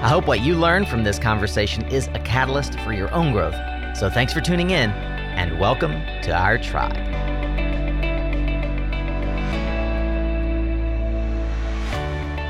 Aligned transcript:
I 0.00 0.06
hope 0.06 0.28
what 0.28 0.42
you 0.42 0.54
learn 0.54 0.86
from 0.86 1.02
this 1.02 1.18
conversation 1.18 1.84
is 1.88 2.06
a 2.14 2.20
catalyst 2.20 2.78
for 2.80 2.92
your 2.92 3.12
own 3.12 3.32
growth. 3.32 3.56
So 3.96 4.08
thanks 4.08 4.32
for 4.32 4.40
tuning 4.40 4.70
in 4.70 4.90
and 4.90 5.58
welcome 5.58 5.90
to 6.22 6.32
our 6.32 6.56
tribe. 6.56 6.94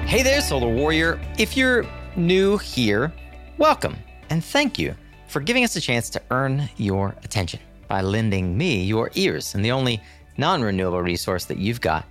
Hey 0.07 0.23
there, 0.23 0.43
Solar 0.43 0.69
Warrior. 0.69 1.19
If 1.39 1.57
you're 1.57 1.87
new 2.17 2.59
here, 2.59 3.11
welcome 3.57 3.97
and 4.29 4.45
thank 4.45 4.79
you 4.79 4.95
for 5.27 5.41
giving 5.41 5.65
us 5.65 5.75
a 5.75 5.81
chance 5.81 6.11
to 6.11 6.23
earn 6.31 6.69
your 6.77 7.17
attention 7.25 7.61
by 7.89 8.03
lending 8.03 8.59
me 8.59 8.85
your 8.85 9.11
ears 9.15 9.55
and 9.55 9.65
the 9.65 9.73
only 9.73 10.03
non 10.37 10.61
renewable 10.61 11.01
resource 11.01 11.47
that 11.47 11.57
you've 11.57 11.81
got. 11.81 12.05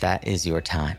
That 0.00 0.26
is 0.26 0.44
your 0.44 0.60
time. 0.60 0.98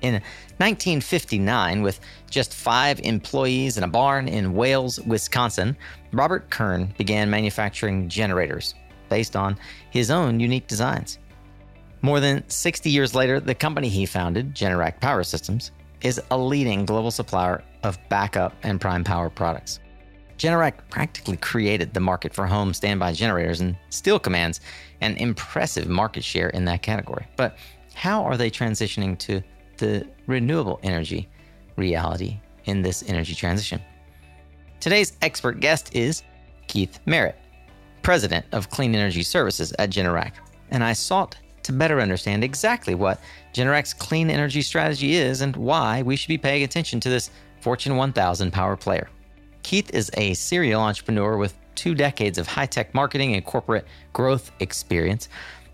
In 0.00 0.14
1959, 0.58 1.82
with 1.82 2.00
just 2.30 2.54
five 2.54 3.00
employees 3.00 3.76
in 3.76 3.84
a 3.84 3.88
barn 3.88 4.28
in 4.28 4.54
Wales, 4.54 5.00
Wisconsin, 5.00 5.76
Robert 6.12 6.50
Kern 6.50 6.94
began 6.96 7.28
manufacturing 7.28 8.08
generators 8.08 8.74
based 9.08 9.34
on 9.34 9.58
his 9.90 10.10
own 10.10 10.38
unique 10.38 10.66
designs. 10.66 11.18
More 12.00 12.20
than 12.20 12.48
60 12.48 12.90
years 12.90 13.14
later, 13.14 13.40
the 13.40 13.54
company 13.54 13.88
he 13.88 14.06
founded, 14.06 14.54
Generac 14.54 15.00
Power 15.00 15.24
Systems, 15.24 15.72
is 16.00 16.20
a 16.30 16.38
leading 16.38 16.84
global 16.84 17.10
supplier 17.10 17.64
of 17.82 17.98
backup 18.08 18.54
and 18.62 18.80
prime 18.80 19.02
power 19.02 19.28
products. 19.28 19.80
Generac 20.36 20.74
practically 20.90 21.36
created 21.36 21.92
the 21.92 22.00
market 22.00 22.32
for 22.32 22.46
home 22.46 22.72
standby 22.72 23.12
generators 23.12 23.60
and 23.60 23.76
still 23.90 24.20
commands 24.20 24.60
an 25.00 25.16
impressive 25.16 25.88
market 25.88 26.22
share 26.22 26.50
in 26.50 26.64
that 26.66 26.82
category. 26.82 27.26
But 27.36 27.58
how 27.94 28.22
are 28.22 28.36
they 28.36 28.48
transitioning 28.48 29.18
to 29.18 29.42
the 29.78 30.06
renewable 30.26 30.80
energy 30.82 31.28
reality 31.76 32.38
in 32.64 32.82
this 32.82 33.02
energy 33.08 33.34
transition. 33.34 33.80
Today's 34.80 35.16
expert 35.22 35.60
guest 35.60 35.94
is 35.94 36.22
Keith 36.66 37.00
Merritt, 37.06 37.36
President 38.02 38.44
of 38.52 38.70
Clean 38.70 38.94
Energy 38.94 39.22
Services 39.22 39.72
at 39.78 39.90
Generac, 39.90 40.32
and 40.70 40.84
I 40.84 40.92
sought 40.92 41.36
to 41.64 41.72
better 41.72 42.00
understand 42.00 42.44
exactly 42.44 42.94
what 42.94 43.20
Generac's 43.52 43.92
clean 43.92 44.30
energy 44.30 44.62
strategy 44.62 45.14
is 45.14 45.40
and 45.40 45.56
why 45.56 46.02
we 46.02 46.16
should 46.16 46.28
be 46.28 46.38
paying 46.38 46.62
attention 46.62 47.00
to 47.00 47.08
this 47.10 47.30
Fortune 47.60 47.96
1000 47.96 48.52
power 48.52 48.76
player. 48.76 49.08
Keith 49.62 49.92
is 49.94 50.10
a 50.16 50.34
serial 50.34 50.80
entrepreneur 50.80 51.36
with 51.36 51.54
two 51.74 51.94
decades 51.94 52.38
of 52.38 52.46
high 52.46 52.66
tech 52.66 52.94
marketing 52.94 53.34
and 53.34 53.44
corporate 53.44 53.86
growth 54.12 54.50
experience 54.60 55.28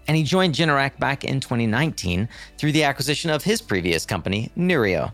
and 0.06 0.16
he 0.16 0.22
joined 0.22 0.54
Generac 0.54 0.98
back 0.98 1.24
in 1.24 1.40
2019 1.40 2.28
through 2.58 2.72
the 2.72 2.84
acquisition 2.84 3.30
of 3.30 3.42
his 3.42 3.60
previous 3.60 4.04
company, 4.04 4.50
Neurio. 4.56 5.12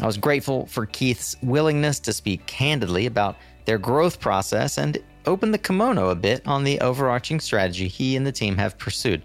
I 0.00 0.06
was 0.06 0.16
grateful 0.16 0.66
for 0.66 0.86
Keith's 0.86 1.36
willingness 1.42 2.00
to 2.00 2.12
speak 2.12 2.46
candidly 2.46 3.06
about 3.06 3.36
their 3.64 3.78
growth 3.78 4.20
process 4.20 4.78
and 4.78 4.98
open 5.26 5.50
the 5.50 5.58
kimono 5.58 6.08
a 6.08 6.14
bit 6.14 6.46
on 6.46 6.64
the 6.64 6.80
overarching 6.80 7.40
strategy 7.40 7.88
he 7.88 8.16
and 8.16 8.26
the 8.26 8.32
team 8.32 8.56
have 8.56 8.78
pursued, 8.78 9.22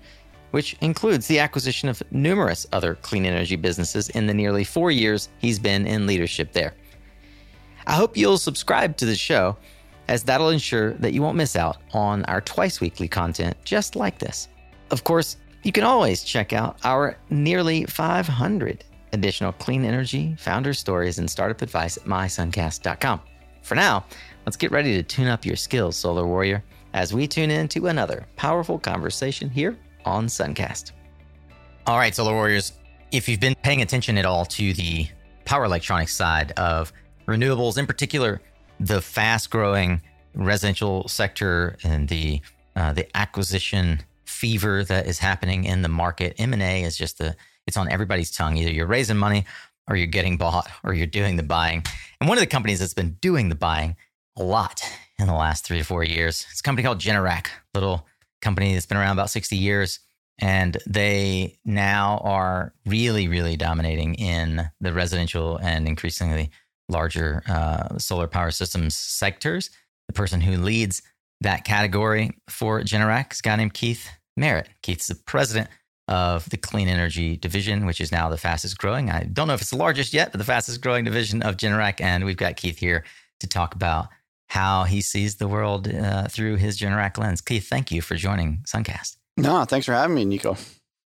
which 0.52 0.76
includes 0.82 1.28
the 1.28 1.40
acquisition 1.40 1.90
of 1.90 2.04
numerous 2.12 2.68
other 2.72 2.96
clean 2.96 3.26
energy 3.26 3.56
businesses 3.56 4.10
in 4.10 4.28
the 4.28 4.34
nearly 4.34 4.64
four 4.64 4.92
years 4.92 5.30
he's 5.40 5.60
been 5.60 5.88
in 5.88 6.06
leadership 6.06 6.52
there. 6.52 6.74
I 7.88 7.94
hope 7.94 8.18
you'll 8.18 8.38
subscribe 8.38 8.98
to 8.98 9.06
the 9.06 9.16
show, 9.16 9.56
as 10.10 10.24
that'll 10.24 10.50
ensure 10.50 10.94
that 10.96 11.14
you 11.14 11.22
won't 11.22 11.38
miss 11.38 11.56
out 11.56 11.78
on 11.94 12.26
our 12.26 12.42
twice 12.42 12.82
weekly 12.82 13.08
content 13.08 13.56
just 13.64 13.96
like 13.96 14.20
this. 14.20 14.50
Of 14.92 15.04
course, 15.04 15.38
you 15.64 15.72
can 15.72 15.84
always 15.84 16.24
check 16.24 16.54
out 16.54 16.78
our 16.84 17.18
nearly 17.30 17.86
500 17.86 18.84
additional 19.14 19.52
clean 19.54 19.84
energy 19.84 20.36
founder 20.38 20.74
stories 20.74 21.18
and 21.20 21.30
startup 21.30 21.62
advice 21.62 21.98
at 21.98 22.04
mysuncast.com. 22.04 23.22
For 23.62 23.76
now, 23.76 24.06
let's 24.46 24.58
get 24.58 24.72
ready 24.72 24.96
to 24.96 25.04
tune 25.04 25.28
up 25.28 25.46
your 25.46 25.56
skills, 25.56 25.98
Solar 25.98 26.26
Warrior, 26.26 26.64
as 26.94 27.14
we 27.14 27.28
tune 27.28 27.52
in 27.52 27.68
to 27.70 27.88
another 27.88 28.26
powerful 28.36 28.80
conversation 28.80 29.50
here 29.50 29.78
on 30.06 30.28
Suncast. 30.28 30.92
All 31.86 31.98
right, 31.98 32.16
Solar 32.16 32.34
Warriors, 32.34 32.74
if 33.12 33.28
you've 33.28 33.40
been 33.40 33.56
paying 33.62 33.82
attention 33.82 34.18
at 34.18 34.26
all 34.26 34.46
to 34.46 34.74
the 34.74 35.08
power 35.46 35.66
electronics 35.66 36.16
side 36.16 36.52
of 36.54 36.94
renewables, 37.28 37.78
in 37.78 37.86
particular, 37.86 38.42
the 38.80 39.02
fast 39.02 39.50
growing 39.50 40.02
residential 40.34 41.08
sector 41.08 41.78
and 41.84 42.08
the 42.08 42.42
uh, 42.76 42.94
the 42.94 43.18
acquisition 43.18 44.00
fever 44.28 44.84
that 44.84 45.08
is 45.08 45.20
happening 45.20 45.64
in 45.64 45.82
the 45.82 45.90
market. 45.90 46.36
M&A 46.38 46.84
is 46.84 46.98
just 46.98 47.18
the 47.18 47.36
it's 47.66 47.78
on 47.78 47.92
everybody's 47.92 48.32
tongue. 48.32 48.56
Either 48.58 48.72
you're 48.72 48.88
raising 48.88 49.18
money 49.18 49.46
or 49.90 49.96
you're 49.96 50.08
getting 50.08 50.38
bought 50.38 50.70
or 50.84 50.94
you're 50.94 51.06
doing 51.06 51.36
the 51.36 51.44
buying. 51.44 51.84
And 52.20 52.30
one 52.30 52.38
of 52.38 52.42
the 52.42 52.48
companies 52.48 52.80
that's 52.80 52.94
been 52.94 53.18
doing 53.22 53.50
the 53.50 53.56
buying 53.56 53.98
a 54.38 54.44
lot 54.44 54.82
in 55.20 55.28
the 55.28 55.34
last 55.34 55.66
3 55.66 55.80
to 55.80 55.84
4 55.84 56.04
years, 56.04 56.46
it's 56.52 56.62
a 56.62 56.64
company 56.64 56.86
called 56.86 57.00
Generac, 57.00 57.48
little 57.74 58.08
company 58.42 58.74
that's 58.74 58.86
been 58.86 58.98
around 58.98 59.14
about 59.14 59.30
60 59.30 59.58
years 59.58 60.00
and 60.40 60.78
they 60.86 61.58
now 61.66 62.22
are 62.24 62.74
really 62.86 63.28
really 63.28 63.58
dominating 63.58 64.14
in 64.16 64.70
the 64.80 64.94
residential 64.94 65.58
and 65.58 65.88
increasingly 65.88 66.52
larger 66.90 67.44
uh, 67.48 67.98
solar 67.98 68.28
power 68.28 68.52
systems 68.52 68.96
sectors. 68.96 69.70
The 70.08 70.14
person 70.14 70.42
who 70.42 70.58
leads 70.58 71.02
that 71.42 71.66
category 71.66 72.32
for 72.50 72.82
Generac 72.82 73.34
is 73.34 73.40
a 73.40 73.44
guy 73.44 73.56
named 73.56 73.74
Keith 73.74 74.10
Merritt. 74.38 74.70
Keith's 74.82 75.08
the 75.08 75.16
president 75.16 75.70
of 76.08 76.50
the 76.50 76.58
clean 76.58 76.88
energy 76.88 77.36
division, 77.36 77.86
which 77.86 78.00
is 78.00 78.12
now 78.12 78.30
the 78.30 78.38
fastest 78.38 78.78
growing. 78.78 79.10
I 79.10 79.24
don't 79.24 79.48
know 79.48 79.54
if 79.54 79.62
it's 79.62 79.72
the 79.72 79.78
largest 79.78 80.14
yet, 80.14 80.32
but 80.32 80.38
the 80.38 80.46
fastest 80.46 80.82
growing 80.82 81.04
division 81.04 81.42
of 81.42 81.58
Generac. 81.58 82.00
And 82.00 82.24
we've 82.24 82.38
got 82.38 82.56
Keith 82.56 82.78
here 82.78 83.04
to 83.42 83.48
talk 83.48 83.76
about 83.76 84.08
how 84.48 84.84
he 84.84 85.02
sees 85.02 85.36
the 85.36 85.48
world 85.48 85.94
uh, 85.94 86.28
through 86.30 86.56
his 86.56 86.80
Generac 86.80 87.18
lens. 87.18 87.42
Keith, 87.42 87.68
thank 87.68 87.92
you 87.92 88.02
for 88.02 88.16
joining 88.16 88.60
Suncast. 88.60 89.18
No, 89.36 89.66
thanks 89.66 89.86
for 89.86 89.94
having 89.94 90.16
me, 90.16 90.24
Nico. 90.24 90.56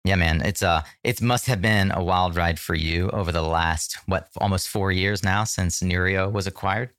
Yeah, 0.03 0.15
man, 0.15 0.41
it's 0.41 0.63
uh, 0.63 0.81
it 1.03 1.21
must 1.21 1.45
have 1.45 1.61
been 1.61 1.91
a 1.91 2.03
wild 2.03 2.35
ride 2.35 2.59
for 2.59 2.73
you 2.73 3.09
over 3.11 3.31
the 3.31 3.43
last 3.43 3.99
what 4.07 4.29
almost 4.37 4.67
four 4.67 4.91
years 4.91 5.23
now 5.23 5.43
since 5.43 5.81
Neurio 5.81 6.31
was 6.31 6.47
acquired. 6.47 6.89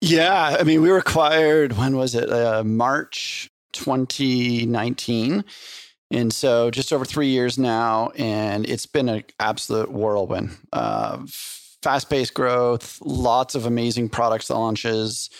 Yeah, 0.00 0.56
I 0.58 0.62
mean, 0.64 0.82
we 0.82 0.90
were 0.90 0.98
acquired. 0.98 1.74
When 1.74 1.96
was 1.96 2.14
it? 2.14 2.30
Uh, 2.30 2.64
March 2.64 3.50
2019. 3.72 5.44
And 6.10 6.32
so 6.32 6.70
just 6.70 6.92
over 6.92 7.04
three 7.04 7.28
years 7.28 7.58
now, 7.58 8.10
and 8.16 8.68
it's 8.68 8.86
been 8.86 9.08
an 9.08 9.24
absolute 9.38 9.90
whirlwind. 9.90 10.56
Uh, 10.72 11.26
Fast 11.82 12.10
paced 12.10 12.34
growth, 12.34 12.98
lots 13.00 13.54
of 13.54 13.64
amazing 13.64 14.08
products 14.08 14.50
launches, 14.50 15.30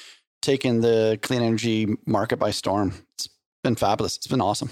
taking 0.40 0.80
the 0.80 1.18
clean 1.20 1.42
energy 1.42 1.96
market 2.06 2.38
by 2.38 2.52
storm. 2.52 2.94
It's 3.14 3.28
been 3.64 3.74
fabulous. 3.74 4.16
It's 4.16 4.28
been 4.28 4.40
awesome. 4.40 4.70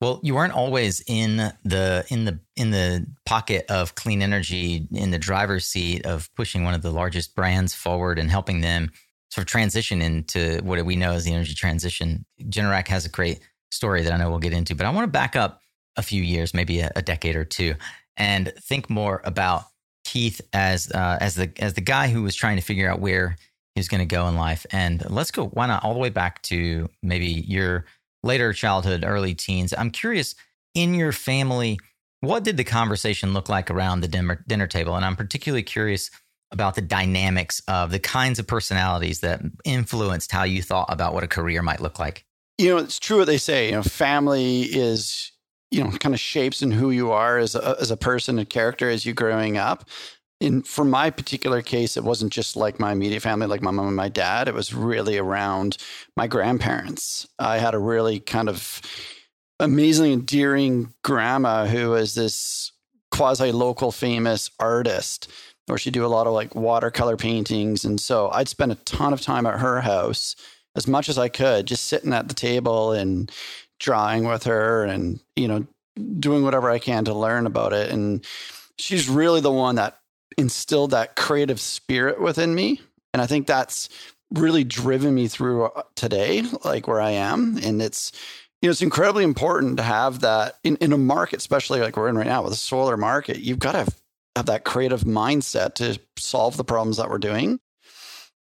Well, 0.00 0.18
you 0.24 0.34
weren't 0.34 0.54
always 0.54 1.00
in 1.06 1.36
the 1.64 2.04
in 2.08 2.24
the 2.24 2.40
in 2.56 2.72
the 2.72 3.06
pocket 3.24 3.66
of 3.70 3.94
clean 3.94 4.20
energy 4.20 4.88
in 4.90 5.12
the 5.12 5.18
driver's 5.18 5.66
seat 5.66 6.04
of 6.04 6.28
pushing 6.34 6.64
one 6.64 6.74
of 6.74 6.82
the 6.82 6.90
largest 6.90 7.36
brands 7.36 7.72
forward 7.72 8.18
and 8.18 8.28
helping 8.28 8.62
them 8.62 8.90
sort 9.32 9.44
of 9.44 9.46
transition 9.46 10.02
into 10.02 10.60
what 10.62 10.84
we 10.84 10.94
know 10.94 11.12
as 11.12 11.24
the 11.24 11.32
energy 11.32 11.54
transition. 11.54 12.26
Generac 12.42 12.86
has 12.88 13.06
a 13.06 13.08
great 13.08 13.40
story 13.70 14.02
that 14.02 14.12
I 14.12 14.18
know 14.18 14.28
we'll 14.28 14.38
get 14.38 14.52
into, 14.52 14.74
but 14.74 14.84
I 14.84 14.90
want 14.90 15.04
to 15.04 15.10
back 15.10 15.36
up 15.36 15.62
a 15.96 16.02
few 16.02 16.22
years, 16.22 16.52
maybe 16.52 16.80
a, 16.80 16.92
a 16.96 17.00
decade 17.00 17.34
or 17.34 17.44
two, 17.44 17.74
and 18.18 18.52
think 18.60 18.90
more 18.90 19.22
about 19.24 19.64
Keith 20.04 20.42
as 20.52 20.92
uh, 20.92 21.16
as 21.18 21.36
the 21.36 21.50
as 21.58 21.72
the 21.72 21.80
guy 21.80 22.08
who 22.08 22.22
was 22.22 22.36
trying 22.36 22.56
to 22.56 22.62
figure 22.62 22.90
out 22.90 23.00
where 23.00 23.36
he 23.74 23.78
was 23.78 23.88
going 23.88 24.06
to 24.06 24.14
go 24.14 24.28
in 24.28 24.36
life. 24.36 24.66
And 24.70 25.08
let's 25.10 25.30
go, 25.30 25.46
why 25.46 25.66
not, 25.66 25.82
all 25.82 25.94
the 25.94 26.00
way 26.00 26.10
back 26.10 26.42
to 26.42 26.90
maybe 27.02 27.26
your 27.26 27.86
later 28.22 28.52
childhood, 28.52 29.02
early 29.06 29.34
teens. 29.34 29.72
I'm 29.76 29.90
curious 29.90 30.34
in 30.74 30.92
your 30.92 31.12
family, 31.12 31.78
what 32.20 32.44
did 32.44 32.58
the 32.58 32.64
conversation 32.64 33.32
look 33.32 33.48
like 33.48 33.70
around 33.70 34.00
the 34.00 34.08
dinner, 34.08 34.44
dinner 34.46 34.66
table? 34.66 34.94
And 34.94 35.06
I'm 35.06 35.16
particularly 35.16 35.62
curious 35.62 36.10
about 36.52 36.74
the 36.74 36.82
dynamics 36.82 37.62
of 37.66 37.90
the 37.90 37.98
kinds 37.98 38.38
of 38.38 38.46
personalities 38.46 39.20
that 39.20 39.40
influenced 39.64 40.30
how 40.30 40.44
you 40.44 40.62
thought 40.62 40.86
about 40.88 41.14
what 41.14 41.24
a 41.24 41.28
career 41.28 41.62
might 41.62 41.80
look 41.80 41.98
like? 41.98 42.24
You 42.58 42.70
know, 42.70 42.76
it's 42.76 42.98
true 42.98 43.18
what 43.18 43.26
they 43.26 43.38
say. 43.38 43.66
You 43.66 43.72
know, 43.72 43.82
family 43.82 44.62
is 44.62 45.32
you 45.70 45.82
know 45.82 45.90
kind 45.90 46.14
of 46.14 46.20
shapes 46.20 46.62
in 46.62 46.70
who 46.70 46.90
you 46.90 47.10
are 47.10 47.38
as 47.38 47.54
a, 47.54 47.76
as 47.80 47.90
a 47.90 47.96
person 47.96 48.38
and 48.38 48.48
character 48.48 48.88
as 48.88 49.04
you 49.04 49.14
growing 49.14 49.56
up. 49.56 49.88
in 50.40 50.62
for 50.62 50.84
my 50.84 51.10
particular 51.10 51.62
case, 51.62 51.96
it 51.96 52.04
wasn't 52.04 52.32
just 52.32 52.56
like 52.56 52.78
my 52.78 52.92
immediate 52.92 53.22
family, 53.22 53.46
like 53.46 53.62
my 53.62 53.70
mom 53.70 53.88
and 53.88 53.96
my 53.96 54.10
dad. 54.10 54.48
It 54.48 54.54
was 54.54 54.74
really 54.74 55.16
around 55.16 55.78
my 56.16 56.26
grandparents. 56.26 57.26
I 57.38 57.58
had 57.58 57.74
a 57.74 57.78
really 57.78 58.20
kind 58.20 58.48
of 58.48 58.80
amazingly 59.58 60.12
endearing 60.12 60.92
grandma 61.02 61.66
who 61.66 61.90
was 61.90 62.14
this 62.14 62.72
quasi 63.10 63.52
local 63.52 63.92
famous 63.92 64.50
artist 64.58 65.30
where 65.66 65.78
she'd 65.78 65.94
do 65.94 66.04
a 66.04 66.08
lot 66.08 66.26
of 66.26 66.32
like 66.32 66.54
watercolor 66.54 67.16
paintings. 67.16 67.84
And 67.84 68.00
so 68.00 68.30
I'd 68.30 68.48
spend 68.48 68.72
a 68.72 68.76
ton 68.76 69.12
of 69.12 69.20
time 69.20 69.46
at 69.46 69.60
her 69.60 69.80
house 69.80 70.36
as 70.74 70.86
much 70.86 71.08
as 71.08 71.18
I 71.18 71.28
could, 71.28 71.66
just 71.66 71.84
sitting 71.84 72.12
at 72.12 72.28
the 72.28 72.34
table 72.34 72.92
and 72.92 73.30
drawing 73.78 74.24
with 74.24 74.44
her 74.44 74.84
and, 74.84 75.20
you 75.36 75.46
know, 75.48 75.66
doing 76.18 76.42
whatever 76.42 76.70
I 76.70 76.78
can 76.78 77.04
to 77.04 77.14
learn 77.14 77.46
about 77.46 77.72
it. 77.72 77.90
And 77.90 78.24
she's 78.78 79.08
really 79.08 79.40
the 79.40 79.52
one 79.52 79.74
that 79.76 79.98
instilled 80.38 80.92
that 80.92 81.16
creative 81.16 81.60
spirit 81.60 82.20
within 82.20 82.54
me. 82.54 82.80
And 83.12 83.20
I 83.20 83.26
think 83.26 83.46
that's 83.46 83.88
really 84.32 84.64
driven 84.64 85.14
me 85.14 85.28
through 85.28 85.64
uh, 85.66 85.82
today, 85.94 86.42
like 86.64 86.88
where 86.88 87.00
I 87.00 87.10
am. 87.10 87.58
And 87.62 87.82
it's, 87.82 88.12
you 88.62 88.68
know, 88.68 88.70
it's 88.70 88.80
incredibly 88.80 89.24
important 89.24 89.76
to 89.76 89.82
have 89.82 90.20
that 90.20 90.58
in, 90.64 90.76
in 90.76 90.92
a 90.92 90.98
market, 90.98 91.36
especially 91.36 91.80
like 91.80 91.96
we're 91.96 92.08
in 92.08 92.16
right 92.16 92.26
now 92.26 92.42
with 92.42 92.52
the 92.52 92.56
solar 92.56 92.96
market. 92.96 93.40
You've 93.40 93.58
got 93.58 93.72
to 93.72 93.78
have, 93.78 94.01
have 94.36 94.46
that 94.46 94.64
creative 94.64 95.02
mindset 95.02 95.74
to 95.74 95.98
solve 96.16 96.56
the 96.56 96.64
problems 96.64 96.96
that 96.96 97.10
we're 97.10 97.18
doing. 97.18 97.60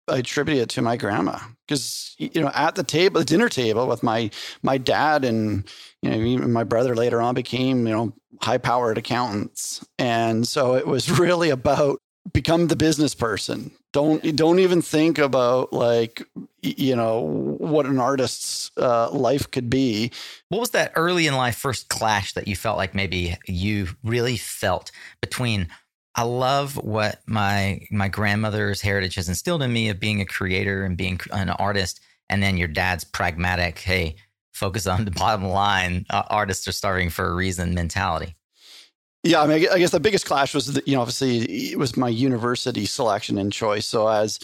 I 0.08 0.18
attribute 0.18 0.58
it 0.58 0.68
to 0.70 0.82
my 0.82 0.96
grandma 0.96 1.38
because 1.66 2.14
you 2.18 2.40
know 2.40 2.50
at 2.54 2.74
the 2.74 2.82
table, 2.82 3.20
the 3.20 3.24
dinner 3.24 3.48
table 3.48 3.86
with 3.86 4.02
my 4.02 4.30
my 4.62 4.76
dad 4.76 5.24
and 5.24 5.64
you 6.02 6.10
know 6.10 6.16
even 6.16 6.52
my 6.52 6.64
brother 6.64 6.96
later 6.96 7.20
on 7.22 7.34
became 7.34 7.86
you 7.86 7.92
know 7.92 8.12
high 8.40 8.58
powered 8.58 8.98
accountants, 8.98 9.84
and 9.98 10.46
so 10.48 10.74
it 10.74 10.86
was 10.86 11.10
really 11.18 11.50
about 11.50 12.00
become 12.32 12.66
the 12.66 12.76
business 12.76 13.14
person. 13.14 13.70
Don't 13.92 14.36
don't 14.36 14.60
even 14.60 14.82
think 14.82 15.18
about 15.18 15.72
like 15.72 16.22
you 16.62 16.94
know 16.94 17.20
what 17.58 17.86
an 17.86 17.98
artist's 17.98 18.70
uh, 18.76 19.10
life 19.10 19.50
could 19.50 19.68
be. 19.68 20.12
What 20.48 20.60
was 20.60 20.70
that 20.70 20.92
early 20.94 21.26
in 21.26 21.34
life 21.34 21.56
first 21.56 21.88
clash 21.88 22.34
that 22.34 22.46
you 22.46 22.54
felt 22.54 22.76
like 22.76 22.94
maybe 22.94 23.36
you 23.46 23.88
really 24.04 24.36
felt 24.36 24.92
between 25.20 25.68
I 26.14 26.22
love 26.22 26.76
what 26.76 27.20
my 27.26 27.80
my 27.90 28.08
grandmother's 28.08 28.80
heritage 28.80 29.14
has 29.14 29.28
instilled 29.28 29.62
in 29.62 29.72
me 29.72 29.88
of 29.88 30.00
being 30.00 30.20
a 30.20 30.26
creator 30.26 30.84
and 30.84 30.96
being 30.96 31.20
an 31.32 31.50
artist, 31.50 32.00
and 32.28 32.42
then 32.42 32.56
your 32.56 32.68
dad's 32.68 33.04
pragmatic, 33.04 33.78
hey, 33.78 34.16
focus 34.52 34.86
on 34.86 35.04
the 35.04 35.10
bottom 35.10 35.46
line. 35.46 36.06
Uh, 36.10 36.22
artists 36.28 36.66
are 36.68 36.72
starving 36.72 37.10
for 37.10 37.26
a 37.26 37.34
reason 37.34 37.74
mentality. 37.74 38.36
Yeah, 39.22 39.42
I 39.42 39.46
mean, 39.46 39.66
I 39.70 39.78
guess 39.78 39.90
the 39.90 40.00
biggest 40.00 40.24
clash 40.24 40.54
was, 40.54 40.72
that, 40.72 40.88
you 40.88 40.94
know, 40.94 41.02
obviously 41.02 41.72
it 41.72 41.78
was 41.78 41.96
my 41.96 42.08
university 42.08 42.86
selection 42.86 43.36
and 43.36 43.52
choice. 43.52 43.86
So 43.86 44.08
as 44.08 44.38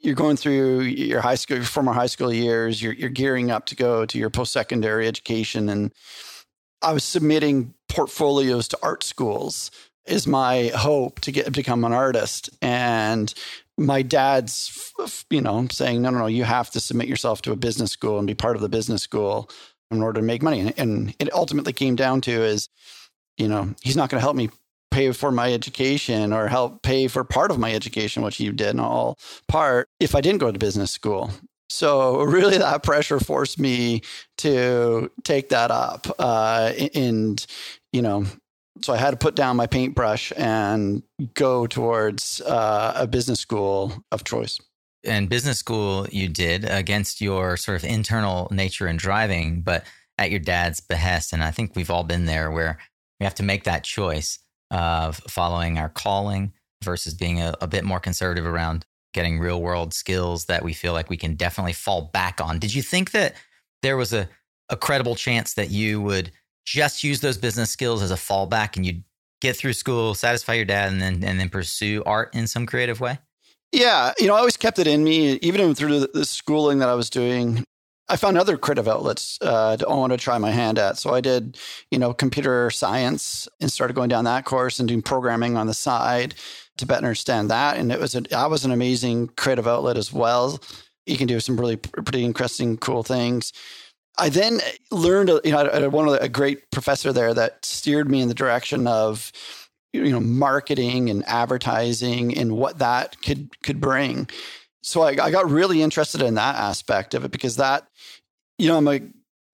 you're 0.00 0.14
going 0.14 0.36
through 0.36 0.80
your 0.80 1.20
high 1.22 1.36
school, 1.36 1.56
your 1.56 1.64
former 1.64 1.92
high 1.92 2.06
school 2.06 2.32
years, 2.32 2.82
you're, 2.82 2.92
you're 2.92 3.08
gearing 3.08 3.50
up 3.50 3.66
to 3.66 3.76
go 3.76 4.04
to 4.04 4.18
your 4.18 4.28
post 4.30 4.52
secondary 4.52 5.08
education, 5.08 5.68
and 5.68 5.92
I 6.82 6.92
was 6.92 7.04
submitting 7.04 7.74
portfolios 7.88 8.68
to 8.68 8.78
art 8.82 9.04
schools 9.04 9.70
is 10.06 10.26
my 10.26 10.72
hope 10.74 11.20
to 11.20 11.30
get 11.30 11.52
become 11.52 11.84
an 11.84 11.92
artist. 11.92 12.50
And 12.60 13.32
my 13.78 14.02
dad's 14.02 14.92
you 15.30 15.40
know 15.40 15.66
saying 15.70 16.02
no 16.02 16.10
no 16.10 16.18
no 16.18 16.26
you 16.26 16.44
have 16.44 16.70
to 16.70 16.80
submit 16.80 17.08
yourself 17.08 17.40
to 17.42 17.52
a 17.52 17.56
business 17.56 17.92
school 17.92 18.18
and 18.18 18.26
be 18.26 18.34
part 18.34 18.56
of 18.56 18.62
the 18.62 18.68
business 18.68 19.02
school 19.02 19.48
in 19.90 20.02
order 20.02 20.20
to 20.20 20.26
make 20.26 20.42
money. 20.42 20.72
And 20.76 21.14
it 21.20 21.32
ultimately 21.32 21.72
came 21.72 21.96
down 21.96 22.20
to 22.22 22.32
is 22.32 22.68
you 23.36 23.48
know 23.48 23.74
he's 23.82 23.96
not 23.96 24.10
going 24.10 24.18
to 24.18 24.22
help 24.24 24.36
me 24.36 24.50
pay 24.90 25.10
for 25.12 25.30
my 25.30 25.52
education 25.52 26.32
or 26.32 26.48
help 26.48 26.82
pay 26.82 27.08
for 27.08 27.24
part 27.24 27.50
of 27.50 27.58
my 27.58 27.72
education 27.72 28.22
which 28.22 28.36
he 28.36 28.50
did 28.50 28.74
in 28.74 28.80
all 28.80 29.18
part 29.48 29.88
if 30.00 30.14
i 30.14 30.20
didn't 30.20 30.38
go 30.38 30.52
to 30.52 30.58
business 30.58 30.90
school 30.90 31.30
so 31.70 32.22
really 32.22 32.58
that 32.58 32.82
pressure 32.82 33.18
forced 33.18 33.58
me 33.58 34.02
to 34.38 35.10
take 35.24 35.48
that 35.48 35.70
up 35.70 36.06
uh, 36.18 36.72
and 36.94 37.46
you 37.92 38.02
know 38.02 38.24
so 38.80 38.92
I 38.92 38.96
had 38.96 39.10
to 39.10 39.16
put 39.16 39.34
down 39.34 39.56
my 39.56 39.66
paintbrush 39.66 40.32
and 40.36 41.02
go 41.34 41.66
towards 41.66 42.40
uh, 42.40 42.94
a 42.96 43.06
business 43.06 43.40
school 43.40 43.92
of 44.10 44.24
choice. 44.24 44.58
And 45.04 45.28
business 45.28 45.58
school 45.58 46.06
you 46.10 46.28
did 46.28 46.64
against 46.64 47.20
your 47.20 47.56
sort 47.56 47.76
of 47.76 47.88
internal 47.88 48.48
nature 48.50 48.86
and 48.86 48.98
driving, 48.98 49.60
but 49.60 49.84
at 50.16 50.30
your 50.30 50.40
dad's 50.40 50.80
behest. 50.80 51.32
And 51.32 51.42
I 51.42 51.50
think 51.50 51.74
we've 51.74 51.90
all 51.90 52.04
been 52.04 52.26
there 52.26 52.50
where 52.50 52.78
we 53.22 53.24
have 53.24 53.36
to 53.36 53.44
make 53.44 53.62
that 53.62 53.84
choice 53.84 54.40
of 54.72 55.18
following 55.28 55.78
our 55.78 55.88
calling 55.88 56.52
versus 56.82 57.14
being 57.14 57.40
a, 57.40 57.54
a 57.60 57.68
bit 57.68 57.84
more 57.84 58.00
conservative 58.00 58.44
around 58.44 58.84
getting 59.14 59.38
real 59.38 59.62
world 59.62 59.94
skills 59.94 60.46
that 60.46 60.64
we 60.64 60.72
feel 60.72 60.92
like 60.92 61.08
we 61.08 61.16
can 61.16 61.36
definitely 61.36 61.72
fall 61.72 62.10
back 62.12 62.40
on. 62.40 62.58
Did 62.58 62.74
you 62.74 62.82
think 62.82 63.12
that 63.12 63.34
there 63.80 63.96
was 63.96 64.12
a, 64.12 64.28
a 64.70 64.76
credible 64.76 65.14
chance 65.14 65.54
that 65.54 65.70
you 65.70 66.00
would 66.00 66.32
just 66.66 67.04
use 67.04 67.20
those 67.20 67.38
business 67.38 67.70
skills 67.70 68.02
as 68.02 68.10
a 68.10 68.16
fallback 68.16 68.74
and 68.74 68.84
you'd 68.84 69.04
get 69.40 69.54
through 69.54 69.74
school, 69.74 70.14
satisfy 70.14 70.54
your 70.54 70.64
dad, 70.64 70.90
and 70.90 71.00
then 71.00 71.22
and 71.22 71.38
then 71.38 71.48
pursue 71.48 72.02
art 72.04 72.34
in 72.34 72.48
some 72.48 72.66
creative 72.66 72.98
way? 72.98 73.20
Yeah, 73.70 74.14
you 74.18 74.26
know, 74.26 74.34
I 74.34 74.38
always 74.38 74.56
kept 74.56 74.80
it 74.80 74.88
in 74.88 75.04
me, 75.04 75.34
even 75.34 75.76
through 75.76 76.00
the, 76.00 76.10
the 76.12 76.24
schooling 76.24 76.80
that 76.80 76.88
I 76.88 76.94
was 76.94 77.08
doing. 77.08 77.62
I 78.12 78.16
found 78.16 78.36
other 78.36 78.58
creative 78.58 78.88
outlets 78.88 79.38
uh, 79.40 79.78
to, 79.78 79.88
I 79.88 79.94
want 79.94 80.12
to 80.12 80.18
try 80.18 80.36
my 80.36 80.50
hand 80.50 80.78
at. 80.78 80.98
So 80.98 81.14
I 81.14 81.22
did, 81.22 81.56
you 81.90 81.98
know, 81.98 82.12
computer 82.12 82.70
science 82.70 83.48
and 83.58 83.72
started 83.72 83.94
going 83.94 84.10
down 84.10 84.24
that 84.24 84.44
course 84.44 84.78
and 84.78 84.86
doing 84.86 85.00
programming 85.00 85.56
on 85.56 85.66
the 85.66 85.72
side 85.72 86.34
to 86.76 86.84
better 86.84 87.06
understand 87.06 87.50
that. 87.50 87.78
And 87.78 87.90
it 87.90 87.98
was 87.98 88.14
a, 88.14 88.20
that 88.20 88.50
was 88.50 88.66
an 88.66 88.70
amazing 88.70 89.28
creative 89.28 89.66
outlet 89.66 89.96
as 89.96 90.12
well. 90.12 90.60
You 91.06 91.16
can 91.16 91.26
do 91.26 91.40
some 91.40 91.58
really 91.58 91.76
pretty 91.76 92.22
interesting, 92.22 92.76
cool 92.76 93.02
things. 93.02 93.50
I 94.18 94.28
then 94.28 94.60
learned, 94.90 95.30
you 95.42 95.52
know, 95.52 95.70
I 95.72 95.80
had 95.80 95.90
one 95.90 96.06
of 96.06 96.12
the, 96.12 96.22
a 96.22 96.28
great 96.28 96.70
professor 96.70 97.14
there 97.14 97.32
that 97.32 97.64
steered 97.64 98.10
me 98.10 98.20
in 98.20 98.28
the 98.28 98.34
direction 98.34 98.86
of, 98.86 99.32
you 99.94 100.10
know, 100.10 100.20
marketing 100.20 101.08
and 101.08 101.24
advertising 101.26 102.36
and 102.36 102.58
what 102.58 102.78
that 102.78 103.22
could 103.22 103.58
could 103.62 103.80
bring. 103.80 104.28
So 104.82 105.02
I, 105.02 105.10
I 105.10 105.30
got 105.30 105.50
really 105.50 105.82
interested 105.82 106.22
in 106.22 106.34
that 106.34 106.56
aspect 106.56 107.14
of 107.14 107.24
it 107.24 107.30
because 107.30 107.56
that, 107.56 107.86
you 108.58 108.68
know, 108.68 108.76
I'm 108.76 108.88
a 108.88 109.00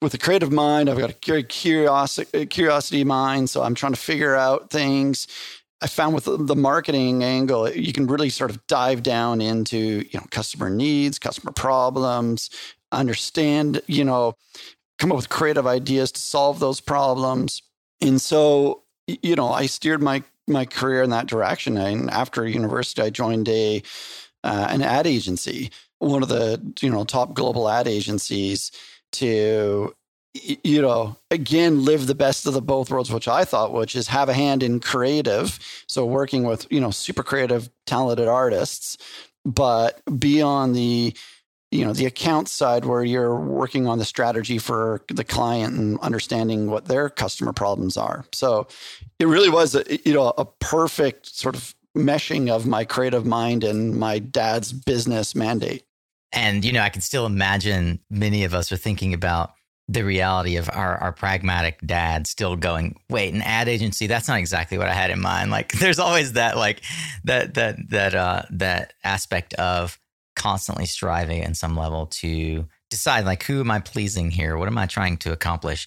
with 0.01 0.15
a 0.15 0.19
creative 0.19 0.53
mind. 0.53 0.89
I've 0.89 0.99
got 0.99 1.11
a 1.11 1.43
curiosity 1.43 2.43
uh, 2.43 2.47
curiosity 2.49 3.05
mind, 3.05 3.51
so 3.51 3.63
I'm 3.63 3.75
trying 3.75 3.93
to 3.93 4.01
figure 4.01 4.35
out 4.35 4.71
things. 4.71 5.27
I 5.81 5.87
found 5.87 6.15
with 6.15 6.25
the 6.25 6.57
marketing 6.57 7.23
angle, 7.23 7.71
you 7.71 7.93
can 7.93 8.07
really 8.07 8.31
sort 8.31 8.51
of 8.51 8.67
dive 8.67 9.03
down 9.03 9.41
into 9.41 9.79
you 9.79 10.19
know 10.19 10.27
customer 10.31 10.71
needs, 10.71 11.19
customer 11.19 11.53
problems, 11.53 12.51
understand, 12.93 13.81
you 13.87 14.05
know, 14.05 14.35
come 14.99 15.13
up 15.13 15.17
with 15.17 15.29
creative 15.29 15.67
ideas 15.67 16.13
to 16.13 16.21
solve 16.21 16.59
those 16.61 16.81
problems. 16.81 17.63
And 18.01 18.21
so, 18.21 18.83
you 19.07 19.37
know, 19.37 19.51
I 19.51 19.67
steered 19.67 20.03
my 20.03 20.23
my 20.47 20.65
career 20.65 21.03
in 21.03 21.11
that 21.11 21.27
direction. 21.27 21.77
And 21.77 22.11
after 22.11 22.47
university, 22.47 23.03
I 23.03 23.11
joined 23.11 23.49
a 23.49 23.83
uh, 24.45 24.69
an 24.71 24.83
ad 24.83 25.07
agency, 25.07 25.71
one 25.99 26.23
of 26.23 26.29
the 26.29 26.61
you 26.81 26.91
know 26.91 27.05
top 27.05 27.35
global 27.35 27.69
ad 27.69 27.89
agencies, 27.89 28.71
to 29.13 29.95
you 30.35 30.83
know 30.83 31.17
again 31.31 31.85
live 31.85 32.07
the 32.07 32.15
best 32.15 32.47
of 32.47 32.53
the 32.53 32.61
both 32.61 32.91
worlds 32.91 33.11
which 33.11 33.27
i 33.27 33.45
thought 33.45 33.73
which 33.73 33.97
is 33.97 34.09
have 34.09 34.29
a 34.29 34.35
hand 34.35 34.63
in 34.63 34.79
creative 34.79 35.59
so 35.89 36.05
working 36.05 36.45
with 36.45 36.71
you 36.71 36.79
know 36.79 36.91
super 36.91 37.23
creative 37.23 37.71
talented 37.87 38.29
artists 38.29 38.99
but 39.45 40.01
be 40.19 40.43
on 40.43 40.75
the 40.75 41.15
you 41.71 41.85
know 41.85 41.93
the 41.93 42.07
account 42.07 42.49
side 42.49 42.85
where 42.85 43.05
you're 43.05 43.39
working 43.39 43.87
on 43.87 43.99
the 43.99 44.05
strategy 44.05 44.59
for 44.59 45.03
the 45.09 45.25
client 45.25 45.75
and 45.75 45.99
understanding 46.01 46.71
what 46.71 46.87
their 46.87 47.11
customer 47.11 47.53
problems 47.53 47.97
are. 47.97 48.25
So 48.33 48.67
it 49.19 49.27
really 49.27 49.51
was 49.51 49.75
a, 49.75 49.85
you 50.07 50.15
know 50.15 50.33
a 50.39 50.45
perfect 50.45 51.27
sort 51.27 51.57
of 51.57 51.75
meshing 51.99 52.51
of 52.51 52.67
my 52.67 52.85
creative 52.85 53.27
mind 53.27 53.65
and 53.65 53.97
my 53.97 54.19
dad's 54.19 54.73
business 54.73 55.35
mandate 55.35 55.85
and 56.33 56.65
you 56.65 56.73
know 56.73 56.81
i 56.81 56.89
can 56.89 57.03
still 57.03 57.27
imagine 57.27 57.99
many 58.11 58.45
of 58.45 58.55
us 58.55 58.71
are 58.73 58.77
thinking 58.77 59.13
about 59.15 59.53
the 59.91 60.05
reality 60.05 60.57
of 60.57 60.69
our, 60.71 60.99
our 60.99 61.13
pragmatic 61.13 61.81
dad 61.85 62.27
still 62.27 62.57
going 62.57 62.99
wait 63.11 63.35
an 63.35 63.43
ad 63.43 63.69
agency 63.69 64.07
that's 64.07 64.29
not 64.29 64.39
exactly 64.39 64.79
what 64.79 64.89
i 64.89 64.93
had 64.93 65.11
in 65.11 65.21
mind 65.21 65.51
like 65.51 65.73
there's 65.79 65.99
always 65.99 66.35
that 66.35 66.57
like 66.57 66.83
that 67.25 67.55
that 67.55 67.77
that 67.91 68.15
uh 68.15 68.43
that 68.51 68.93
aspect 69.05 69.55
of 69.55 69.99
constantly 70.37 70.87
striving 70.87 71.43
in 71.43 71.55
some 71.55 71.77
level 71.77 72.07
to 72.07 72.67
decide 72.91 73.25
like 73.25 73.43
who 73.43 73.61
am 73.61 73.71
I 73.71 73.81
pleasing 73.81 74.31
here? 74.31 74.57
What 74.57 74.69
am 74.69 74.79
I 74.79 74.87
trying 74.87 75.19
to 75.19 75.33
accomplish? 75.33 75.87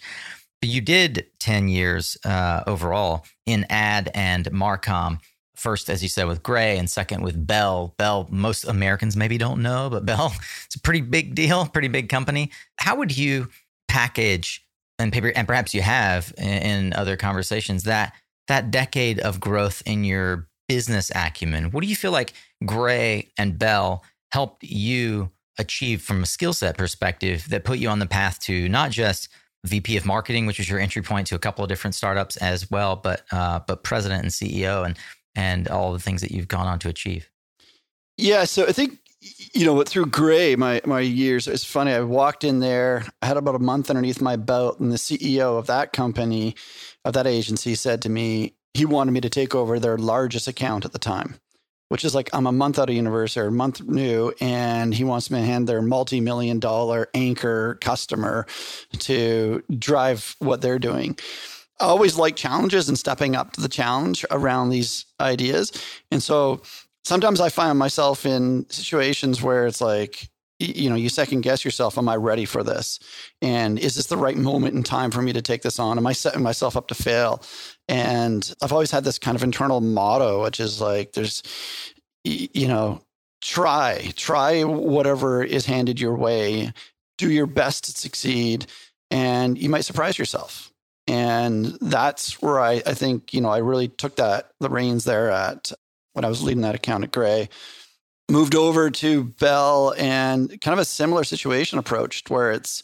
But 0.60 0.70
you 0.70 0.82
did 0.82 1.26
10 1.40 1.70
years 1.70 2.18
uh, 2.24 2.64
overall 2.68 3.26
in 3.46 3.66
ad 3.70 4.12
and 4.14 4.46
Marcom. 4.52 5.20
First, 5.62 5.92
as 5.92 6.02
you 6.02 6.10
said, 6.10 6.28
with 6.28 6.42
Grey, 6.42 6.80
and 6.80 6.90
second 6.90 7.22
with 7.22 7.46
Bell. 7.46 7.94
Bell, 7.98 8.28
most 8.32 8.64
Americans 8.64 9.16
maybe 9.16 9.38
don't 9.38 9.62
know, 9.62 9.92
but 9.92 10.08
Bell, 10.08 10.34
it's 10.66 10.76
a 10.76 10.82
pretty 10.82 11.02
big 11.02 11.36
deal, 11.36 11.66
pretty 11.74 11.88
big 11.88 12.10
company. 12.10 12.50
How 12.78 12.96
would 12.96 13.16
you 13.16 13.50
package 13.88 14.66
and 14.98 15.14
paper, 15.14 15.32
and 15.36 15.48
perhaps 15.48 15.76
you 15.76 15.84
have 15.84 16.34
in, 16.38 16.94
other 16.94 17.16
conversations 17.16 17.84
that 17.84 18.14
that 18.48 18.72
decade 18.72 19.20
of 19.20 19.40
growth 19.40 19.84
in 19.86 20.04
your 20.04 20.48
business 20.68 21.12
acumen. 21.14 21.70
What 21.72 21.82
do 21.82 21.88
you 21.88 21.96
feel 21.96 22.12
like 22.12 22.34
Grey 22.66 23.30
and 23.38 23.60
Bell 23.60 24.04
helped 24.32 24.64
you 24.64 25.30
achieve 25.60 26.02
from 26.02 26.24
a 26.24 26.26
skill 26.26 26.54
set 26.54 26.76
perspective 26.76 27.48
that 27.50 27.66
put 27.66 27.78
you 27.78 27.88
on 27.90 28.00
the 28.00 28.08
path 28.08 28.40
to 28.42 28.68
not 28.68 28.90
just 28.90 29.30
VP 29.66 29.96
of 29.96 30.06
marketing, 30.06 30.48
which 30.48 30.58
was 30.58 30.70
your 30.70 30.80
entry 30.80 31.04
point 31.04 31.28
to 31.28 31.36
a 31.36 31.40
couple 31.40 31.64
of 31.64 31.70
different 31.70 31.94
startups 31.94 32.36
as 32.38 32.72
well, 32.72 32.96
but 32.96 33.24
uh, 33.32 33.60
but 33.68 33.84
president 33.84 34.24
and 34.24 34.32
CEO 34.32 34.86
and 34.86 34.98
and 35.36 35.68
all 35.68 35.94
the 35.94 36.00
things 36.00 36.22
that 36.22 36.32
you've 36.32 36.48
gone 36.48 36.68
on 36.68 36.80
to 36.80 36.90
achieve. 36.90 37.30
Yeah, 38.18 38.44
so 38.44 38.68
I 38.68 38.72
think 38.72 39.00
you 39.54 39.66
know 39.66 39.82
through 39.84 40.08
Grey, 40.08 40.56
my 40.56 40.82
my 40.86 41.00
years. 41.00 41.48
It's 41.48 41.66
funny. 41.66 41.92
I 41.92 42.02
walked 42.02 42.44
in 42.44 42.60
there. 42.60 43.04
I 43.22 43.28
had 43.28 43.38
about 43.38 43.56
a 43.56 43.60
month 43.60 43.90
underneath 43.90 44.22
my 44.22 44.36
belt, 44.36 44.80
and 44.80 44.92
the 44.92 44.98
CEO 44.98 45.58
of 45.58 45.68
that 45.68 45.94
company, 45.94 46.56
of 47.06 47.14
that 47.14 47.28
agency, 47.28 47.76
said 47.76 48.02
to 48.04 48.10
me 48.10 48.56
he 48.74 48.86
wanted 48.86 49.12
me 49.12 49.22
to 49.22 49.30
take 49.30 49.54
over 49.54 49.80
their 49.80 49.98
largest 49.98 50.48
account 50.48 50.86
at 50.86 50.94
the 50.94 51.00
time 51.00 51.40
which 51.92 52.06
is 52.06 52.16
like 52.16 52.30
I'm 52.32 52.48
a 52.48 52.54
month 52.54 52.80
out 52.80 52.88
of 52.88 52.96
university 52.96 53.42
or 53.42 53.48
a 53.48 53.52
month 53.52 53.82
new, 53.82 54.34
and 54.40 54.94
he 54.94 55.04
wants 55.04 55.30
me 55.30 55.40
to 55.40 55.46
hand 55.46 55.68
their 55.68 55.82
multi-million 55.82 56.58
dollar 56.58 57.10
anchor 57.14 57.78
customer 57.82 58.48
to 59.00 59.62
drive 59.78 60.38
what 60.40 60.62
they're 60.62 60.80
doing. 60.80 61.20
I 61.82 61.86
always 61.86 62.16
like 62.16 62.36
challenges 62.36 62.88
and 62.88 62.98
stepping 62.98 63.36
up 63.36 63.54
to 63.54 63.62
the 63.62 63.68
challenge 63.68 64.24
around 64.30 64.70
these 64.70 65.06
ideas. 65.20 65.72
And 66.12 66.22
so 66.22 66.62
sometimes 67.04 67.42
I 67.42 67.50
find 67.50 67.78
myself 67.78 68.26
in 68.26 68.70
situations 68.70 69.42
where 69.42 69.66
it's 69.66 69.82
like, 69.82 70.30
you 70.60 70.92
know, 70.92 70.96
you 70.96 71.10
second 71.10 71.42
guess 71.42 71.66
yourself. 71.66 71.98
Am 71.98 72.08
I 72.08 72.16
ready 72.18 72.46
for 72.46 72.64
this? 72.64 73.00
And 73.42 73.80
is 73.80 73.96
this 73.96 74.06
the 74.06 74.18
right 74.18 74.38
moment 74.38 74.76
in 74.76 74.84
time 74.84 75.10
for 75.10 75.24
me 75.24 75.34
to 75.34 75.42
take 75.42 75.64
this 75.64 75.80
on? 75.80 75.98
Am 75.98 76.06
I 76.06 76.14
setting 76.14 76.44
myself 76.44 76.78
up 76.78 76.88
to 76.90 76.96
fail? 76.96 77.42
And 77.88 78.54
I've 78.62 78.72
always 78.72 78.92
had 78.92 79.04
this 79.04 79.18
kind 79.18 79.36
of 79.36 79.42
internal 79.42 79.82
motto, 79.82 80.44
which 80.44 80.60
is 80.60 80.80
like, 80.80 81.14
there's, 81.14 81.42
you 82.24 82.68
know, 82.68 83.02
try, 83.42 84.12
try 84.16 84.64
whatever 84.64 85.44
is 85.44 85.66
handed 85.66 86.00
your 86.00 86.16
way, 86.16 86.74
do 87.18 87.32
your 87.32 87.48
best 87.48 87.86
to 87.86 87.92
succeed, 87.92 88.68
and 89.10 89.58
you 89.58 89.68
might 89.68 89.86
surprise 89.86 90.20
yourself. 90.20 90.71
And 91.12 91.78
that's 91.82 92.42
where 92.42 92.62
I, 92.62 92.82
I 92.86 92.94
think, 92.94 93.34
you 93.34 93.42
know, 93.42 93.50
I 93.50 93.58
really 93.58 93.90
took 93.90 94.16
that, 94.16 94.52
the 94.62 94.70
reins 94.70 95.04
there 95.04 95.30
at 95.30 95.74
when 96.14 96.24
I 96.24 96.30
was 96.30 96.42
leading 96.42 96.62
that 96.62 96.74
account 96.74 97.04
at 97.04 97.12
Grey 97.12 97.50
moved 98.30 98.56
over 98.56 98.90
to 98.90 99.26
Bell 99.26 99.94
and 99.98 100.50
kind 100.62 100.72
of 100.72 100.80
a 100.80 100.86
similar 100.86 101.26
situation 101.26 101.78
approached 101.78 102.30
where 102.30 102.54
it's 102.54 102.82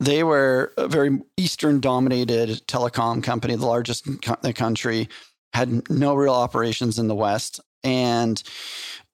they 0.00 0.24
were 0.24 0.72
a 0.76 0.88
very 0.88 1.22
Eastern 1.36 1.78
dominated 1.78 2.48
telecom 2.66 3.22
company, 3.22 3.54
the 3.54 3.64
largest 3.64 4.08
in 4.08 4.18
the 4.42 4.52
country, 4.52 5.08
had 5.52 5.88
no 5.88 6.16
real 6.16 6.34
operations 6.34 6.98
in 6.98 7.06
the 7.06 7.14
West, 7.14 7.60
and 7.84 8.42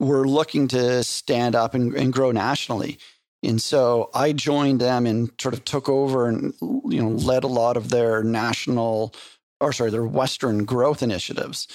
were 0.01 0.27
looking 0.27 0.69
to 0.69 1.05
stand 1.05 1.55
up 1.55 1.75
and, 1.75 1.95
and 1.95 2.15
grow 2.15 2.33
nationally. 2.33 2.99
And 3.45 3.61
so 3.61 4.11
I 4.15 4.33
joined 4.33 4.81
them 4.81 5.07
and 5.07 5.31
sort 5.41 5.55
of 5.55 5.65
took 5.65 5.89
over 5.89 6.29
and 6.29 6.55
you 6.61 7.03
know 7.03 7.11
led 7.11 7.45
a 7.45 7.49
lot 7.49 7.77
of 7.77 7.91
their 7.91 8.23
national 8.23 9.15
or 9.61 9.73
sorry 9.73 9.91
their 9.91 10.05
Western 10.05 10.65
growth 10.65 11.03
initiatives. 11.03 11.69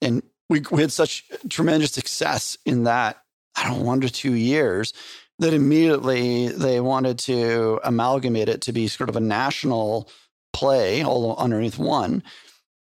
And 0.00 0.22
we, 0.48 0.62
we 0.70 0.80
had 0.80 0.92
such 0.92 1.24
tremendous 1.48 1.92
success 1.92 2.56
in 2.64 2.84
that 2.84 3.22
I 3.56 3.68
don't 3.68 3.78
know, 3.78 3.84
one 3.84 4.00
to 4.02 4.10
two 4.10 4.34
years 4.34 4.92
that 5.38 5.52
immediately 5.52 6.48
they 6.48 6.80
wanted 6.80 7.18
to 7.18 7.80
amalgamate 7.84 8.48
it 8.48 8.62
to 8.62 8.72
be 8.72 8.88
sort 8.88 9.08
of 9.10 9.16
a 9.16 9.20
national 9.20 10.08
play, 10.52 11.02
all 11.02 11.36
underneath 11.36 11.78
one. 11.78 12.22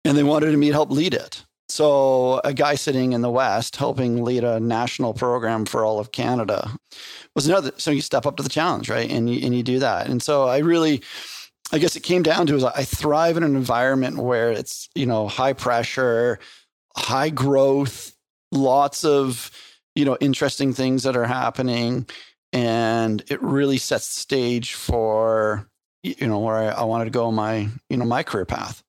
And 0.05 0.17
they 0.17 0.23
wanted 0.23 0.55
me 0.57 0.67
to 0.67 0.73
help 0.73 0.91
lead 0.91 1.13
it. 1.13 1.43
So 1.74 2.39
a 2.44 2.53
guy 2.53 2.75
sitting 2.75 3.13
in 3.13 3.22
the 3.22 3.32
West 3.32 3.77
helping 3.77 4.24
lead 4.24 4.44
a 4.44 4.60
national 4.60 5.15
program 5.15 5.65
for 5.65 5.84
all 5.84 6.00
of 6.00 6.12
Canada 6.12 6.70
was 7.34 7.48
another. 7.48 7.72
So 7.77 7.89
you 7.89 8.01
step 8.01 8.27
up 8.27 8.38
to 8.38 8.44
the 8.44 8.50
challenge, 8.50 8.92
right? 8.92 9.10
And 9.10 9.27
you, 9.27 9.44
and 9.44 9.56
you 9.56 9.63
do 9.63 9.80
that. 9.80 10.08
And 10.08 10.22
so 10.22 10.44
I 10.44 10.60
really, 10.60 11.01
I 11.72 11.80
guess 11.80 11.96
it 11.96 12.01
came 12.01 12.22
down 12.22 12.46
to 12.46 12.56
is 12.56 12.63
I 12.63 12.84
thrive 12.84 13.38
in 13.38 13.44
an 13.44 13.56
environment 13.56 14.18
where 14.18 14.51
it's, 14.51 14.88
you 14.94 15.08
know, 15.08 15.27
high 15.27 15.53
pressure, 15.53 16.38
high 16.96 17.32
growth, 17.32 18.15
lots 18.51 19.03
of, 19.03 19.50
you 19.96 20.06
know, 20.06 20.15
interesting 20.22 20.74
things 20.74 21.01
that 21.01 21.18
are 21.18 21.25
happening. 21.25 22.06
And 22.51 23.24
it 23.32 23.42
really 23.42 23.80
sets 23.80 24.13
the 24.13 24.20
stage 24.20 24.75
for, 24.75 25.68
you 26.03 26.27
know, 26.27 26.38
where 26.38 26.58
I, 26.58 26.65
I 26.68 26.84
wanted 26.84 27.06
to 27.06 27.10
go 27.10 27.32
my, 27.32 27.68
you 27.89 27.98
know, 27.98 28.06
my 28.06 28.22
career 28.22 28.46
path. 28.46 28.84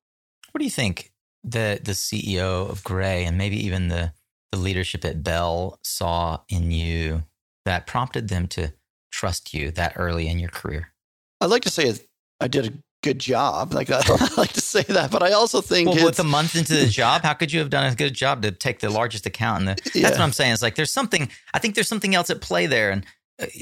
What 0.52 0.58
do 0.58 0.66
you 0.66 0.70
think 0.70 1.13
the 1.44 1.80
the 1.82 1.92
CEO 1.92 2.68
of 2.68 2.82
Grey 2.82 3.24
and 3.24 3.38
maybe 3.38 3.64
even 3.64 3.88
the 3.88 4.12
the 4.50 4.58
leadership 4.58 5.04
at 5.04 5.22
Bell 5.22 5.78
saw 5.82 6.40
in 6.48 6.70
you 6.70 7.24
that 7.64 7.86
prompted 7.86 8.28
them 8.28 8.46
to 8.48 8.72
trust 9.12 9.54
you 9.54 9.70
that 9.72 9.94
early 9.96 10.28
in 10.28 10.38
your 10.38 10.50
career? 10.50 10.92
I'd 11.40 11.50
like 11.50 11.62
to 11.62 11.70
say 11.70 11.94
I 12.40 12.48
did 12.48 12.66
a 12.66 12.72
good 13.02 13.18
job. 13.18 13.72
Like 13.72 13.90
I, 13.90 14.00
like 14.36 14.52
to 14.54 14.60
say 14.60 14.82
that, 14.82 15.10
but 15.10 15.22
I 15.22 15.32
also 15.32 15.60
think 15.60 15.90
well, 15.90 16.04
with 16.04 16.18
a 16.18 16.24
month 16.24 16.56
into 16.56 16.74
the 16.74 16.86
job, 16.86 17.22
how 17.22 17.34
could 17.34 17.52
you 17.52 17.60
have 17.60 17.70
done 17.70 17.90
a 17.90 17.94
good 17.94 18.14
job 18.14 18.42
to 18.42 18.50
take 18.50 18.80
the 18.80 18.90
largest 18.90 19.26
account? 19.26 19.60
And 19.60 19.68
the, 19.68 19.90
yeah. 19.94 20.02
that's 20.02 20.18
what 20.18 20.24
I'm 20.24 20.32
saying. 20.32 20.52
It's 20.52 20.62
like 20.62 20.74
there's 20.74 20.92
something. 20.92 21.28
I 21.52 21.58
think 21.58 21.74
there's 21.74 21.88
something 21.88 22.14
else 22.14 22.30
at 22.30 22.40
play 22.40 22.66
there, 22.66 22.90
and 22.90 23.04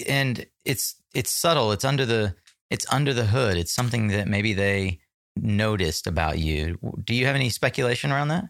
and 0.07 0.47
it's 0.65 0.95
it's 1.15 1.31
subtle. 1.31 1.73
It's 1.73 1.85
under 1.85 2.07
the 2.07 2.35
it's 2.71 2.91
under 2.91 3.13
the 3.13 3.27
hood. 3.27 3.57
It's 3.57 3.73
something 3.73 4.09
that 4.09 4.29
maybe 4.29 4.55
they 4.55 5.01
noticed 5.37 6.07
about 6.07 6.39
you. 6.39 6.79
Do 7.03 7.15
you 7.15 7.27
have 7.27 7.37
any 7.37 7.51
speculation 7.51 8.13
around 8.13 8.29
that? 8.29 8.45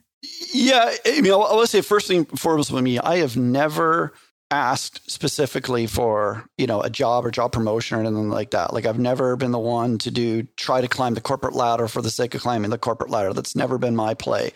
Yeah, 0.53 0.93
I 1.05 1.21
mean, 1.21 1.33
I 1.33 1.37
will 1.37 1.67
say 1.67 1.81
first 1.81 2.09
thing 2.09 2.25
foremost 2.27 2.71
with 2.71 2.85
me, 2.85 2.99
I 2.99 3.17
have 3.17 3.37
never 3.37 4.13
asked 4.53 5.11
specifically 5.11 5.87
for 5.87 6.45
you 6.59 6.67
know 6.67 6.83
a 6.83 6.91
job 6.91 7.25
or 7.25 7.31
job 7.31 7.53
promotion 7.53 7.97
or 7.97 8.01
anything 8.01 8.29
like 8.29 8.51
that 8.51 8.75
like 8.75 8.85
i've 8.85 8.99
never 8.99 9.35
been 9.35 9.51
the 9.51 9.59
one 9.59 9.97
to 9.97 10.11
do 10.11 10.43
try 10.59 10.83
to 10.83 10.89
climb 10.89 11.15
the 11.15 11.23
corporate 11.23 11.55
ladder 11.55 11.89
for 11.89 12.03
the 12.03 12.11
sake 12.11 12.35
of 12.35 12.43
climbing 12.43 12.71
the 12.71 12.77
corporate 12.77 13.09
ladder 13.09 13.33
that's 13.33 13.57
never 13.57 13.79
been 13.79 13.97
my 13.97 14.13
play 14.13 14.53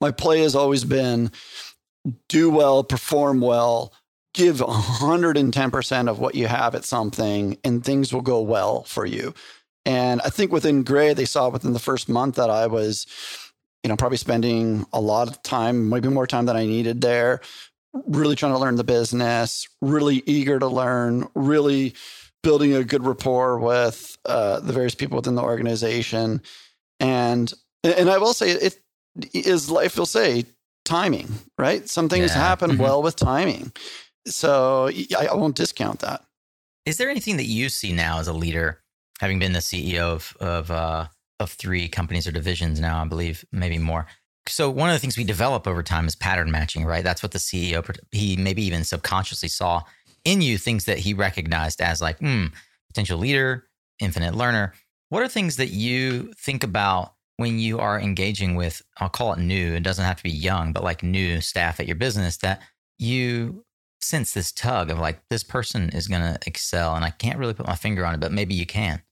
my 0.00 0.12
play 0.12 0.40
has 0.40 0.54
always 0.54 0.84
been 0.84 1.32
do 2.28 2.48
well 2.48 2.84
perform 2.84 3.40
well 3.40 3.92
give 4.34 4.58
110% 4.58 6.08
of 6.08 6.20
what 6.20 6.36
you 6.36 6.46
have 6.46 6.76
at 6.76 6.84
something 6.84 7.58
and 7.64 7.84
things 7.84 8.12
will 8.12 8.20
go 8.20 8.40
well 8.40 8.84
for 8.84 9.04
you 9.04 9.34
and 9.84 10.20
i 10.22 10.28
think 10.28 10.52
within 10.52 10.82
Grey 10.82 11.14
they 11.14 11.24
saw 11.24 11.48
within 11.48 11.72
the 11.72 11.78
first 11.78 12.08
month 12.08 12.36
that 12.36 12.50
i 12.50 12.66
was 12.66 13.06
you 13.82 13.88
know 13.88 13.96
probably 13.96 14.18
spending 14.18 14.86
a 14.92 15.00
lot 15.00 15.28
of 15.28 15.42
time 15.42 15.88
maybe 15.88 16.08
more 16.08 16.26
time 16.26 16.46
than 16.46 16.56
i 16.56 16.66
needed 16.66 17.00
there 17.00 17.40
really 17.92 18.36
trying 18.36 18.52
to 18.52 18.58
learn 18.58 18.76
the 18.76 18.84
business, 18.84 19.68
really 19.80 20.22
eager 20.26 20.58
to 20.58 20.66
learn, 20.66 21.28
really 21.34 21.94
building 22.42 22.74
a 22.74 22.84
good 22.84 23.04
rapport 23.04 23.58
with 23.58 24.16
uh, 24.24 24.60
the 24.60 24.72
various 24.72 24.94
people 24.94 25.16
within 25.16 25.34
the 25.34 25.42
organization. 25.42 26.42
And 26.98 27.52
and 27.82 28.10
I 28.10 28.18
will 28.18 28.34
say 28.34 28.50
it 28.50 28.78
is 29.32 29.70
life 29.70 29.96
will 29.96 30.06
say 30.06 30.44
timing, 30.84 31.28
right? 31.58 31.88
Some 31.88 32.08
things 32.08 32.30
yeah. 32.30 32.38
happen 32.38 32.72
mm-hmm. 32.72 32.82
well 32.82 33.02
with 33.02 33.16
timing. 33.16 33.72
So 34.26 34.90
I, 35.16 35.28
I 35.30 35.34
won't 35.34 35.56
discount 35.56 36.00
that. 36.00 36.24
Is 36.86 36.96
there 36.98 37.10
anything 37.10 37.36
that 37.38 37.44
you 37.44 37.68
see 37.68 37.92
now 37.92 38.18
as 38.18 38.28
a 38.28 38.32
leader, 38.32 38.80
having 39.20 39.38
been 39.38 39.52
the 39.52 39.60
CEO 39.60 40.00
of 40.00 40.36
of 40.40 40.70
uh, 40.70 41.06
of 41.38 41.50
three 41.52 41.88
companies 41.88 42.26
or 42.26 42.32
divisions 42.32 42.80
now, 42.80 43.02
I 43.02 43.04
believe, 43.06 43.44
maybe 43.52 43.78
more? 43.78 44.06
So 44.48 44.70
one 44.70 44.88
of 44.88 44.94
the 44.94 44.98
things 44.98 45.16
we 45.16 45.24
develop 45.24 45.68
over 45.68 45.82
time 45.82 46.06
is 46.06 46.16
pattern 46.16 46.50
matching, 46.50 46.84
right? 46.84 47.04
That's 47.04 47.22
what 47.22 47.32
the 47.32 47.38
CEO 47.38 47.96
he 48.10 48.36
maybe 48.36 48.64
even 48.64 48.84
subconsciously 48.84 49.48
saw 49.48 49.82
in 50.24 50.40
you 50.40 50.58
things 50.58 50.84
that 50.86 50.98
he 50.98 51.14
recognized 51.14 51.80
as 51.80 52.00
like, 52.00 52.18
hmm, 52.18 52.46
potential 52.88 53.18
leader, 53.18 53.66
infinite 54.00 54.34
learner. 54.34 54.74
What 55.08 55.22
are 55.22 55.28
things 55.28 55.56
that 55.56 55.68
you 55.68 56.32
think 56.36 56.64
about 56.64 57.14
when 57.36 57.58
you 57.58 57.78
are 57.78 57.98
engaging 57.98 58.54
with, 58.54 58.82
I'll 58.98 59.08
call 59.08 59.32
it 59.32 59.38
new, 59.38 59.74
it 59.74 59.82
doesn't 59.82 60.04
have 60.04 60.18
to 60.18 60.22
be 60.22 60.30
young, 60.30 60.72
but 60.72 60.84
like 60.84 61.02
new 61.02 61.40
staff 61.40 61.80
at 61.80 61.86
your 61.86 61.96
business 61.96 62.36
that 62.38 62.60
you 62.98 63.64
sense 64.02 64.34
this 64.34 64.52
tug 64.52 64.90
of 64.90 64.98
like, 64.98 65.20
this 65.30 65.42
person 65.42 65.88
is 65.90 66.06
going 66.06 66.20
to 66.20 66.38
excel. 66.46 66.94
And 66.94 67.04
I 67.04 67.10
can't 67.10 67.38
really 67.38 67.54
put 67.54 67.66
my 67.66 67.76
finger 67.76 68.04
on 68.04 68.14
it, 68.14 68.20
but 68.20 68.32
maybe 68.32 68.54
you 68.54 68.66
can. 68.66 69.02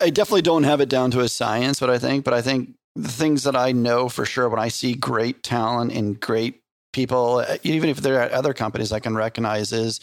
I 0.00 0.10
definitely 0.10 0.42
don't 0.42 0.64
have 0.64 0.80
it 0.80 0.88
down 0.88 1.10
to 1.12 1.20
a 1.20 1.28
science, 1.28 1.80
but 1.80 1.90
I 1.90 1.98
think, 1.98 2.24
but 2.24 2.34
I 2.34 2.42
think 2.42 2.74
the 2.94 3.08
things 3.08 3.44
that 3.44 3.56
I 3.56 3.72
know 3.72 4.08
for 4.08 4.24
sure 4.24 4.48
when 4.48 4.58
I 4.58 4.68
see 4.68 4.94
great 4.94 5.42
talent 5.42 5.92
and 5.92 6.18
great 6.20 6.62
people, 6.92 7.44
even 7.62 7.88
if 7.90 7.98
they're 7.98 8.20
at 8.20 8.32
other 8.32 8.54
companies, 8.54 8.92
I 8.92 9.00
can 9.00 9.14
recognize 9.14 9.72
is 9.72 10.00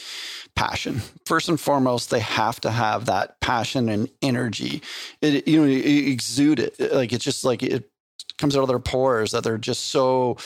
passion. 0.56 1.02
First 1.26 1.50
and 1.50 1.60
foremost, 1.60 2.12
they 2.12 2.20
have 2.20 2.62
to 2.62 2.72
have 2.72 3.06
that 3.06 3.40
passion 3.40 3.90
and 3.90 4.10
energy. 4.22 4.82
It, 5.22 5.48
you 5.48 5.60
know, 5.60 5.68
you 5.68 6.12
exude 6.12 6.60
it. 6.60 6.80
Like 6.94 7.12
it's 7.12 7.24
just 7.24 7.44
like 7.44 7.64
it 7.64 7.90
comes 8.38 8.56
out 8.56 8.62
of 8.62 8.68
their 8.68 8.80
pores 8.80 9.32
that 9.32 9.44
they're 9.44 9.58
just 9.58 9.88
so 9.88 10.38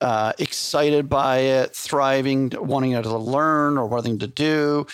uh, 0.00 0.32
excited 0.38 1.08
by 1.08 1.38
it, 1.38 1.74
thriving, 1.74 2.52
wanting 2.56 3.00
to 3.00 3.18
learn 3.18 3.78
or 3.78 3.86
wanting 3.86 4.18
to 4.20 4.26
do. 4.26 4.86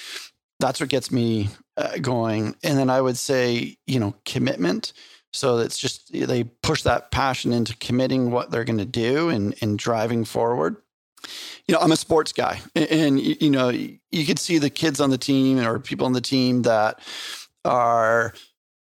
That's 0.58 0.80
what 0.80 0.88
gets 0.88 1.10
me 1.10 1.48
uh, 1.80 1.98
going. 1.98 2.54
And 2.62 2.78
then 2.78 2.90
I 2.90 3.00
would 3.00 3.16
say, 3.16 3.76
you 3.86 3.98
know, 3.98 4.14
commitment 4.24 4.92
so 5.32 5.58
it's 5.58 5.78
just 5.78 6.12
they 6.12 6.44
push 6.44 6.82
that 6.82 7.10
passion 7.10 7.52
into 7.52 7.76
committing 7.76 8.30
what 8.30 8.50
they're 8.50 8.64
going 8.64 8.78
to 8.78 8.84
do 8.84 9.28
and, 9.28 9.54
and 9.60 9.78
driving 9.78 10.24
forward. 10.24 10.76
You 11.66 11.74
know, 11.74 11.80
I'm 11.80 11.92
a 11.92 11.96
sports 11.96 12.32
guy, 12.32 12.60
and, 12.74 13.20
you 13.20 13.50
know, 13.50 13.68
you 13.68 14.26
could 14.26 14.38
see 14.38 14.58
the 14.58 14.70
kids 14.70 15.00
on 15.00 15.10
the 15.10 15.18
team 15.18 15.58
or 15.58 15.78
people 15.78 16.06
on 16.06 16.14
the 16.14 16.20
team 16.20 16.62
that 16.62 16.98
are, 17.64 18.32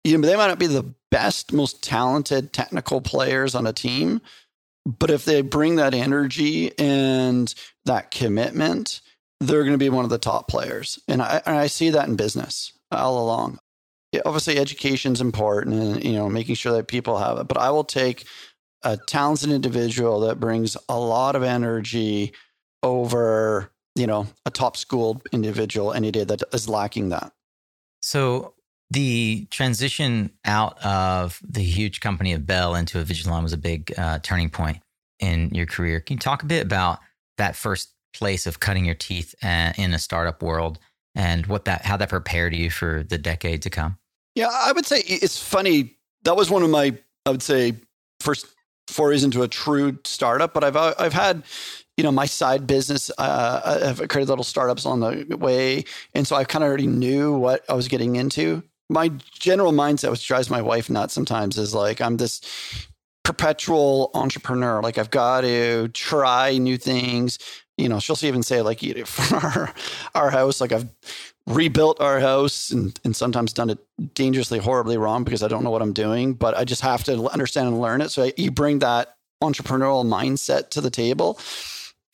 you 0.04 0.18
know, 0.18 0.26
they 0.26 0.38
might 0.38 0.48
not 0.48 0.58
be 0.58 0.68
the 0.68 0.96
best, 1.12 1.52
most 1.52 1.84
talented 1.84 2.54
technical 2.54 3.02
players 3.02 3.56
on 3.56 3.68
a 3.68 3.74
team, 3.74 4.22
but 4.86 5.12
if 5.12 5.26
they 5.26 5.42
bring 5.42 5.76
that 5.76 5.94
energy 5.94 6.72
and 6.80 7.54
that 7.86 8.10
commitment, 8.10 9.02
they're 9.42 9.64
going 9.64 9.74
to 9.74 9.78
be 9.78 9.90
one 9.90 10.06
of 10.06 10.10
the 10.10 10.18
top 10.18 10.48
players. 10.48 10.98
And 11.08 11.22
I, 11.22 11.42
and 11.46 11.58
I 11.58 11.68
see 11.68 11.90
that 11.92 12.08
in 12.08 12.16
business 12.16 12.72
all 12.92 13.24
along. 13.24 13.60
Obviously, 14.26 14.58
education 14.58 15.14
is 15.14 15.22
important, 15.22 15.76
and 15.76 16.04
you 16.04 16.14
know, 16.14 16.30
making 16.30 16.56
sure 16.56 16.74
that 16.74 16.88
people 16.88 17.18
have 17.18 17.38
it. 17.38 17.48
But 17.48 17.58
I 17.58 17.70
will 17.70 17.84
take 17.84 18.26
a 18.84 18.98
talented 18.98 19.52
individual 19.52 20.22
that 20.22 20.40
brings 20.40 20.76
a 20.88 20.98
lot 20.98 21.36
of 21.36 21.44
energy 21.44 22.34
over, 22.82 23.72
you 23.96 24.08
know, 24.08 24.28
a 24.46 24.52
top 24.52 24.78
schooled 24.78 25.22
individual 25.32 25.94
any 25.94 26.12
day 26.12 26.24
that 26.24 26.42
is 26.54 26.70
lacking 26.70 27.10
that. 27.10 27.32
So 28.02 28.54
the 28.90 29.48
transition 29.52 30.32
out 30.46 30.84
of 30.84 31.40
the 31.48 31.62
huge 31.62 32.00
company 32.00 32.34
of 32.34 32.48
Bell 32.48 32.76
into 32.76 33.00
a 33.00 33.04
Avigilon 33.04 33.44
was 33.44 33.54
a 33.54 33.58
big 33.58 33.94
uh, 33.98 34.20
turning 34.20 34.50
point 34.50 34.80
in 35.20 35.50
your 35.54 35.66
career. 35.66 36.00
Can 36.00 36.16
you 36.16 36.20
talk 36.20 36.44
a 36.44 36.48
bit 36.48 36.66
about 36.66 37.00
that 37.38 37.56
first 37.56 37.94
place 38.14 38.48
of 38.48 38.60
cutting 38.60 38.86
your 38.86 38.96
teeth 38.96 39.36
uh, 39.44 39.74
in 39.78 39.94
a 39.94 40.00
startup 40.00 40.42
world 40.42 40.80
and 41.16 41.46
what 41.48 41.66
that 41.66 41.86
how 41.86 41.98
that 41.98 42.10
prepared 42.10 42.56
you 42.56 42.70
for 42.70 43.04
the 43.04 43.18
decade 43.18 43.62
to 43.64 43.70
come? 43.70 43.98
Yeah, 44.36 44.50
I 44.52 44.72
would 44.72 44.86
say 44.86 45.00
it's 45.06 45.42
funny. 45.42 45.98
That 46.24 46.36
was 46.36 46.50
one 46.50 46.64
of 46.64 46.70
my 46.70 46.98
I 47.26 47.32
would 47.32 47.44
say 47.44 47.74
first 48.20 48.48
forays 48.88 49.24
into 49.24 49.44
a 49.44 49.48
true 49.48 49.98
startup, 50.04 50.54
but 50.54 50.64
I've 50.64 50.76
uh, 50.76 50.94
I've 50.98 51.14
had 51.14 51.44
you 51.98 52.04
know 52.04 52.12
my 52.12 52.26
side 52.26 52.68
business. 52.68 53.12
Uh, 53.18 53.80
I've 53.86 54.08
created 54.08 54.30
little 54.30 54.44
startups 54.44 54.86
on 54.86 55.00
the 55.00 55.38
way, 55.38 55.86
and 56.14 56.28
so 56.28 56.36
I 56.36 56.44
kind 56.44 56.64
of 56.64 56.68
already 56.68 56.88
knew 56.88 57.38
what 57.38 57.64
I 57.70 57.74
was 57.74 57.88
getting 57.88 58.16
into. 58.16 58.64
My 58.90 59.10
general 59.34 59.72
mindset, 59.72 60.10
which 60.10 60.28
drives 60.28 60.50
my 60.50 60.62
wife 60.62 60.90
nuts 60.90 61.14
sometimes, 61.14 61.58
is 61.58 61.74
like 61.74 62.02
I'm 62.02 62.18
this 62.18 62.42
perpetual 63.24 64.12
entrepreneur. 64.14 64.82
Like 64.82 64.98
I've 64.98 65.12
got 65.12 65.42
to 65.42 65.90
try 65.90 66.58
new 66.58 66.78
things 66.78 67.38
you 67.80 67.88
know, 67.88 68.00
she'll 68.00 68.18
even 68.24 68.44
say 68.44 68.62
like 68.62 68.82
for 69.06 69.36
our, 69.38 69.74
our 70.14 70.30
house, 70.30 70.62
like 70.62 70.72
I've 70.72 70.88
rebuilt 71.48 72.00
our 72.02 72.20
house 72.20 72.70
and, 72.70 73.00
and 73.04 73.16
sometimes 73.16 73.54
done 73.54 73.70
it 73.70 73.80
dangerously, 74.14 74.60
horribly 74.60 74.98
wrong 74.98 75.24
because 75.24 75.42
I 75.42 75.48
don't 75.48 75.64
know 75.64 75.72
what 75.72 75.82
I'm 75.82 75.94
doing, 75.94 76.34
but 76.34 76.56
I 76.56 76.66
just 76.66 76.82
have 76.82 77.04
to 77.06 77.28
understand 77.30 77.70
and 77.70 77.82
learn 77.82 78.02
it. 78.02 78.10
So 78.10 78.30
you 78.38 78.52
bring 78.52 78.80
that 78.80 79.16
entrepreneurial 79.42 80.06
mindset 80.06 80.70
to 80.72 80.82
the 80.82 80.92
table. 80.92 81.40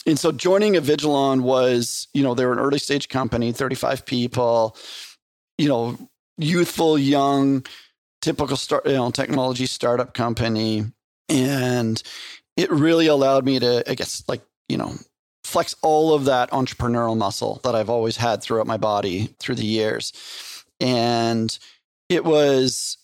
And 0.05 0.19
so 0.19 0.31
joining 0.31 0.73
Avigilon 0.73 1.41
was, 1.41 2.07
you 2.13 2.21
know, 2.21 2.35
they 2.35 2.45
were 2.45 2.53
an 2.53 2.59
early 2.59 2.77
stage 2.77 3.09
company, 3.09 3.51
35 3.51 4.05
people, 4.05 4.77
you 5.57 5.67
know, 5.67 5.97
youthful, 6.37 6.97
young, 6.97 7.65
typical 8.21 8.55
start, 8.55 8.85
you 8.85 8.93
know, 8.93 9.09
technology 9.09 9.65
startup 9.65 10.13
company. 10.13 10.85
And 11.29 12.01
it 12.57 12.69
really 12.71 13.07
allowed 13.07 13.45
me 13.45 13.59
to, 13.59 13.83
I 13.89 13.95
guess, 13.95 14.23
like, 14.27 14.41
you 14.69 14.77
know, 14.77 14.93
flex 15.43 15.75
all 15.81 16.13
of 16.13 16.25
that 16.25 16.51
entrepreneurial 16.51 17.17
muscle 17.17 17.59
that 17.63 17.75
I've 17.75 17.89
always 17.89 18.17
had 18.17 18.41
throughout 18.41 18.67
my 18.67 18.77
body 18.77 19.35
through 19.39 19.55
the 19.55 19.65
years. 19.65 20.13
And 20.79 21.57
it 22.09 22.25
was, 22.25 22.97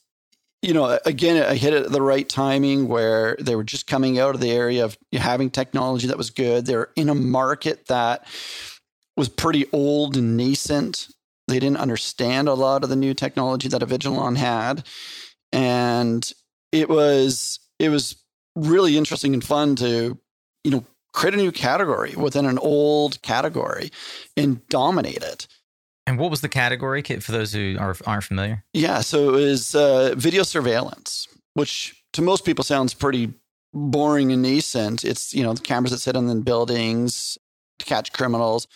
you 0.61 0.73
know, 0.73 0.99
again, 1.05 1.43
I 1.43 1.55
hit 1.55 1.73
it 1.73 1.85
at 1.85 1.91
the 1.91 2.01
right 2.01 2.27
timing 2.27 2.87
where 2.87 3.35
they 3.39 3.55
were 3.55 3.63
just 3.63 3.87
coming 3.87 4.19
out 4.19 4.35
of 4.35 4.41
the 4.41 4.51
area 4.51 4.85
of 4.85 4.97
having 5.13 5.49
technology 5.49 6.07
that 6.07 6.17
was 6.17 6.29
good. 6.29 6.65
They're 6.65 6.89
in 6.95 7.09
a 7.09 7.15
market 7.15 7.87
that 7.87 8.25
was 9.17 9.29
pretty 9.29 9.65
old 9.71 10.17
and 10.17 10.37
nascent. 10.37 11.09
They 11.47 11.59
didn't 11.59 11.77
understand 11.77 12.47
a 12.47 12.53
lot 12.53 12.83
of 12.83 12.89
the 12.89 12.95
new 12.95 13.13
technology 13.13 13.67
that 13.69 13.81
Avigilon 13.81 14.37
had. 14.37 14.85
And 15.51 16.31
it 16.71 16.89
was, 16.89 17.59
it 17.81 17.89
was 17.89 18.15
really 18.55 18.98
interesting 18.98 19.33
and 19.33 19.44
fun 19.44 19.75
to, 19.77 20.17
you 20.63 20.72
know, 20.72 20.85
create 21.13 21.33
a 21.33 21.37
new 21.37 21.51
category 21.51 22.15
within 22.15 22.46
an 22.46 22.57
old 22.59 23.22
category 23.22 23.91
and 24.37 24.65
dominate 24.70 25.24
it. 25.24 25.48
And 26.07 26.17
what 26.17 26.31
was 26.31 26.41
the 26.41 26.50
category 26.50 27.01
for 27.01 27.31
those 27.31 27.53
who 27.53 27.77
are, 27.79 27.96
aren't 28.05 28.24
familiar? 28.24 28.63
Yeah, 28.74 29.01
so 29.01 29.29
it 29.29 29.31
was 29.31 29.75
uh, 29.75 30.13
video 30.15 30.44
surveillance, 30.44 31.27
which 31.53 32.03
to 32.13 32.22
most 32.22 32.46
people 32.46 32.63
sounds 32.63 32.94
pretty 32.94 33.33
boring 33.74 34.31
and 34.31 34.41
nascent. 34.41 35.03
It's 35.03 35.33
you 35.33 35.44
know 35.44 35.53
the 35.53 35.61
cameras 35.61 35.91
that 35.91 36.00
sit 36.00 36.15
in 36.15 36.27
the 36.27 36.35
buildings 36.35 37.37
to 37.79 37.85
catch 37.85 38.13
criminals, 38.13 38.67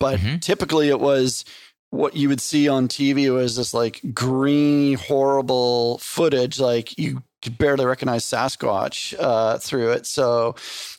but 0.00 0.18
mm-hmm. 0.18 0.38
typically 0.38 0.88
it 0.88 1.00
was 1.00 1.44
what 1.90 2.16
you 2.16 2.28
would 2.28 2.40
see 2.40 2.68
on 2.68 2.88
TV 2.88 3.32
was 3.32 3.56
this 3.56 3.74
like 3.74 4.00
green, 4.14 4.96
horrible 4.96 5.98
footage, 5.98 6.58
like 6.58 6.98
you 6.98 7.22
could 7.42 7.58
barely 7.58 7.84
recognize 7.84 8.24
Sasquatch 8.24 9.14
uh, 9.18 9.58
through 9.58 9.92
it. 9.92 10.06
So 10.06 10.54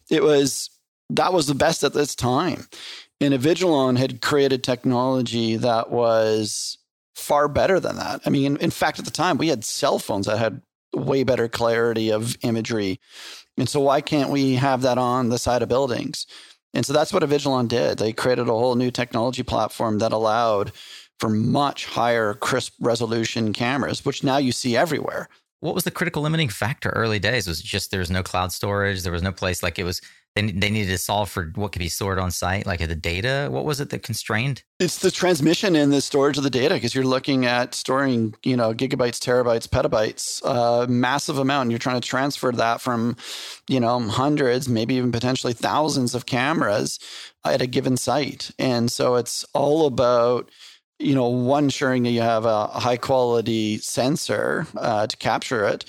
it 0.09 0.23
was 0.23 0.69
that 1.09 1.33
was 1.33 1.47
the 1.47 1.55
best 1.55 1.83
at 1.83 1.93
this 1.93 2.15
time. 2.15 2.67
And 3.21 3.33
Avigilon 3.33 3.97
had 3.97 4.21
created 4.21 4.63
technology 4.63 5.55
that 5.55 5.91
was 5.91 6.77
far 7.15 7.47
better 7.47 7.79
than 7.79 7.95
that. 7.97 8.21
I 8.25 8.29
mean, 8.29 8.55
in, 8.55 8.57
in 8.57 8.71
fact, 8.71 8.99
at 8.99 9.05
the 9.05 9.11
time, 9.11 9.37
we 9.37 9.47
had 9.47 9.63
cell 9.63 9.99
phones 9.99 10.25
that 10.25 10.37
had 10.37 10.61
way 10.93 11.23
better 11.23 11.47
clarity 11.47 12.11
of 12.11 12.37
imagery. 12.41 12.99
And 13.57 13.69
so, 13.69 13.79
why 13.79 14.01
can't 14.01 14.29
we 14.29 14.55
have 14.55 14.81
that 14.81 14.97
on 14.97 15.29
the 15.29 15.37
side 15.37 15.61
of 15.61 15.69
buildings? 15.69 16.25
And 16.73 16.85
so 16.85 16.91
that's 16.91 17.13
what 17.13 17.23
Avigilon 17.23 17.67
did. 17.67 17.99
They 17.99 18.13
created 18.13 18.49
a 18.49 18.53
whole 18.53 18.75
new 18.75 18.89
technology 18.89 19.43
platform 19.43 19.99
that 19.99 20.11
allowed 20.11 20.71
for 21.19 21.29
much 21.29 21.85
higher 21.85 22.33
crisp 22.33 22.73
resolution 22.79 23.53
cameras, 23.53 24.03
which 24.03 24.23
now 24.23 24.37
you 24.37 24.51
see 24.51 24.75
everywhere. 24.75 25.29
What 25.63 25.75
was 25.75 25.85
the 25.85 25.91
critical 25.91 26.21
limiting 26.21 26.49
factor 26.49 26.89
early 26.89 27.19
days? 27.19 27.47
Was 27.47 27.61
just 27.61 27.89
there 27.89 28.01
was 28.01 28.11
no 28.11 28.21
cloud 28.21 28.51
storage? 28.51 29.01
There 29.01 29.13
was 29.13 29.23
no 29.23 29.31
place 29.31 29.63
like 29.63 29.79
it 29.79 29.85
was 29.85 30.01
they, 30.35 30.41
they 30.51 30.69
needed 30.69 30.89
to 30.89 30.97
solve 30.97 31.29
for 31.29 31.51
what 31.55 31.71
could 31.71 31.79
be 31.79 31.87
stored 31.87 32.19
on 32.19 32.31
site, 32.31 32.65
like 32.65 32.85
the 32.85 32.95
data. 32.95 33.47
What 33.49 33.63
was 33.63 33.79
it 33.79 33.89
that 33.91 34.03
constrained? 34.03 34.63
It's 34.79 34.99
the 34.99 35.09
transmission 35.09 35.77
and 35.77 35.93
the 35.93 36.01
storage 36.01 36.37
of 36.37 36.43
the 36.43 36.49
data 36.49 36.73
because 36.73 36.93
you're 36.93 37.05
looking 37.05 37.45
at 37.45 37.75
storing, 37.75 38.35
you 38.43 38.57
know, 38.57 38.73
gigabytes, 38.73 39.19
terabytes, 39.19 39.67
petabytes, 39.69 40.41
uh, 40.43 40.85
massive 40.87 41.37
amount. 41.37 41.61
And 41.63 41.71
you're 41.71 41.79
trying 41.79 42.01
to 42.01 42.07
transfer 42.07 42.51
that 42.51 42.81
from, 42.81 43.15
you 43.69 43.79
know, 43.79 44.01
hundreds, 44.01 44.67
maybe 44.67 44.95
even 44.95 45.13
potentially 45.13 45.53
thousands 45.53 46.13
of 46.13 46.25
cameras 46.25 46.99
at 47.45 47.61
a 47.61 47.67
given 47.67 47.95
site. 47.95 48.51
And 48.59 48.91
so 48.91 49.15
it's 49.15 49.45
all 49.53 49.85
about, 49.85 50.49
you 51.03 51.15
know, 51.15 51.27
one 51.27 51.65
ensuring 51.65 52.03
that 52.03 52.11
you 52.11 52.21
have 52.21 52.45
a 52.45 52.67
high 52.67 52.97
quality 52.97 53.77
sensor 53.79 54.67
uh, 54.77 55.07
to 55.07 55.17
capture 55.17 55.65
it, 55.65 55.85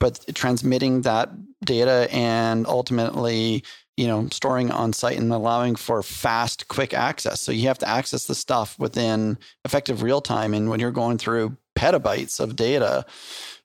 but 0.00 0.24
transmitting 0.34 1.02
that 1.02 1.30
data 1.64 2.08
and 2.10 2.66
ultimately 2.66 3.62
you 3.96 4.06
know, 4.06 4.28
storing 4.30 4.70
on 4.70 4.92
site 4.92 5.16
and 5.16 5.32
allowing 5.32 5.74
for 5.74 6.02
fast, 6.02 6.68
quick 6.68 6.92
access. 6.92 7.40
So 7.40 7.50
you 7.50 7.68
have 7.68 7.78
to 7.78 7.88
access 7.88 8.26
the 8.26 8.34
stuff 8.34 8.78
within 8.78 9.38
effective 9.64 10.02
real 10.02 10.20
time. 10.20 10.52
And 10.52 10.68
when 10.68 10.80
you're 10.80 10.90
going 10.90 11.18
through 11.18 11.56
petabytes 11.76 12.38
of 12.38 12.56
data, 12.56 13.06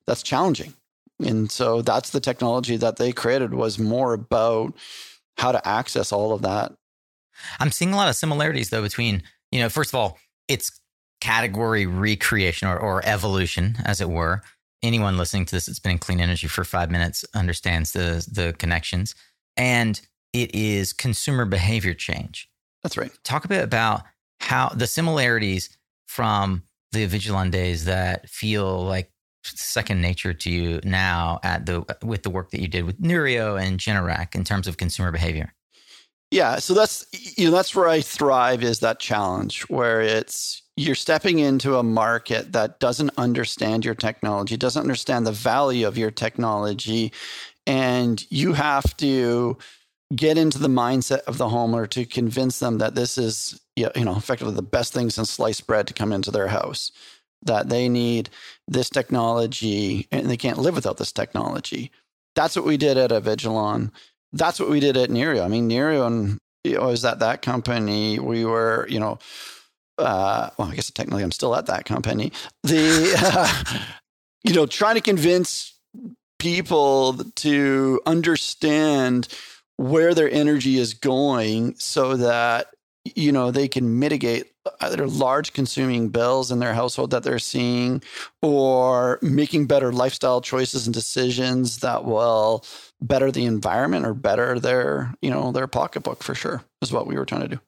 that's 0.08 0.24
challenging. 0.24 0.74
And 1.24 1.52
so 1.52 1.82
that's 1.82 2.12
the 2.12 2.22
technology 2.22 2.78
that 2.78 2.96
they 2.96 3.12
created 3.12 3.54
was 3.54 3.78
more 3.78 4.14
about 4.14 4.74
how 5.38 5.52
to 5.52 5.68
access 5.68 6.12
all 6.12 6.34
of 6.34 6.42
that. 6.44 6.72
I'm 7.60 7.72
seeing 7.72 7.94
a 7.94 7.98
lot 7.98 8.10
of 8.10 8.16
similarities 8.16 8.70
though 8.70 8.82
between, 8.82 9.24
you 9.52 9.60
know, 9.60 9.70
first 9.70 9.92
of 9.92 9.96
all, 9.96 10.18
it's 10.48 10.80
category 11.22 11.86
recreation 11.86 12.68
or, 12.68 12.78
or 12.78 13.06
evolution, 13.06 13.78
as 13.86 14.02
it 14.02 14.10
were. 14.10 14.42
Anyone 14.84 15.18
listening 15.18 15.46
to 15.46 15.56
this 15.56 15.68
that's 15.68 15.80
been 15.80 15.94
in 15.94 16.00
clean 16.00 16.20
energy 16.20 16.48
for 16.48 16.64
five 16.64 16.92
minutes 16.92 17.24
understands 17.34 17.92
the 17.94 18.28
the 18.30 18.54
connections. 18.58 19.16
And 19.56 20.02
it 20.34 20.54
is 20.56 20.92
consumer 20.92 21.46
behavior 21.46 21.94
change. 21.94 22.50
That's 22.84 22.98
right. 22.98 23.12
Talk 23.24 23.46
a 23.46 23.48
bit 23.48 23.64
about 23.64 24.04
how 24.40 24.70
the 24.70 24.88
similarities 24.88 25.78
from 26.08 26.64
the 26.92 27.08
Avigilon 27.08 27.52
days 27.52 27.86
that 27.86 28.28
feel 28.30 28.84
like 28.84 29.12
second 29.44 30.02
nature 30.02 30.34
to 30.34 30.50
you 30.50 30.80
now 30.84 31.40
at 31.44 31.66
the 31.66 31.86
with 32.04 32.24
the 32.24 32.30
work 32.30 32.52
that 32.52 32.62
you 32.62 32.68
did 32.68 32.86
with 32.86 33.00
Neurio 33.02 33.62
and 33.62 33.80
Generac 33.80 34.36
in 34.36 34.44
terms 34.44 34.68
of 34.68 34.78
consumer 34.78 35.12
behavior. 35.12 35.54
Yeah, 36.32 36.60
so 36.60 36.74
that's 36.74 37.06
you 37.38 37.46
know 37.46 37.52
that's 37.52 37.76
where 37.76 37.90
I 37.90 38.02
thrive 38.02 38.64
is 38.64 38.80
that 38.80 39.00
challenge 39.00 39.64
where 39.64 40.02
it's 40.02 40.62
you're 40.82 40.96
stepping 40.96 41.40
into 41.40 41.78
a 41.78 41.84
market 41.84 42.54
that 42.54 42.80
doesn't 42.80 43.12
understand 43.18 43.86
your 43.86 43.96
technology, 43.96 44.58
doesn't 44.58 44.82
understand 44.82 45.28
the 45.28 45.32
value 45.32 45.88
of 45.88 45.98
your 45.98 46.12
technology 46.12 47.12
and 47.68 48.26
you 48.32 48.54
have 48.54 48.98
to 48.98 49.58
get 50.16 50.38
into 50.38 50.58
the 50.58 50.68
mindset 50.68 51.20
of 51.22 51.38
the 51.38 51.46
homeowner 51.46 51.88
to 51.90 52.06
convince 52.06 52.60
them 52.60 52.80
that 52.80 52.96
this 52.96 53.18
is 53.18 53.62
you 53.76 53.90
know 54.04 54.16
effectively 54.16 54.54
the 54.54 54.62
best 54.62 54.94
thing 54.94 55.10
since 55.10 55.30
sliced 55.30 55.68
bread 55.68 55.88
to 55.88 55.94
come 55.94 56.12
into 56.12 56.32
their 56.32 56.48
house 56.48 56.92
that 57.44 57.70
they 57.70 57.88
need 57.88 58.30
this 58.68 58.90
technology 58.90 60.08
and 60.12 60.30
they 60.30 60.38
can't 60.38 60.60
live 60.60 60.76
without 60.76 60.98
this 60.98 61.12
technology. 61.12 61.92
That's 62.36 62.56
what 62.56 62.66
we 62.66 62.78
did 62.78 62.98
at 62.98 63.12
Avigilon. 63.12 63.92
That's 64.34 64.60
what 64.60 64.70
we 64.70 64.80
did 64.80 64.98
at 64.98 65.10
Neurio 65.10 65.46
I 65.46 65.48
mean 65.48 65.70
Neurio 65.70 66.08
and 66.08 66.40
I 66.66 66.86
was 66.86 67.04
at 67.06 67.20
that 67.20 67.42
company, 67.42 68.20
we 68.20 68.46
were, 68.46 68.86
you 68.90 69.00
know, 69.00 69.18
uh, 69.98 70.50
well, 70.58 70.70
I 70.70 70.76
guess 70.76 70.92
technically 70.92 71.24
I'm 71.24 71.32
still 71.32 71.56
at 71.56 71.68
that 71.68 71.86
company. 71.86 72.32
The, 72.64 73.14
uh, 73.18 73.78
you 74.44 74.54
know, 74.54 74.66
trying 74.66 74.96
to 74.96 75.02
convince 75.02 75.78
people 76.40 77.18
to 77.36 78.02
understand 78.06 79.28
where 79.78 80.14
their 80.14 80.30
energy 80.30 80.78
is 80.78 80.94
going 80.94 81.76
so 81.78 82.18
that 82.18 82.68
you 83.04 83.32
know 83.32 83.50
they 83.52 83.68
can 83.68 84.00
mitigate 84.00 84.52
either 84.82 85.08
large 85.08 85.54
consuming 85.54 86.10
bills 86.10 86.52
in 86.52 86.60
their 86.60 86.74
household 86.74 87.12
that 87.12 87.24
they're 87.24 87.40
seeing 87.40 88.02
or 88.42 89.18
making 89.22 89.66
better 89.66 89.92
lifestyle 89.92 90.40
choices 90.40 90.86
and 90.86 90.94
decisions 90.94 91.80
that 91.80 92.06
will 92.06 92.64
better 93.02 93.32
the 93.32 93.46
environment 93.46 94.06
or 94.06 94.14
better 94.14 94.60
their 94.60 95.14
you 95.22 95.32
know 95.32 95.52
their 95.52 95.68
pocketbook 95.68 96.22
for 96.22 96.36
sure 96.36 96.64
is 96.82 96.92
what 96.92 97.08
we 97.08 97.16
were 97.16 97.26
trying 97.26 97.42
to 97.42 97.48
do 97.48 97.60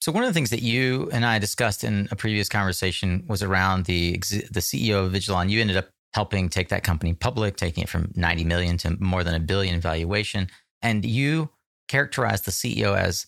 so 0.00 0.12
one 0.12 0.22
of 0.22 0.28
the 0.28 0.34
things 0.34 0.50
that 0.50 0.62
you 0.62 1.08
and 1.12 1.24
I 1.24 1.38
discussed 1.38 1.84
in 1.84 2.08
a 2.10 2.16
previous 2.16 2.48
conversation 2.48 3.24
was 3.28 3.42
around 3.42 3.86
the 3.86 4.12
the 4.12 4.60
CEO 4.60 5.04
of 5.04 5.12
Avigilon. 5.12 5.50
You 5.50 5.60
ended 5.60 5.76
up 5.76 5.88
helping 6.14 6.48
take 6.48 6.68
that 6.68 6.84
company 6.84 7.12
public, 7.12 7.56
taking 7.56 7.82
it 7.82 7.88
from 7.88 8.10
90 8.14 8.44
million 8.44 8.78
to 8.78 8.96
more 9.02 9.22
than 9.22 9.34
a 9.34 9.40
billion 9.40 9.80
valuation. 9.80 10.48
And 10.80 11.04
you 11.04 11.50
characterized 11.88 12.44
the 12.44 12.50
CEO 12.50 12.96
as 12.96 13.26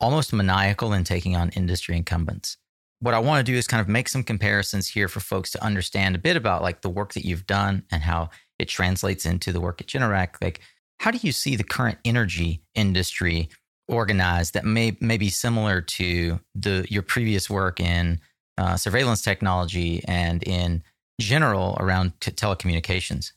almost 0.00 0.32
maniacal 0.32 0.92
in 0.92 1.04
taking 1.04 1.36
on 1.36 1.50
industry 1.50 1.96
incumbents. 1.96 2.56
What 3.00 3.14
I 3.14 3.18
want 3.18 3.44
to 3.44 3.52
do 3.52 3.56
is 3.56 3.66
kind 3.66 3.80
of 3.80 3.88
make 3.88 4.08
some 4.08 4.22
comparisons 4.22 4.88
here 4.88 5.08
for 5.08 5.20
folks 5.20 5.50
to 5.52 5.64
understand 5.64 6.16
a 6.16 6.18
bit 6.18 6.36
about 6.36 6.62
like 6.62 6.82
the 6.82 6.88
work 6.88 7.14
that 7.14 7.24
you've 7.24 7.46
done 7.46 7.84
and 7.90 8.02
how 8.02 8.30
it 8.58 8.68
translates 8.68 9.24
into 9.24 9.52
the 9.52 9.60
work 9.60 9.80
at 9.80 9.86
Generac. 9.86 10.34
Like, 10.42 10.60
how 10.98 11.10
do 11.10 11.18
you 11.22 11.32
see 11.32 11.56
the 11.56 11.64
current 11.64 11.98
energy 12.04 12.62
industry 12.74 13.48
organized 13.90 14.54
that 14.54 14.64
may 14.64 14.96
may 15.00 15.18
be 15.18 15.28
similar 15.28 15.80
to 15.80 16.40
the 16.54 16.86
your 16.88 17.02
previous 17.02 17.50
work 17.50 17.80
in 17.80 18.20
uh, 18.58 18.76
surveillance 18.76 19.22
technology 19.22 20.02
and 20.06 20.42
in 20.44 20.82
general 21.20 21.76
around 21.80 22.12
t- 22.20 22.30
telecommunications? 22.30 23.32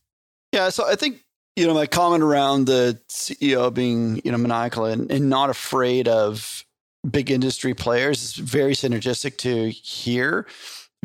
Yeah, 0.51 0.69
so 0.69 0.87
I 0.87 0.95
think 0.95 1.23
you 1.55 1.67
know, 1.67 1.73
my 1.73 1.85
comment 1.85 2.23
around 2.23 2.65
the 2.65 2.99
CEO 3.09 3.73
being, 3.73 4.21
you 4.23 4.31
know, 4.31 4.37
maniacal 4.37 4.85
and, 4.85 5.11
and 5.11 5.29
not 5.29 5.49
afraid 5.49 6.07
of 6.07 6.65
big 7.09 7.29
industry 7.29 7.73
players 7.73 8.23
is 8.23 8.33
very 8.33 8.73
synergistic 8.73 9.37
to 9.37 9.69
here, 9.69 10.47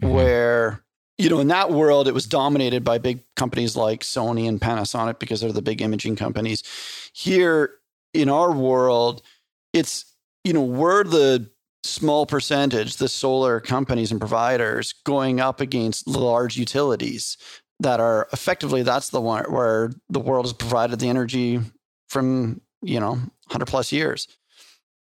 mm-hmm. 0.01 0.15
where, 0.15 0.83
you 1.19 1.29
know, 1.29 1.41
in 1.41 1.49
that 1.49 1.71
world, 1.71 2.09
it 2.09 2.15
was 2.15 2.27
dominated 2.27 2.83
by 2.83 2.97
big 2.97 3.23
companies 3.37 3.77
like 3.77 4.01
Sony 4.01 4.49
and 4.49 4.61
Panasonic 4.61 5.19
because 5.19 5.41
they're 5.41 5.53
the 5.53 5.61
big 5.61 5.83
imaging 5.83 6.17
companies. 6.17 6.63
Here 7.13 7.75
in 8.15 8.31
our 8.31 8.53
world, 8.53 9.23
it's, 9.79 10.05
you 10.45 10.53
know, 10.53 10.65
we're 10.65 11.05
the 11.05 11.51
small 11.85 12.27
percentage, 12.27 12.97
the 12.97 13.09
solar 13.09 13.61
companies 13.61 14.11
and 14.11 14.21
providers 14.21 14.95
going 15.05 15.41
up 15.41 15.61
against 15.61 16.07
large 16.07 16.57
utilities 16.57 17.37
that 17.81 18.01
are 18.01 18.29
effectively 18.33 18.83
that's 18.83 19.11
the 19.11 19.21
one 19.21 19.45
where 19.45 19.93
the 20.09 20.21
world 20.21 20.45
has 20.45 20.53
provided 20.53 20.99
the 20.99 21.09
energy 21.09 21.61
from 22.09 22.61
you 22.83 22.99
know 22.99 23.11
100 23.11 23.67
plus 23.67 23.93
years. 23.93 24.29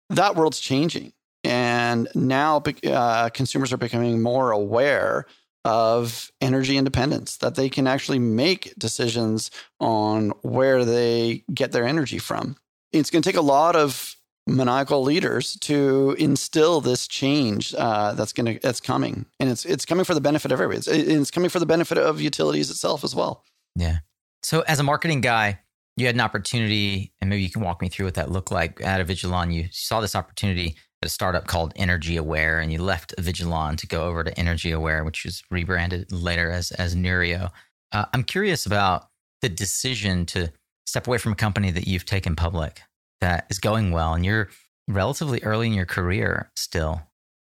That 0.10 0.36
world's 0.36 0.60
changing. 0.60 1.14
And 1.44 2.08
now 2.14 2.62
uh, 2.86 3.30
consumers 3.30 3.74
are 3.74 3.78
becoming 3.78 4.22
more 4.22 4.52
aware 4.52 5.26
of 5.64 6.32
energy 6.40 6.78
independence 6.78 7.38
that 7.38 7.56
they 7.56 7.70
can 7.70 7.88
actually 7.88 8.20
make 8.20 8.74
decisions 8.78 9.52
on 9.80 10.30
where 10.42 10.86
they 10.86 11.44
get 11.54 11.72
their 11.72 11.86
energy 11.86 12.20
from. 12.20 12.58
It's 12.92 13.10
going 13.10 13.22
to 13.22 13.30
take 13.30 13.38
a 13.38 13.42
lot 13.42 13.76
of 13.76 14.16
maniacal 14.48 15.04
leaders 15.04 15.58
to 15.62 16.16
instill 16.18 16.82
this 16.82 17.08
change 17.08 17.74
uh, 17.76 18.14
that's 18.14 18.34
going 18.34 18.56
to 18.56 18.60
that's 18.62 18.82
coming, 18.82 19.26
and 19.40 19.50
it's 19.50 19.66
it's 19.66 19.86
coming 19.86 20.06
for 20.06 20.14
the 20.14 20.22
benefit 20.22 20.52
of 20.52 20.60
everybody. 20.60 20.80
It's, 20.80 20.88
it's 20.88 21.32
coming 21.32 21.50
for 21.50 21.60
the 21.60 21.66
benefit 21.66 21.98
of 21.98 22.22
utilities 22.22 22.70
itself 22.70 23.04
as 23.04 23.16
well. 23.16 23.44
Yeah. 23.76 24.00
So, 24.44 24.62
as 24.62 24.80
a 24.80 24.84
marketing 24.84 25.22
guy, 25.22 25.60
you 25.98 26.06
had 26.08 26.16
an 26.16 26.22
opportunity, 26.22 27.14
and 27.22 27.30
maybe 27.30 27.44
you 27.44 27.50
can 27.50 27.62
walk 27.62 27.82
me 27.82 27.90
through 27.90 28.06
what 28.06 28.16
that 28.16 28.32
looked 28.32 28.52
like 28.52 28.82
at 28.84 29.06
Avigilon. 29.06 29.54
You 29.54 29.68
saw 29.72 30.02
this 30.02 30.16
opportunity 30.16 30.76
at 31.02 31.08
a 31.08 31.10
startup 31.10 31.48
called 31.48 31.74
Energy 31.76 32.18
Aware, 32.18 32.60
and 32.60 32.72
you 32.72 32.82
left 32.82 33.14
Avigilon 33.18 33.78
to 33.78 33.88
go 33.88 34.06
over 34.06 34.24
to 34.24 34.40
Energy 34.40 34.72
Aware, 34.72 35.04
which 35.04 35.26
was 35.26 35.44
rebranded 35.52 36.12
later 36.12 36.50
as 36.50 36.72
as 36.72 36.96
Neurio. 36.96 37.52
Uh, 37.92 38.06
I'm 38.14 38.24
curious 38.24 38.66
about 38.66 39.10
the 39.42 39.50
decision 39.50 40.26
to 40.28 40.52
step 40.86 41.08
away 41.08 41.18
from 41.18 41.34
a 41.34 41.36
company 41.36 41.72
that 41.72 41.88
you've 41.88 42.06
taken 42.06 42.36
public 42.36 42.82
that 43.22 43.46
is 43.50 43.60
going 43.60 43.92
well 43.92 44.14
and 44.14 44.26
you're 44.26 44.50
relatively 44.88 45.42
early 45.44 45.68
in 45.68 45.74
your 45.74 45.86
career 45.86 46.52
still. 46.56 47.02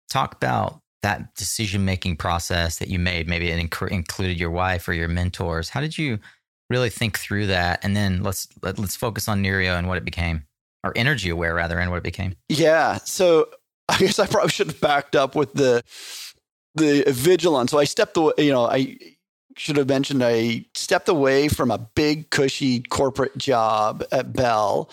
Talk 0.09 0.35
about 0.35 0.81
that 1.01 1.33
decision 1.35 1.85
making 1.85 2.17
process 2.17 2.77
that 2.77 2.89
you 2.89 2.99
made. 2.99 3.27
Maybe 3.27 3.49
it 3.49 3.69
inc- 3.69 3.91
included 3.91 4.39
your 4.39 4.51
wife 4.51 4.87
or 4.87 4.93
your 4.93 5.07
mentors. 5.07 5.69
How 5.69 5.81
did 5.81 5.97
you 5.97 6.19
really 6.69 6.89
think 6.89 7.17
through 7.17 7.47
that? 7.47 7.83
And 7.83 7.95
then 7.95 8.23
let's 8.23 8.47
let, 8.61 8.73
us 8.73 8.79
let 8.79 8.85
us 8.85 8.95
focus 8.95 9.27
on 9.27 9.43
Neurio 9.43 9.77
and 9.77 9.87
what 9.87 9.97
it 9.97 10.05
became, 10.05 10.43
or 10.83 10.93
Energy 10.95 11.29
Aware 11.29 11.55
rather, 11.55 11.79
and 11.79 11.89
what 11.89 11.97
it 11.97 12.03
became. 12.03 12.35
Yeah. 12.49 12.97
So 12.97 13.49
I 13.89 13.97
guess 13.97 14.19
I 14.19 14.27
probably 14.27 14.49
should 14.49 14.67
have 14.67 14.81
backed 14.81 15.15
up 15.15 15.35
with 15.35 15.53
the 15.53 15.83
the 16.75 17.03
Avigilon. 17.03 17.69
So 17.69 17.79
I 17.79 17.85
stepped 17.85 18.15
away. 18.17 18.33
You 18.37 18.51
know, 18.51 18.65
I 18.65 18.97
should 19.57 19.77
have 19.77 19.89
mentioned 19.89 20.23
I 20.23 20.65
stepped 20.75 21.09
away 21.09 21.47
from 21.47 21.71
a 21.71 21.77
big 21.77 22.29
cushy 22.29 22.81
corporate 22.81 23.37
job 23.37 24.03
at 24.11 24.33
Bell 24.33 24.89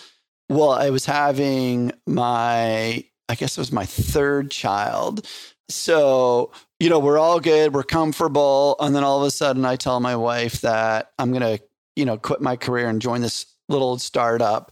well, 0.49 0.71
I 0.71 0.89
was 0.89 1.05
having 1.05 1.91
my, 2.07 3.03
I 3.29 3.35
guess 3.35 3.57
it 3.57 3.61
was 3.61 3.71
my 3.71 3.85
third 3.85 4.49
child. 4.49 5.27
So, 5.69 6.51
you 6.79 6.89
know, 6.89 6.99
we're 6.99 7.19
all 7.19 7.39
good, 7.39 7.73
we're 7.73 7.83
comfortable. 7.83 8.75
And 8.79 8.95
then 8.95 9.03
all 9.03 9.21
of 9.21 9.27
a 9.27 9.31
sudden, 9.31 9.63
I 9.63 9.75
tell 9.75 9.99
my 9.99 10.15
wife 10.15 10.61
that 10.61 11.11
I'm 11.19 11.31
going 11.31 11.57
to, 11.57 11.63
you 11.95 12.05
know, 12.05 12.17
quit 12.17 12.41
my 12.41 12.55
career 12.55 12.89
and 12.89 13.01
join 13.01 13.21
this 13.21 13.45
little 13.67 13.99
startup. 13.99 14.71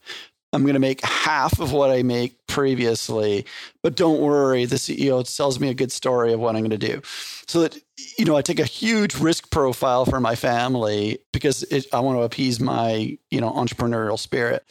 I'm 0.54 0.64
going 0.64 0.74
to 0.74 0.80
make 0.80 1.06
half 1.06 1.60
of 1.60 1.72
what 1.74 1.92
I 1.92 2.02
make 2.02 2.38
previously, 2.48 3.46
but 3.84 3.96
don't 3.96 4.22
worry, 4.22 4.66
the 4.66 4.78
CEO 4.78 5.36
tells 5.36 5.60
me 5.60 5.70
a 5.70 5.74
good 5.74 5.92
story 5.92 6.34
of 6.34 6.40
what 6.40 6.56
I'm 6.56 6.62
going 6.62 6.72
to 6.72 6.78
do. 6.78 7.02
So 7.48 7.62
that, 7.62 7.78
you 8.18 8.26
know, 8.26 8.36
I 8.36 8.42
take 8.42 8.60
a 8.60 8.66
huge 8.66 9.16
risk 9.16 9.52
profile 9.52 10.06
for 10.06 10.20
my 10.20 10.36
family 10.36 11.20
because 11.34 11.64
it, 11.64 11.86
I 11.94 12.00
want 12.00 12.18
to 12.18 12.24
appease 12.24 12.60
my, 12.60 13.18
you 13.30 13.42
know, 13.42 13.52
entrepreneurial 13.52 14.18
spirit 14.18 14.64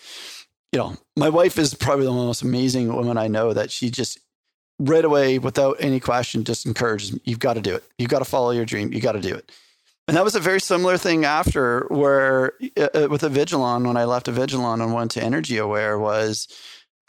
you 0.73 0.79
know, 0.79 0.97
my 1.17 1.29
wife 1.29 1.59
is 1.59 1.75
probably 1.75 2.07
the 2.07 2.13
most 2.13 2.43
amazing 2.43 2.95
woman 2.95 3.17
I 3.17 3.29
know 3.29 3.53
that 3.53 3.71
she 3.71 3.91
just 3.91 4.19
right 4.79 5.05
away, 5.05 5.39
without 5.39 5.77
any 5.81 6.01
question, 6.01 6.45
just 6.45 6.67
encourages 6.67 7.13
me. 7.13 7.21
You've 7.25 7.39
got 7.39 7.55
to 7.55 7.61
do 7.61 7.75
it. 7.75 7.85
You've 7.99 8.11
got 8.11 8.19
to 8.19 8.25
follow 8.25 8.51
your 8.51 8.65
dream. 8.65 8.93
You 8.93 9.01
got 9.01 9.13
to 9.13 9.21
do 9.21 9.35
it. 9.35 9.51
And 10.09 10.17
that 10.17 10.25
was 10.25 10.35
a 10.35 10.41
very 10.41 10.61
similar 10.61 10.97
thing 10.99 11.25
after 11.25 11.87
where 11.89 12.53
uh, 12.77 12.89
uh 12.95 13.09
with 13.11 13.23
Avigilon, 13.23 13.87
when 13.87 13.97
I 13.97 14.05
left 14.05 14.27
Avigilon 14.27 14.83
and 14.83 14.95
went 14.95 15.11
to 15.13 15.23
Energy 15.23 15.57
Aware 15.57 15.99
was 15.99 16.47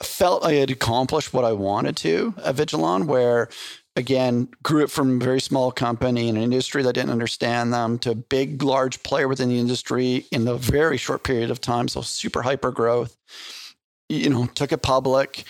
felt 0.01 0.45
I 0.45 0.53
had 0.53 0.71
accomplished 0.71 1.33
what 1.33 1.45
I 1.45 1.53
wanted 1.53 1.95
to 1.97 2.31
Avigilon, 2.39 3.05
where 3.05 3.49
again, 3.97 4.47
grew 4.63 4.83
it 4.83 4.91
from 4.91 5.19
a 5.19 5.23
very 5.23 5.41
small 5.41 5.71
company 5.71 6.29
in 6.29 6.37
an 6.37 6.43
industry 6.43 6.83
that 6.83 6.93
didn't 6.93 7.09
understand 7.09 7.73
them 7.73 7.97
to 7.99 8.11
a 8.11 8.15
big, 8.15 8.61
large 8.61 9.01
player 9.03 9.27
within 9.27 9.49
the 9.49 9.59
industry 9.59 10.25
in 10.31 10.47
a 10.47 10.55
very 10.55 10.97
short 10.97 11.23
period 11.23 11.51
of 11.51 11.59
time. 11.59 11.87
So 11.87 12.01
super 12.01 12.43
hyper 12.43 12.71
growth. 12.71 13.17
You 14.07 14.29
know, 14.29 14.45
took 14.45 14.71
it 14.71 14.83
public. 14.83 15.43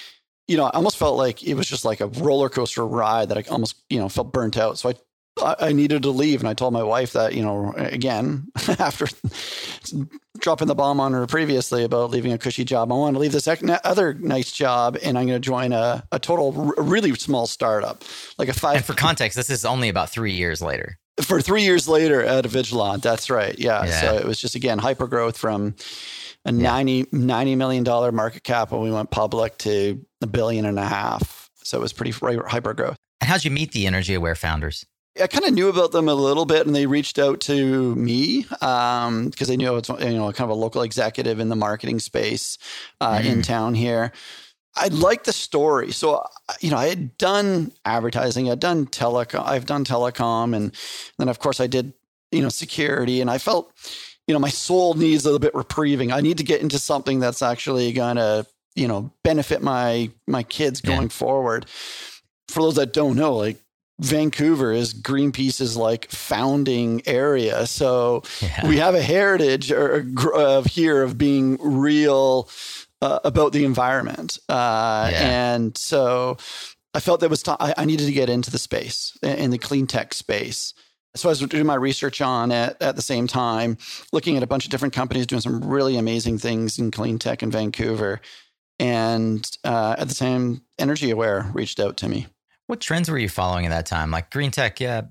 You 0.47 0.57
know, 0.57 0.63
I 0.63 0.69
almost 0.69 0.97
felt 0.97 1.17
like 1.17 1.43
it 1.43 1.53
was 1.53 1.67
just 1.67 1.85
like 1.85 1.99
a 1.99 2.07
roller 2.07 2.49
coaster 2.49 2.87
ride 2.87 3.29
that 3.29 3.37
I 3.37 3.43
almost, 3.51 3.75
you 3.89 3.99
know, 3.99 4.09
felt 4.09 4.31
burnt 4.31 4.57
out. 4.57 4.79
So 4.79 4.89
I 4.89 4.93
I 5.59 5.71
needed 5.71 6.03
to 6.03 6.09
leave. 6.09 6.39
And 6.39 6.49
I 6.49 6.53
told 6.53 6.73
my 6.73 6.83
wife 6.83 7.13
that, 7.13 7.35
you 7.35 7.43
know, 7.43 7.73
again, 7.75 8.47
after 8.79 9.07
dropping 10.39 10.67
the 10.67 10.75
bomb 10.75 10.99
on 10.99 11.13
her 11.13 11.25
previously 11.27 11.83
about 11.83 12.09
leaving 12.09 12.31
a 12.31 12.37
cushy 12.37 12.63
job, 12.63 12.91
I 12.91 12.95
want 12.95 13.15
to 13.15 13.19
leave 13.19 13.31
this 13.31 13.47
other 13.47 14.13
nice 14.13 14.51
job 14.51 14.97
and 15.03 15.17
I'm 15.17 15.27
going 15.27 15.41
to 15.41 15.45
join 15.45 15.73
a, 15.73 16.03
a 16.11 16.19
total, 16.19 16.51
really 16.77 17.13
small 17.15 17.47
startup, 17.47 18.03
like 18.37 18.49
a 18.49 18.53
five. 18.53 18.77
And 18.77 18.85
for 18.85 18.93
context, 18.93 19.35
this 19.35 19.49
is 19.49 19.65
only 19.65 19.89
about 19.89 20.09
three 20.09 20.33
years 20.33 20.61
later. 20.61 20.97
For 21.21 21.41
three 21.41 21.63
years 21.63 21.87
later 21.87 22.21
at 22.21 22.45
Avigilon. 22.45 23.01
That's 23.01 23.29
right. 23.29 23.57
Yeah. 23.57 23.85
yeah. 23.85 24.01
So 24.01 24.15
it 24.17 24.25
was 24.25 24.39
just, 24.39 24.55
again, 24.55 24.77
hyper 24.77 25.07
growth 25.07 25.37
from 25.37 25.75
a 26.45 26.53
yeah. 26.53 26.61
90, 26.61 27.05
$90 27.05 27.57
million 27.57 28.15
market 28.15 28.43
cap 28.43 28.71
when 28.71 28.81
we 28.81 28.91
went 28.91 29.09
public 29.09 29.57
to 29.59 30.05
a 30.21 30.27
billion 30.27 30.65
and 30.65 30.77
a 30.77 30.85
half. 30.85 31.49
So 31.63 31.77
it 31.79 31.81
was 31.81 31.91
pretty 31.93 32.11
hyper 32.11 32.73
growth. 32.73 32.97
And 33.19 33.29
how'd 33.29 33.43
you 33.43 33.51
meet 33.51 33.71
the 33.71 33.87
Energy 33.87 34.13
Aware 34.13 34.35
founders? 34.35 34.85
I 35.21 35.27
kind 35.27 35.45
of 35.45 35.53
knew 35.53 35.69
about 35.69 35.91
them 35.91 36.07
a 36.07 36.13
little 36.13 36.45
bit, 36.45 36.65
and 36.65 36.75
they 36.75 36.85
reached 36.85 37.19
out 37.19 37.39
to 37.41 37.95
me 37.95 38.43
because 38.43 38.61
um, 39.07 39.31
they 39.31 39.57
knew 39.57 39.75
it's 39.75 39.89
you 39.89 39.95
know 39.95 40.31
kind 40.31 40.49
of 40.49 40.57
a 40.57 40.59
local 40.59 40.81
executive 40.81 41.39
in 41.39 41.49
the 41.49 41.55
marketing 41.55 41.99
space 41.99 42.57
uh, 43.01 43.17
mm. 43.17 43.25
in 43.25 43.41
town 43.41 43.75
here. 43.75 44.11
I 44.75 44.89
like 44.89 45.23
the 45.23 45.33
story, 45.33 45.91
so 45.91 46.23
you 46.61 46.69
know 46.69 46.77
I 46.77 46.87
had 46.87 47.17
done 47.17 47.71
advertising, 47.85 48.51
I'd 48.51 48.59
done 48.59 48.85
telecom, 48.85 49.45
I've 49.45 49.65
done 49.65 49.85
telecom, 49.85 50.55
and 50.55 50.73
then 51.17 51.29
of 51.29 51.39
course 51.39 51.59
I 51.59 51.67
did 51.67 51.93
you 52.31 52.41
know 52.41 52.49
security, 52.49 53.21
and 53.21 53.29
I 53.29 53.37
felt 53.37 53.71
you 54.27 54.33
know 54.33 54.39
my 54.39 54.49
soul 54.49 54.93
needs 54.93 55.25
a 55.25 55.27
little 55.27 55.39
bit 55.39 55.53
reprieving. 55.53 56.13
I 56.13 56.21
need 56.21 56.37
to 56.37 56.43
get 56.43 56.61
into 56.61 56.79
something 56.79 57.19
that's 57.19 57.41
actually 57.41 57.91
going 57.91 58.17
to 58.17 58.45
you 58.77 58.87
know, 58.87 59.11
benefit 59.23 59.61
my 59.61 60.09
my 60.27 60.43
kids 60.43 60.79
going 60.79 61.03
yeah. 61.03 61.07
forward. 61.07 61.65
For 62.47 62.61
those 62.61 62.75
that 62.75 62.93
don't 62.93 63.17
know, 63.17 63.35
like 63.35 63.57
Vancouver 63.99 64.71
is 64.71 64.93
Greenpeace's 64.93 65.75
like 65.75 66.09
founding 66.11 67.01
area. 67.07 67.65
So 67.65 68.23
yeah. 68.41 68.67
we 68.67 68.77
have 68.77 68.93
a 68.93 69.01
heritage 69.01 69.71
of 69.71 70.65
here 70.65 71.01
of 71.01 71.17
being 71.17 71.57
real 71.59 72.49
uh, 73.01 73.19
about 73.23 73.53
the 73.53 73.65
environment. 73.65 74.37
Uh, 74.47 75.09
yeah. 75.11 75.53
And 75.55 75.77
so 75.77 76.37
I 76.93 76.99
felt 76.99 77.21
that 77.21 77.29
was 77.29 77.43
t- 77.43 77.53
I 77.59 77.85
needed 77.85 78.05
to 78.05 78.13
get 78.13 78.29
into 78.29 78.51
the 78.51 78.59
space 78.59 79.17
in 79.21 79.51
the 79.51 79.57
clean 79.57 79.87
tech 79.87 80.13
space. 80.13 80.73
So 81.15 81.29
I 81.29 81.31
was 81.31 81.39
doing 81.39 81.65
my 81.65 81.75
research 81.75 82.21
on 82.21 82.51
it 82.51 82.77
at 82.79 82.95
the 82.95 83.01
same 83.01 83.25
time, 83.25 83.77
looking 84.11 84.37
at 84.37 84.43
a 84.43 84.47
bunch 84.47 84.65
of 84.65 84.71
different 84.71 84.93
companies 84.93 85.25
doing 85.25 85.41
some 85.41 85.63
really 85.63 85.97
amazing 85.97 86.37
things 86.37 86.77
in 86.77 86.91
clean 86.91 87.17
tech 87.17 87.41
in 87.41 87.49
Vancouver. 87.49 88.21
And 88.79 89.49
uh, 89.63 89.95
at 89.97 90.07
the 90.07 90.13
same, 90.13 90.61
Energy 90.77 91.09
Aware 91.09 91.49
reached 91.53 91.79
out 91.79 91.97
to 91.97 92.09
me. 92.09 92.27
What 92.67 92.81
trends 92.81 93.09
were 93.09 93.17
you 93.17 93.29
following 93.29 93.65
at 93.65 93.69
that 93.69 93.85
time? 93.85 94.11
Like 94.11 94.29
green 94.29 94.51
tech, 94.51 94.79
yeah, 94.79 95.03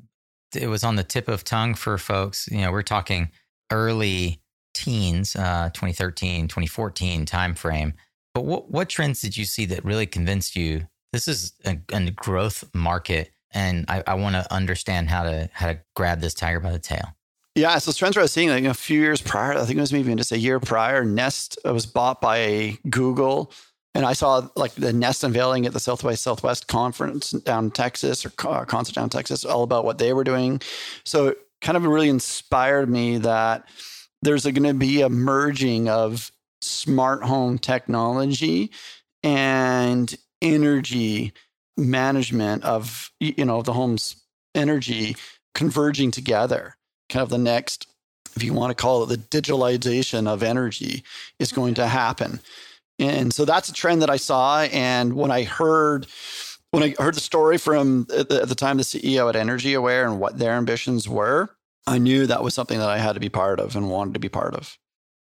it 0.54 0.68
was 0.68 0.84
on 0.84 0.96
the 0.96 1.02
tip 1.02 1.26
of 1.26 1.42
tongue 1.42 1.74
for 1.74 1.98
folks. 1.98 2.48
You 2.48 2.58
know, 2.58 2.70
we're 2.70 2.82
talking 2.82 3.30
early 3.72 4.40
teens, 4.74 5.34
uh, 5.34 5.70
2013, 5.72 6.48
2014 6.48 7.24
timeframe. 7.26 7.94
But 8.34 8.44
what, 8.44 8.70
what 8.70 8.90
trends 8.90 9.22
did 9.22 9.36
you 9.36 9.46
see 9.46 9.64
that 9.66 9.84
really 9.84 10.06
convinced 10.06 10.54
you 10.54 10.86
this 11.12 11.26
is 11.26 11.54
a, 11.64 11.78
a 11.92 12.10
growth 12.10 12.62
market 12.74 13.30
and 13.52 13.86
I, 13.88 14.02
I 14.06 14.14
want 14.14 14.34
to 14.34 14.52
understand 14.52 15.08
how 15.08 15.22
to 15.22 15.48
how 15.54 15.68
to 15.68 15.80
grab 15.94 16.20
this 16.20 16.34
tiger 16.34 16.60
by 16.60 16.72
the 16.72 16.78
tail? 16.78 17.16
Yeah, 17.54 17.78
so 17.78 17.90
trends 17.92 18.18
I 18.18 18.20
was 18.20 18.32
seeing 18.32 18.50
like 18.50 18.64
a 18.64 18.74
few 18.74 19.00
years 19.00 19.22
prior, 19.22 19.54
I 19.54 19.64
think 19.64 19.78
it 19.78 19.80
was 19.80 19.94
maybe 19.94 20.14
just 20.14 20.30
a 20.30 20.38
year 20.38 20.60
prior, 20.60 21.06
Nest 21.06 21.58
was 21.64 21.86
bought 21.86 22.20
by 22.20 22.76
Google 22.90 23.50
and 23.96 24.04
I 24.04 24.12
saw 24.12 24.46
like 24.56 24.74
the 24.74 24.92
Nest 24.92 25.24
unveiling 25.24 25.64
at 25.64 25.72
the 25.72 25.80
South 25.80 26.02
by 26.02 26.14
Southwest 26.14 26.68
conference 26.68 27.30
down 27.30 27.70
Texas 27.70 28.26
or 28.26 28.32
uh, 28.46 28.66
concert 28.66 28.94
down 28.94 29.08
Texas, 29.08 29.42
all 29.42 29.62
about 29.62 29.86
what 29.86 29.96
they 29.96 30.12
were 30.12 30.22
doing. 30.22 30.60
So 31.02 31.28
it 31.28 31.38
kind 31.62 31.78
of 31.78 31.84
really 31.84 32.10
inspired 32.10 32.90
me 32.90 33.16
that 33.18 33.66
there's 34.20 34.44
going 34.44 34.64
to 34.64 34.74
be 34.74 35.00
a 35.00 35.08
merging 35.08 35.88
of 35.88 36.30
smart 36.60 37.24
home 37.24 37.58
technology 37.58 38.70
and 39.22 40.14
energy 40.42 41.32
management 41.78 42.64
of 42.64 43.10
you 43.18 43.46
know 43.46 43.62
the 43.62 43.72
home's 43.72 44.16
energy 44.54 45.16
converging 45.54 46.10
together 46.10 46.76
kind 47.08 47.22
of 47.22 47.28
the 47.28 47.38
next 47.38 47.86
if 48.34 48.42
you 48.42 48.52
want 48.52 48.70
to 48.70 48.74
call 48.74 49.02
it 49.02 49.08
the 49.08 49.40
digitalization 49.40 50.26
of 50.26 50.42
energy 50.42 51.02
is 51.38 51.52
going 51.52 51.74
to 51.74 51.86
happen 51.86 52.40
and 52.98 53.32
so 53.32 53.44
that's 53.44 53.68
a 53.68 53.72
trend 53.72 54.02
that 54.02 54.10
I 54.10 54.16
saw. 54.16 54.62
And 54.62 55.14
when 55.14 55.30
I 55.30 55.44
heard, 55.44 56.06
when 56.70 56.82
I 56.82 56.94
heard 56.98 57.14
the 57.14 57.20
story 57.20 57.58
from 57.58 58.06
at 58.14 58.28
the, 58.28 58.42
at 58.42 58.48
the 58.48 58.54
time 58.54 58.76
the 58.78 58.82
CEO 58.82 59.28
at 59.28 59.36
Energy 59.36 59.74
Aware 59.74 60.06
and 60.06 60.20
what 60.20 60.38
their 60.38 60.52
ambitions 60.52 61.08
were, 61.08 61.50
I 61.86 61.98
knew 61.98 62.26
that 62.26 62.42
was 62.42 62.54
something 62.54 62.78
that 62.78 62.88
I 62.88 62.98
had 62.98 63.12
to 63.14 63.20
be 63.20 63.28
part 63.28 63.60
of 63.60 63.76
and 63.76 63.90
wanted 63.90 64.14
to 64.14 64.20
be 64.20 64.28
part 64.28 64.54
of. 64.54 64.76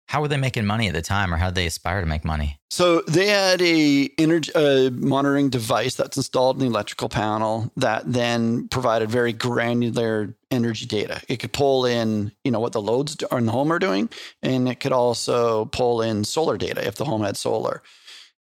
How 0.08 0.22
were 0.22 0.28
they 0.28 0.38
making 0.38 0.66
money 0.66 0.88
at 0.88 0.94
the 0.94 1.02
time, 1.02 1.34
or 1.34 1.38
how 1.38 1.48
did 1.48 1.56
they 1.56 1.66
aspire 1.66 2.00
to 2.00 2.06
make 2.06 2.24
money? 2.24 2.60
So 2.70 3.02
they 3.02 3.28
had 3.28 3.62
a 3.62 4.10
energy 4.20 4.52
uh, 4.54 4.92
monitoring 4.92 5.50
device 5.50 5.96
that's 5.96 6.16
installed 6.16 6.58
in 6.58 6.60
the 6.60 6.68
electrical 6.68 7.10
panel 7.10 7.72
that 7.78 8.04
then 8.06 8.68
provided 8.68 9.10
very 9.10 9.34
granular 9.34 10.36
energy 10.52 10.86
data. 10.86 11.22
It 11.28 11.38
could 11.38 11.54
pull 11.54 11.86
in, 11.86 12.32
you 12.44 12.52
know, 12.52 12.60
what 12.60 12.74
the 12.74 12.82
loads 12.82 13.18
in 13.32 13.46
the 13.48 13.52
home 13.52 13.72
are 13.72 13.80
doing, 13.80 14.10
and 14.44 14.70
it 14.70 14.80
could 14.80 14.92
also 14.92 15.66
pull 15.66 16.04
in 16.04 16.24
solar 16.24 16.58
data 16.58 16.86
if 16.86 16.96
the 16.96 17.06
home 17.06 17.24
had 17.24 17.36
solar. 17.36 17.82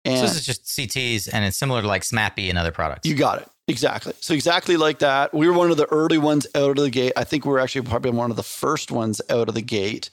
And 0.04 0.18
so 0.18 0.22
this 0.22 0.36
is 0.36 0.46
just 0.46 0.64
CTs, 0.64 1.28
and 1.32 1.44
it's 1.44 1.56
similar 1.56 1.82
to 1.82 1.88
like 1.88 2.02
SMAPI 2.02 2.48
and 2.48 2.56
other 2.56 2.70
products. 2.70 3.08
You 3.08 3.16
got 3.16 3.42
it. 3.42 3.48
Exactly. 3.66 4.14
So 4.20 4.32
exactly 4.32 4.78
like 4.78 5.00
that. 5.00 5.34
We 5.34 5.46
were 5.46 5.52
one 5.52 5.70
of 5.70 5.76
the 5.76 5.86
early 5.86 6.16
ones 6.16 6.46
out 6.54 6.78
of 6.78 6.84
the 6.84 6.90
gate. 6.90 7.12
I 7.16 7.24
think 7.24 7.44
we 7.44 7.52
were 7.52 7.58
actually 7.58 7.82
probably 7.82 8.12
one 8.12 8.30
of 8.30 8.36
the 8.36 8.42
first 8.42 8.90
ones 8.90 9.20
out 9.28 9.48
of 9.48 9.54
the 9.54 9.62
gate 9.62 10.08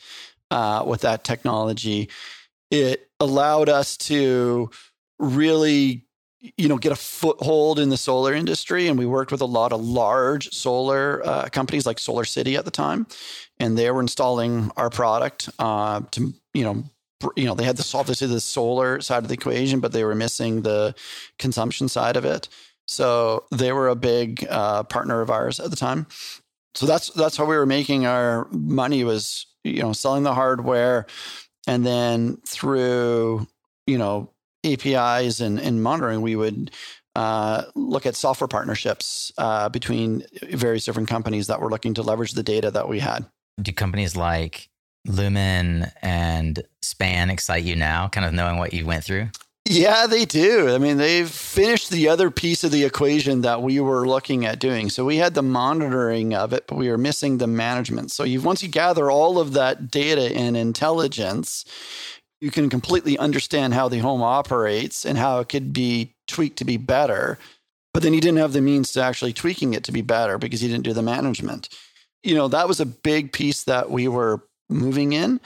uh, 0.52 0.84
with 0.86 1.02
that 1.02 1.24
technology. 1.24 2.10
It 2.72 3.10
allowed 3.20 3.70
us 3.70 3.98
to 3.98 4.70
really 5.20 6.06
you 6.58 6.68
know 6.68 6.78
get 6.78 6.92
a 6.92 6.96
foothold 6.96 7.80
in 7.80 7.90
the 7.90 7.98
solar 7.98 8.34
industry 8.34 8.88
and 8.88 9.00
we 9.00 9.06
worked 9.06 9.32
with 9.32 9.42
a 9.42 9.46
lot 9.46 9.72
of 9.72 9.82
large 9.82 10.52
solar 10.52 11.26
uh, 11.26 11.48
companies 11.52 11.86
like 11.86 11.98
SolarCity 11.98 12.58
at 12.58 12.66
the 12.66 12.72
time 12.72 13.08
and 13.60 13.78
they 13.78 13.90
were 13.90 14.02
installing 14.02 14.72
our 14.78 14.90
product 14.90 15.50
uh, 15.60 16.02
to 16.12 16.34
you 16.54 16.64
know 16.64 16.84
you 17.36 17.46
know 17.46 17.56
they 17.56 17.64
had 17.64 17.78
the 17.78 17.98
obviously 17.98 18.28
the 18.28 18.42
solar 18.42 19.02
side 19.02 19.24
of 19.24 19.30
the 19.30 19.34
equation 19.34 19.80
but 19.80 19.92
they 19.92 20.04
were 20.04 20.16
missing 20.16 20.62
the 20.62 20.94
consumption 21.40 21.88
side 21.88 22.18
of 22.18 22.26
it 22.26 22.48
so 22.88 23.46
they 23.52 23.72
were 23.72 23.88
a 23.88 23.96
big 23.96 24.46
uh, 24.50 24.84
partner 24.84 25.22
of 25.22 25.32
ours 25.32 25.60
at 25.60 25.70
the 25.70 25.78
time 25.78 26.06
so 26.76 26.86
that's 26.86 27.10
that's 27.12 27.38
how 27.38 27.46
we 27.46 27.56
were 27.56 27.66
making 27.66 28.06
our 28.06 28.48
money 28.52 29.04
was 29.04 29.48
you 29.66 29.82
know 29.82 29.94
selling 29.94 30.24
the 30.24 30.34
hardware 30.34 31.06
and 31.68 31.86
then 31.86 32.38
through 32.48 33.48
you 33.88 33.98
know 33.98 34.32
apis 34.64 35.42
and, 35.42 35.60
and 35.60 35.84
monitoring 35.84 36.22
we 36.22 36.36
would 36.36 36.72
uh, 37.16 37.64
look 37.76 38.06
at 38.06 38.16
software 38.16 38.48
partnerships 38.48 39.32
uh, 39.38 39.70
between 39.70 40.24
various 40.52 40.84
different 40.86 41.08
companies 41.08 41.48
that 41.48 41.62
were 41.62 41.70
looking 41.70 41.94
to 41.94 42.04
leverage 42.04 42.34
the 42.34 42.44
data 42.44 42.70
that 42.70 42.90
we 42.90 43.00
had. 43.00 43.26
Do 43.62 43.72
companies 43.72 44.18
like 44.18 44.70
Lumin 45.08 45.92
and 46.02 46.62
Span 46.82 47.30
excite 47.30 47.64
you 47.64 47.76
now 47.76 48.10
kind 48.10 48.26
of 48.26 48.34
knowing 48.34 48.58
what 48.58 48.74
you 48.74 48.86
went 48.86 49.06
through 49.06 49.30
yeah, 49.68 50.06
they 50.06 50.26
do. 50.26 50.74
I 50.74 50.78
mean, 50.78 50.98
they've 50.98 51.30
finished 51.30 51.90
the 51.90 52.08
other 52.08 52.30
piece 52.30 52.64
of 52.64 52.72
the 52.72 52.84
equation 52.84 53.42
that 53.42 53.64
we 53.64 53.80
were 53.80 54.08
looking 54.08 54.46
at 54.46 54.60
doing. 54.60 54.90
So 54.90 55.04
we 55.04 55.18
had 55.18 55.34
the 55.34 55.42
monitoring 55.42 56.36
of 56.36 56.54
it, 56.54 56.68
but 56.68 56.78
we 56.78 56.90
were 56.90 57.00
missing 57.00 57.40
the 57.40 57.48
management. 57.48 58.12
So 58.12 58.24
you 58.24 58.42
once 58.42 58.62
you 58.62 58.70
gather 58.70 59.10
all 59.10 59.40
of 59.40 59.54
that 59.54 59.90
data 59.90 60.36
and 60.36 60.56
intelligence, 60.56 61.66
you 62.40 62.52
can 62.52 62.70
completely 62.70 63.18
understand 63.18 63.74
how 63.74 63.90
the 63.90 64.00
home 64.00 64.22
operates 64.22 65.04
and 65.04 65.18
how 65.18 65.40
it 65.40 65.50
could 65.50 65.74
be 65.74 66.14
tweaked 66.28 66.58
to 66.58 66.66
be 66.66 66.78
better. 66.78 67.40
But 67.92 68.04
then 68.04 68.14
you 68.14 68.22
didn't 68.22 68.40
have 68.40 68.54
the 68.54 68.62
means 68.62 68.92
to 68.92 69.02
actually 69.02 69.34
tweaking 69.34 69.74
it 69.74 69.84
to 69.86 69.92
be 69.92 70.02
better 70.02 70.38
because 70.38 70.62
you 70.62 70.70
didn't 70.70 70.84
do 70.84 70.94
the 70.94 71.02
management. 71.02 71.70
You 72.22 72.36
know, 72.36 72.48
that 72.50 72.68
was 72.68 72.80
a 72.80 72.86
big 72.86 73.32
piece 73.32 73.64
that 73.64 73.90
we 73.90 74.08
were 74.08 74.44
moving 74.70 75.14
in. 75.14 75.40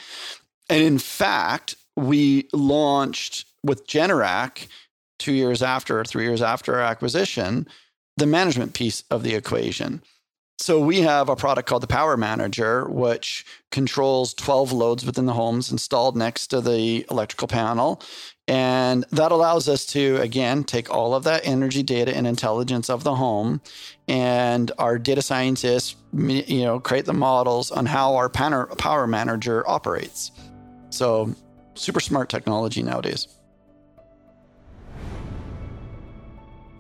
And 0.68 0.84
in 0.84 1.00
fact, 1.00 1.76
we 1.96 2.50
launched 2.52 3.46
with 3.64 3.88
Generac, 3.88 4.68
two 5.18 5.34
years 5.34 5.62
after 5.62 6.04
three 6.04 6.24
years 6.24 6.42
after 6.42 6.76
our 6.76 6.82
acquisition, 6.82 7.68
the 8.18 8.26
management 8.26 8.74
piece 8.74 9.04
of 9.12 9.24
the 9.24 9.36
equation. 9.36 10.02
So 10.62 10.78
we 10.78 11.00
have 11.02 11.30
a 11.30 11.38
product 11.38 11.70
called 11.70 11.84
the 11.84 11.88
Power 11.88 12.18
Manager, 12.18 12.86
which 12.90 13.46
controls 13.72 14.34
12 14.34 14.74
loads 14.74 15.06
within 15.06 15.26
the 15.26 15.34
homes 15.34 15.72
installed 15.72 16.18
next 16.18 16.48
to 16.48 16.60
the 16.60 17.06
electrical 17.10 17.48
panel. 17.48 18.02
And 18.46 19.06
that 19.12 19.32
allows 19.32 19.70
us 19.70 19.86
to, 19.88 20.18
again, 20.18 20.66
take 20.66 20.94
all 20.94 21.16
of 21.16 21.24
that 21.24 21.48
energy 21.48 21.82
data 21.82 22.14
and 22.14 22.28
intelligence 22.28 22.90
of 22.90 23.06
the 23.06 23.16
home 23.16 23.62
and 24.10 24.70
our 24.78 25.00
data 25.00 25.22
scientists, 25.22 25.96
you 26.12 26.64
know, 26.64 26.80
create 26.82 27.06
the 27.06 27.14
models 27.14 27.72
on 27.72 27.86
how 27.86 28.16
our 28.16 28.28
power 28.28 29.08
manager 29.08 29.64
operates. 29.70 30.32
So 30.90 31.34
super 31.76 32.02
smart 32.02 32.28
technology 32.28 32.84
nowadays. 32.84 33.30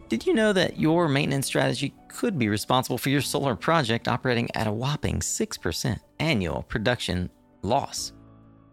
Did 0.10 0.26
you 0.26 0.34
know 0.34 0.54
that 0.54 0.80
your 0.80 1.08
maintenance 1.08 1.45
strategy 1.45 1.93
could 2.08 2.39
be 2.39 2.50
responsible 2.50 2.98
for 2.98 3.10
your 3.10 3.22
solar 3.22 3.56
project 3.56 4.08
operating 4.08 4.50
at 4.56 4.65
a 4.65 4.72
whopping 4.72 5.19
6% 5.19 6.00
annual 6.19 6.63
production 6.63 7.30
loss? 7.62 8.12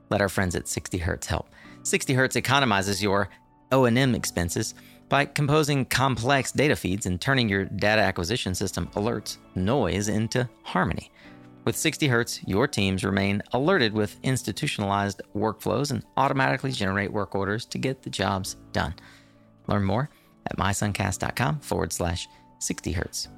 Let 0.09 0.23
our 0.23 0.31
friends 0.31 0.57
at 0.57 0.67
60 0.67 0.97
Hertz 0.97 1.27
help. 1.27 1.51
60 1.83 2.15
Hertz 2.15 2.37
economizes 2.37 3.03
your 3.03 3.29
O&M 3.71 4.15
expenses 4.15 4.73
by 5.11 5.27
composing 5.27 5.85
complex 5.85 6.53
data 6.53 6.75
feeds 6.75 7.05
and 7.05 7.21
turning 7.21 7.51
your 7.51 7.67
data 7.67 8.01
acquisition 8.01 8.55
system 8.55 8.87
alerts 8.95 9.37
noise 9.55 10.09
into 10.09 10.49
harmony. 10.63 11.13
With 11.67 11.77
60 11.77 12.09
Hertz, 12.09 12.43
your 12.45 12.67
teams 12.67 13.05
remain 13.05 13.43
alerted 13.53 13.93
with 13.93 14.19
institutionalized 14.23 15.21
workflows 15.37 15.91
and 15.91 16.03
automatically 16.17 16.73
generate 16.73 17.13
work 17.13 17.35
orders 17.35 17.67
to 17.67 17.77
get 17.77 18.01
the 18.03 18.11
jobs 18.11 18.57
done. 18.73 18.95
Learn 19.67 19.85
more 19.85 20.09
at 20.47 20.57
mysuncast.com 20.57 21.61
forward 21.61 21.93
slash 21.93 22.29
60 22.59 22.93
hertz. 22.93 23.29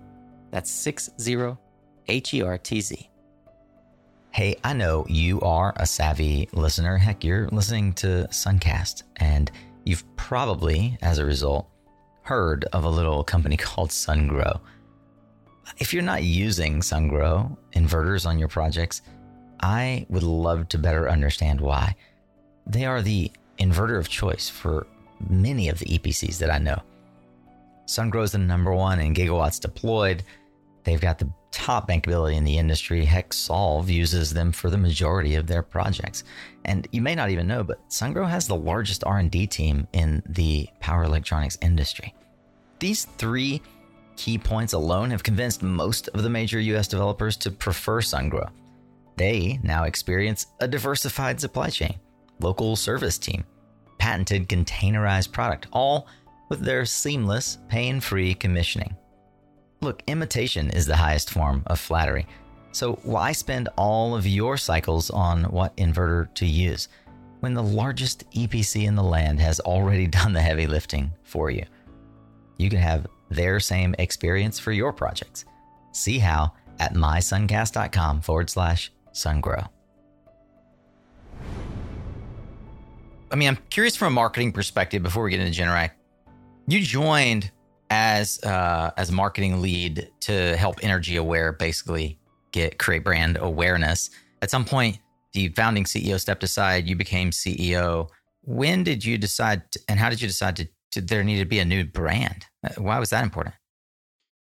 That's 0.50 0.70
60 0.70 1.56
H 2.08 2.34
E 2.34 2.42
R 2.42 2.58
T 2.58 2.80
Z. 2.80 3.10
Hey, 4.30 4.56
I 4.62 4.72
know 4.72 5.04
you 5.08 5.40
are 5.40 5.72
a 5.76 5.86
savvy 5.86 6.48
listener. 6.52 6.96
Heck, 6.96 7.24
you're 7.24 7.48
listening 7.48 7.92
to 7.94 8.28
Suncast, 8.30 9.02
and 9.16 9.50
you've 9.84 10.04
probably, 10.16 10.98
as 11.02 11.18
a 11.18 11.24
result, 11.24 11.68
heard 12.22 12.66
of 12.72 12.84
a 12.84 12.88
little 12.88 13.24
company 13.24 13.56
called 13.58 13.90
SunGrow. 13.90 14.60
If 15.78 15.92
you're 15.92 16.02
not 16.02 16.22
using 16.22 16.80
SunGrow 16.80 17.56
inverters 17.74 18.26
on 18.26 18.38
your 18.38 18.48
projects, 18.48 19.02
I 19.60 20.06
would 20.08 20.22
love 20.22 20.68
to 20.68 20.78
better 20.78 21.08
understand 21.08 21.60
why. 21.60 21.96
They 22.66 22.84
are 22.84 23.02
the 23.02 23.32
inverter 23.58 23.98
of 23.98 24.08
choice 24.08 24.48
for 24.48 24.86
many 25.28 25.68
of 25.68 25.78
the 25.78 25.86
EPCs 25.86 26.38
that 26.38 26.50
I 26.50 26.58
know. 26.58 26.80
Sungrow 27.88 28.22
is 28.22 28.32
the 28.32 28.38
number 28.38 28.72
one 28.72 29.00
in 29.00 29.14
gigawatts 29.14 29.58
deployed. 29.58 30.22
They've 30.84 31.00
got 31.00 31.18
the 31.18 31.32
top 31.50 31.88
bankability 31.88 32.36
in 32.36 32.44
the 32.44 32.58
industry. 32.58 33.04
Heck, 33.04 33.32
Solve 33.32 33.88
uses 33.88 34.32
them 34.32 34.52
for 34.52 34.68
the 34.68 34.76
majority 34.76 35.36
of 35.36 35.46
their 35.46 35.62
projects. 35.62 36.24
And 36.66 36.86
you 36.92 37.00
may 37.00 37.14
not 37.14 37.30
even 37.30 37.46
know, 37.46 37.64
but 37.64 37.88
Sungrow 37.88 38.28
has 38.28 38.46
the 38.46 38.54
largest 38.54 39.04
R&D 39.04 39.46
team 39.46 39.88
in 39.94 40.22
the 40.28 40.68
power 40.80 41.04
electronics 41.04 41.56
industry. 41.62 42.14
These 42.78 43.06
three 43.16 43.62
key 44.16 44.36
points 44.36 44.74
alone 44.74 45.10
have 45.10 45.22
convinced 45.22 45.62
most 45.62 46.08
of 46.08 46.22
the 46.22 46.30
major 46.30 46.60
US 46.60 46.88
developers 46.88 47.36
to 47.38 47.50
prefer 47.50 48.02
Sungrow. 48.02 48.50
They 49.16 49.58
now 49.62 49.84
experience 49.84 50.46
a 50.60 50.68
diversified 50.68 51.40
supply 51.40 51.70
chain, 51.70 51.98
local 52.38 52.76
service 52.76 53.16
team, 53.16 53.44
patented 53.98 54.48
containerized 54.48 55.32
product, 55.32 55.68
all 55.72 56.06
with 56.48 56.60
their 56.60 56.84
seamless, 56.84 57.58
pain 57.68 58.00
free 58.00 58.34
commissioning. 58.34 58.96
Look, 59.80 60.02
imitation 60.06 60.70
is 60.70 60.86
the 60.86 60.96
highest 60.96 61.30
form 61.30 61.62
of 61.66 61.78
flattery. 61.78 62.26
So 62.72 62.94
why 63.02 63.32
spend 63.32 63.68
all 63.76 64.14
of 64.14 64.26
your 64.26 64.56
cycles 64.56 65.10
on 65.10 65.44
what 65.44 65.76
inverter 65.76 66.32
to 66.34 66.46
use 66.46 66.88
when 67.40 67.54
the 67.54 67.62
largest 67.62 68.28
EPC 68.32 68.84
in 68.86 68.94
the 68.94 69.02
land 69.02 69.40
has 69.40 69.60
already 69.60 70.06
done 70.18 70.32
the 70.32 70.42
heavy 70.42 70.66
lifting 70.66 71.12
for 71.22 71.50
you? 71.50 71.64
You 72.56 72.68
can 72.68 72.80
have 72.80 73.06
their 73.30 73.60
same 73.60 73.94
experience 73.98 74.58
for 74.58 74.72
your 74.72 74.92
projects. 74.92 75.44
See 75.92 76.18
how 76.18 76.52
at 76.80 76.94
mysuncast.com 76.94 78.20
forward 78.22 78.50
slash 78.50 78.92
sungrow. 79.12 79.68
I 83.30 83.36
mean, 83.36 83.48
I'm 83.48 83.58
curious 83.70 83.94
from 83.94 84.08
a 84.08 84.10
marketing 84.14 84.52
perspective 84.52 85.02
before 85.02 85.22
we 85.22 85.30
get 85.30 85.40
into 85.40 85.60
Generac. 85.60 85.90
You 86.68 86.82
joined 86.82 87.50
as 87.88 88.44
uh, 88.44 88.90
as 88.98 89.10
marketing 89.10 89.62
lead 89.62 90.10
to 90.20 90.54
help 90.58 90.76
Energy 90.82 91.16
Aware 91.16 91.52
basically 91.52 92.18
get 92.52 92.78
create 92.78 93.04
brand 93.04 93.38
awareness. 93.40 94.10
At 94.42 94.50
some 94.50 94.66
point, 94.66 94.98
the 95.32 95.48
founding 95.48 95.84
CEO 95.84 96.20
stepped 96.20 96.42
aside. 96.44 96.86
You 96.86 96.94
became 96.94 97.30
CEO. 97.30 98.10
When 98.42 98.84
did 98.84 99.02
you 99.02 99.16
decide, 99.16 99.72
to, 99.72 99.80
and 99.88 99.98
how 99.98 100.10
did 100.10 100.20
you 100.20 100.28
decide 100.28 100.56
to, 100.56 100.68
to 100.92 101.00
there 101.00 101.24
needed 101.24 101.40
to 101.40 101.48
be 101.48 101.58
a 101.58 101.64
new 101.64 101.86
brand? 101.86 102.44
Why 102.76 102.98
was 102.98 103.10
that 103.10 103.24
important? 103.24 103.54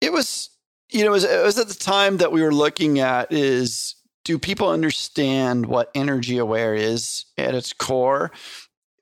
It 0.01 0.11
was, 0.11 0.49
you 0.91 1.05
know, 1.05 1.11
it 1.11 1.13
was, 1.13 1.23
it 1.23 1.43
was 1.43 1.57
at 1.57 1.69
the 1.69 1.73
time 1.73 2.17
that 2.17 2.33
we 2.33 2.41
were 2.41 2.53
looking 2.53 2.99
at 2.99 3.31
is 3.31 3.95
do 4.25 4.37
people 4.37 4.69
understand 4.69 5.67
what 5.67 5.89
Energy 5.95 6.37
Aware 6.37 6.75
is 6.75 7.25
at 7.37 7.55
its 7.55 7.71
core 7.71 8.31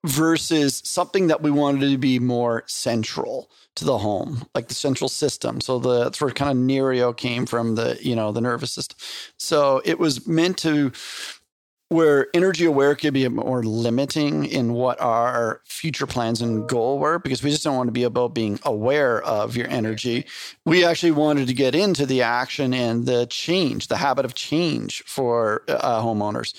versus 0.08 0.82
something 0.86 1.28
that 1.28 1.42
we 1.42 1.52
wanted 1.52 1.90
to 1.92 1.98
be 1.98 2.18
more 2.18 2.64
central 2.68 3.52
to 3.76 3.86
the 3.86 3.98
home, 3.98 4.48
like 4.56 4.70
the 4.70 4.74
central 4.74 5.10
system. 5.10 5.62
So 5.62 5.80
the 5.80 6.06
that's 6.06 6.22
where 6.22 6.32
kind 6.32 6.52
of 6.52 6.58
Neurio 6.58 7.16
came 7.16 7.46
from 7.46 7.76
the 7.76 7.98
you 8.02 8.16
know 8.16 8.32
the 8.32 8.42
nervous 8.42 8.72
system. 8.72 8.98
So 9.38 9.82
it 9.86 10.00
was 10.00 10.26
meant 10.26 10.58
to 10.60 10.92
where 11.90 12.28
energy 12.34 12.66
aware 12.66 12.96
could 12.96 13.14
be 13.14 13.28
more 13.30 13.64
limiting 13.64 14.46
in 14.46 14.74
what 14.74 15.00
our 15.00 15.62
future 15.66 16.06
plans 16.06 16.42
and 16.42 16.68
goal 16.68 17.00
were 17.00 17.18
because 17.18 17.42
we 17.42 17.50
just 17.50 17.64
don't 17.64 17.78
want 17.78 17.88
to 17.88 17.94
be 17.94 18.04
about 18.04 18.34
being 18.34 18.60
aware 18.64 19.22
of 19.24 19.56
your 19.56 19.68
energy 19.70 20.26
we 20.66 20.84
actually 20.84 21.12
wanted 21.12 21.48
to 21.48 21.54
get 21.54 21.74
into 21.74 22.06
the 22.06 22.22
action 22.22 22.74
and 22.74 23.06
the 23.06 23.26
change 23.28 23.88
the 23.88 23.96
habit 23.96 24.26
of 24.26 24.34
change 24.34 25.02
for 25.06 25.64
uh, 25.70 26.02
homeowners 26.02 26.54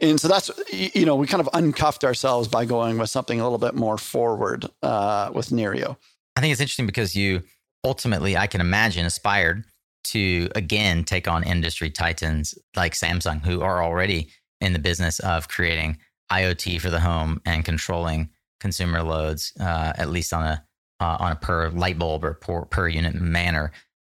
and, 0.00 0.20
so 0.20 0.28
that's 0.28 0.50
you 0.72 1.06
know 1.06 1.16
we 1.16 1.26
kind 1.26 1.40
of 1.40 1.48
uncuffed 1.52 2.04
ourselves 2.04 2.48
by 2.48 2.64
going 2.64 2.98
with 2.98 3.10
something 3.10 3.40
a 3.40 3.42
little 3.42 3.58
bit 3.58 3.74
more 3.74 3.98
forward 3.98 4.66
uh, 4.82 5.30
with 5.34 5.48
Neurio 5.50 5.96
I 6.38 6.40
think 6.40 6.52
it's 6.52 6.60
interesting 6.60 6.86
because 6.86 7.16
you 7.16 7.42
ultimately, 7.82 8.36
I 8.36 8.46
can 8.46 8.60
imagine, 8.60 9.04
aspired 9.04 9.64
to 10.04 10.48
again 10.54 11.02
take 11.02 11.26
on 11.26 11.42
industry 11.42 11.90
titans 11.90 12.54
like 12.76 12.92
Samsung, 12.92 13.44
who 13.44 13.60
are 13.60 13.82
already 13.82 14.28
in 14.60 14.72
the 14.72 14.78
business 14.78 15.18
of 15.18 15.48
creating 15.48 15.98
IoT 16.30 16.80
for 16.80 16.90
the 16.90 17.00
home 17.00 17.40
and 17.44 17.64
controlling 17.64 18.30
consumer 18.60 19.02
loads, 19.02 19.52
uh, 19.60 19.92
at 19.96 20.10
least 20.10 20.32
on 20.32 20.44
a 20.44 20.64
uh, 21.00 21.16
on 21.18 21.32
a 21.32 21.36
per 21.36 21.70
light 21.70 21.98
bulb 21.98 22.24
or 22.24 22.34
per, 22.34 22.64
per 22.66 22.86
unit 22.86 23.16
manner. 23.16 23.72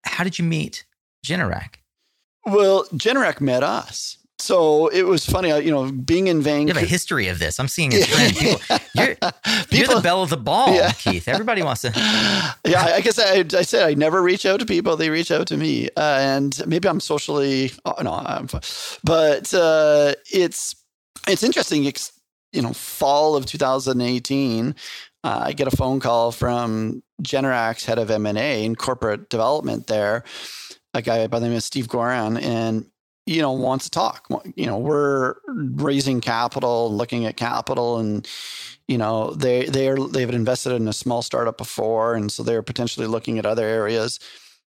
How 0.04 0.26
did 0.26 0.38
you 0.38 0.44
meet 0.44 0.86
Generac? 1.26 1.76
Well, 2.46 2.84
Generac 2.94 3.40
met 3.40 3.64
us. 3.64 4.18
So 4.40 4.88
it 4.88 5.04
was 5.04 5.26
funny, 5.26 5.50
you 5.64 5.72
know, 5.72 5.92
being 5.92 6.28
in 6.28 6.42
Vancouver. 6.42 6.68
You 6.70 6.74
have 6.76 6.84
a 6.84 6.90
history 6.90 7.28
of 7.28 7.40
this. 7.40 7.60
I'm 7.60 7.68
seeing 7.68 7.94
a 7.94 8.04
trend. 8.04 8.36
People, 8.36 8.78
you're, 8.96 9.16
People, 9.16 9.32
you're 9.72 9.88
the 9.88 10.02
belle 10.02 10.24
of 10.24 10.30
the 10.30 10.38
ball, 10.38 10.74
yeah. 10.74 10.92
Keith. 10.92 11.28
Everybody 11.28 11.62
wants 11.62 11.82
to. 11.82 11.90
yeah, 12.66 12.84
I 12.84 13.02
guess 13.02 13.20
I, 13.20 13.46
I, 13.58 13.62
said 13.64 13.88
I 13.88 13.94
never 13.94 14.22
reach 14.22 14.46
out 14.46 14.60
to 14.62 14.66
people; 14.66 14.96
they 14.96 15.10
reach 15.10 15.32
out 15.32 15.48
to 15.48 15.58
me, 15.58 15.90
uh, 15.98 16.18
and 16.22 16.60
maybe 16.66 16.88
I'm 16.88 17.00
socially. 17.00 17.72
Oh, 17.86 17.96
no, 18.02 18.14
I'm 18.14 18.48
fine. 18.48 18.62
But 19.04 19.54
uh, 19.54 20.14
it's 20.32 20.76
it's 21.28 21.44
interesting. 21.44 21.86
It's, 21.86 22.12
you 22.54 22.62
know, 22.62 22.74
fall 22.74 23.36
of 23.36 23.46
2018, 23.46 24.76
uh, 25.24 25.42
I 25.46 25.54
get 25.54 25.68
a 25.68 25.76
phone 25.76 26.00
call 26.00 26.32
from 26.32 27.04
Generac's 27.22 27.86
head 27.86 28.00
of 28.00 28.10
M 28.10 28.26
and 28.26 28.38
A 28.38 28.66
and 28.66 28.78
corporate 28.78 29.30
development 29.30 29.88
there, 29.88 30.24
a 30.94 31.02
guy 31.02 31.28
by 31.28 31.40
the 31.40 31.48
name 31.48 31.58
of 31.58 31.64
Steve 31.64 31.88
Goran, 31.88 32.42
and 32.42 32.86
you 33.30 33.42
know 33.44 33.52
wants 33.52 33.86
to 33.86 33.92
talk 33.92 34.28
you 34.56 34.66
know 34.66 34.78
we're 34.78 35.36
raising 35.48 36.20
capital 36.20 36.92
looking 36.92 37.26
at 37.26 37.38
capital 37.38 38.00
and 38.00 38.28
you 38.88 38.98
know 38.98 39.32
they 39.36 39.66
they're 39.66 39.98
they've 39.98 40.32
invested 40.32 40.74
in 40.74 40.88
a 40.88 40.94
small 40.94 41.22
startup 41.22 41.58
before 41.58 42.16
and 42.16 42.32
so 42.32 42.42
they're 42.42 42.64
potentially 42.64 43.06
looking 43.06 43.38
at 43.38 43.46
other 43.46 43.66
areas 43.66 44.20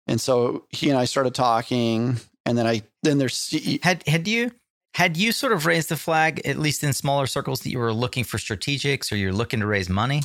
and 0.06 0.20
so 0.20 0.66
he 0.68 0.90
and 0.90 0.98
i 0.98 1.06
started 1.06 1.34
talking 1.34 2.18
and 2.44 2.58
then 2.58 2.66
i 2.66 2.82
then 3.02 3.16
there's 3.16 3.54
had 3.82 4.06
had 4.06 4.28
you 4.28 4.52
had 4.92 5.16
you 5.16 5.32
sort 5.32 5.52
of 5.52 5.64
raised 5.64 5.88
the 5.88 5.96
flag 5.96 6.42
at 6.44 6.58
least 6.58 6.84
in 6.84 6.92
smaller 6.92 7.26
circles 7.26 7.60
that 7.60 7.70
you 7.70 7.78
were 7.78 7.94
looking 7.94 8.24
for 8.24 8.36
strategics 8.36 9.10
or 9.10 9.16
you're 9.16 9.32
looking 9.32 9.60
to 9.60 9.66
raise 9.66 9.88
money 9.88 10.20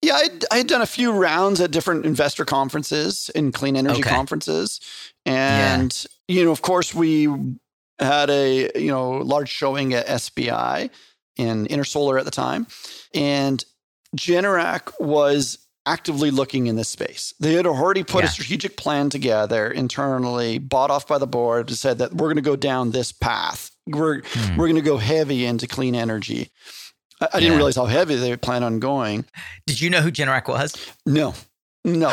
yeah, 0.00 0.14
I'd, 0.14 0.44
I 0.52 0.58
had 0.58 0.68
done 0.68 0.80
a 0.80 0.86
few 0.86 1.10
rounds 1.10 1.60
at 1.60 1.72
different 1.72 2.06
investor 2.06 2.44
conferences 2.44 3.32
and 3.34 3.52
clean 3.52 3.76
energy 3.76 4.00
okay. 4.00 4.10
conferences. 4.10 4.80
And, 5.26 6.06
yeah. 6.28 6.36
you 6.36 6.44
know, 6.44 6.52
of 6.52 6.62
course, 6.62 6.94
we 6.94 7.26
had 7.98 8.30
a 8.30 8.70
you 8.74 8.90
know 8.90 9.12
large 9.12 9.48
showing 9.48 9.94
at 9.94 10.20
SPI 10.20 10.90
in 11.36 11.66
Intersolar 11.66 12.18
at 12.18 12.24
the 12.24 12.30
time, 12.30 12.66
and 13.14 13.64
Generac 14.16 14.92
was 15.00 15.58
actively 15.86 16.30
looking 16.30 16.66
in 16.66 16.76
this 16.76 16.88
space. 16.88 17.32
They 17.40 17.54
had 17.54 17.66
already 17.66 18.04
put 18.04 18.22
yeah. 18.22 18.28
a 18.28 18.32
strategic 18.32 18.76
plan 18.76 19.08
together 19.08 19.70
internally, 19.70 20.58
bought 20.58 20.90
off 20.90 21.08
by 21.08 21.18
the 21.18 21.26
board, 21.26 21.70
said 21.70 21.98
that 21.98 22.12
we're 22.12 22.28
going 22.28 22.36
to 22.36 22.42
go 22.42 22.56
down 22.56 22.90
this 22.90 23.10
path. 23.10 23.70
We're 23.86 24.22
hmm. 24.22 24.56
we're 24.56 24.66
going 24.66 24.76
to 24.76 24.82
go 24.82 24.98
heavy 24.98 25.44
into 25.46 25.66
clean 25.66 25.94
energy. 25.94 26.50
I, 27.20 27.24
I 27.24 27.28
yeah. 27.34 27.40
didn't 27.40 27.56
realize 27.56 27.76
how 27.76 27.86
heavy 27.86 28.16
they 28.16 28.36
plan 28.36 28.62
on 28.62 28.80
going. 28.80 29.24
Did 29.66 29.80
you 29.80 29.90
know 29.90 30.00
who 30.00 30.12
Generac 30.12 30.46
was? 30.48 30.74
No. 31.06 31.34
No, 31.84 32.08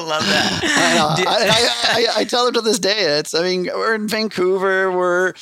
love 0.00 0.24
that. 0.26 0.60
I, 0.64 0.94
know. 0.96 1.14
I, 1.30 1.68
I, 1.84 2.20
I, 2.20 2.24
tell 2.24 2.46
them 2.46 2.54
to 2.54 2.60
this 2.62 2.78
day. 2.78 3.18
It's. 3.18 3.34
I 3.34 3.42
mean, 3.42 3.68
we're 3.72 3.94
in 3.94 4.08
Vancouver. 4.08 4.90
We're, 4.90 5.34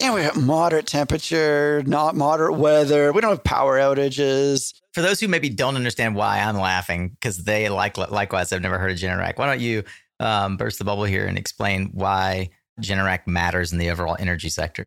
you 0.00 0.06
know, 0.06 0.14
we 0.14 0.22
have 0.22 0.36
moderate 0.42 0.86
temperature, 0.86 1.82
not 1.84 2.14
moderate 2.14 2.56
weather. 2.56 3.12
We 3.12 3.20
don't 3.20 3.30
have 3.30 3.44
power 3.44 3.78
outages. 3.78 4.74
For 4.94 5.02
those 5.02 5.20
who 5.20 5.28
maybe 5.28 5.50
don't 5.50 5.76
understand 5.76 6.14
why 6.14 6.38
I'm 6.38 6.56
laughing, 6.56 7.10
because 7.10 7.44
they 7.44 7.68
like 7.68 7.98
likewise 7.98 8.50
have 8.50 8.62
never 8.62 8.78
heard 8.78 8.92
of 8.92 8.98
Generac. 8.98 9.36
Why 9.36 9.46
don't 9.46 9.60
you 9.60 9.82
um, 10.20 10.56
burst 10.56 10.78
the 10.78 10.84
bubble 10.84 11.04
here 11.04 11.26
and 11.26 11.36
explain 11.36 11.90
why 11.92 12.50
Generac 12.80 13.26
matters 13.26 13.72
in 13.72 13.78
the 13.78 13.90
overall 13.90 14.16
energy 14.18 14.48
sector? 14.48 14.86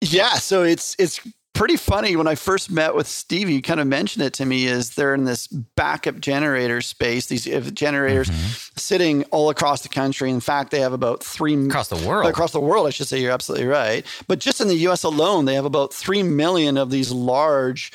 Yeah, 0.00 0.34
so 0.34 0.62
it's 0.62 0.94
it's 0.98 1.20
pretty 1.52 1.76
funny 1.76 2.16
when 2.16 2.26
I 2.26 2.34
first 2.34 2.70
met 2.70 2.94
with 2.94 3.06
Stevie. 3.06 3.54
You 3.54 3.62
kind 3.62 3.80
of 3.80 3.86
mentioned 3.86 4.24
it 4.24 4.32
to 4.34 4.46
me. 4.46 4.66
Is 4.66 4.94
they're 4.94 5.14
in 5.14 5.24
this 5.24 5.46
backup 5.46 6.20
generator 6.20 6.80
space? 6.80 7.26
These 7.26 7.44
generators 7.72 8.28
mm-hmm. 8.28 8.78
sitting 8.78 9.24
all 9.24 9.50
across 9.50 9.82
the 9.82 9.88
country. 9.88 10.30
In 10.30 10.40
fact, 10.40 10.70
they 10.70 10.80
have 10.80 10.92
about 10.92 11.22
three 11.22 11.66
across 11.66 11.88
the 11.88 12.08
world. 12.08 12.30
Across 12.30 12.52
the 12.52 12.60
world, 12.60 12.86
I 12.86 12.90
should 12.90 13.08
say. 13.08 13.20
You're 13.20 13.32
absolutely 13.32 13.66
right. 13.66 14.06
But 14.26 14.38
just 14.38 14.60
in 14.60 14.68
the 14.68 14.76
U.S. 14.76 15.02
alone, 15.02 15.44
they 15.44 15.54
have 15.54 15.64
about 15.64 15.92
three 15.92 16.22
million 16.22 16.76
of 16.76 16.90
these 16.90 17.12
large 17.12 17.92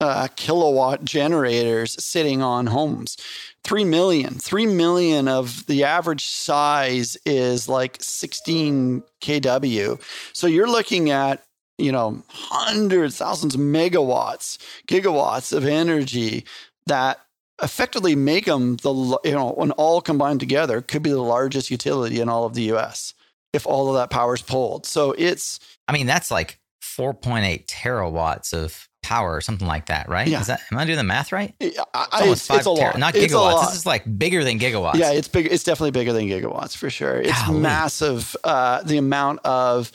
uh, 0.00 0.28
kilowatt 0.36 1.04
generators 1.04 2.02
sitting 2.02 2.42
on 2.42 2.66
homes. 2.66 3.16
3 3.64 3.84
million. 3.84 4.34
3 4.34 4.66
million 4.66 5.28
of 5.28 5.66
the 5.66 5.84
average 5.84 6.24
size 6.24 7.18
is 7.26 7.68
like 7.68 7.98
16 8.00 9.02
kW. 9.20 10.00
So 10.32 10.46
you're 10.46 10.70
looking 10.70 11.10
at 11.10 11.44
you 11.78 11.92
know, 11.92 12.22
hundreds, 12.28 13.16
thousands 13.16 13.54
of 13.54 13.60
megawatts, 13.60 14.58
gigawatts 14.86 15.56
of 15.56 15.64
energy 15.64 16.44
that 16.86 17.20
effectively 17.62 18.14
make 18.14 18.46
them 18.46 18.76
the, 18.76 19.18
you 19.24 19.32
know, 19.32 19.52
when 19.52 19.70
all 19.72 20.00
combined 20.00 20.40
together, 20.40 20.80
could 20.80 21.02
be 21.02 21.10
the 21.10 21.22
largest 21.22 21.70
utility 21.70 22.20
in 22.20 22.28
all 22.28 22.44
of 22.44 22.54
the 22.54 22.72
US 22.74 23.14
if 23.52 23.66
all 23.66 23.88
of 23.88 23.94
that 23.94 24.10
power 24.10 24.34
is 24.34 24.42
pulled. 24.42 24.86
So 24.86 25.12
it's. 25.12 25.60
I 25.86 25.92
mean, 25.92 26.06
that's 26.06 26.30
like 26.30 26.58
4.8 26.82 27.66
terawatts 27.66 28.52
of 28.52 28.88
power 29.02 29.34
or 29.34 29.40
something 29.40 29.66
like 29.66 29.86
that, 29.86 30.08
right? 30.08 30.28
Yeah. 30.28 30.40
Is 30.40 30.48
that, 30.48 30.60
am 30.70 30.78
I 30.78 30.84
doing 30.84 30.98
the 30.98 31.04
math 31.04 31.32
right? 31.32 31.54
It's 31.60 31.78
I, 31.94 32.08
it's, 32.24 32.48
a 32.50 32.70
lot. 32.70 32.98
not 32.98 33.14
gigawatts. 33.14 33.32
lot. 33.32 33.66
This 33.68 33.78
is 33.78 33.86
like 33.86 34.18
bigger 34.18 34.44
than 34.44 34.58
gigawatts. 34.58 34.96
Yeah, 34.96 35.12
it's 35.12 35.28
big. 35.28 35.46
It's 35.46 35.64
definitely 35.64 35.92
bigger 35.92 36.12
than 36.12 36.26
gigawatts 36.26 36.76
for 36.76 36.90
sure. 36.90 37.20
It's 37.20 37.42
Golly. 37.46 37.60
massive. 37.60 38.36
Uh, 38.44 38.82
the 38.82 38.98
amount 38.98 39.40
of 39.44 39.92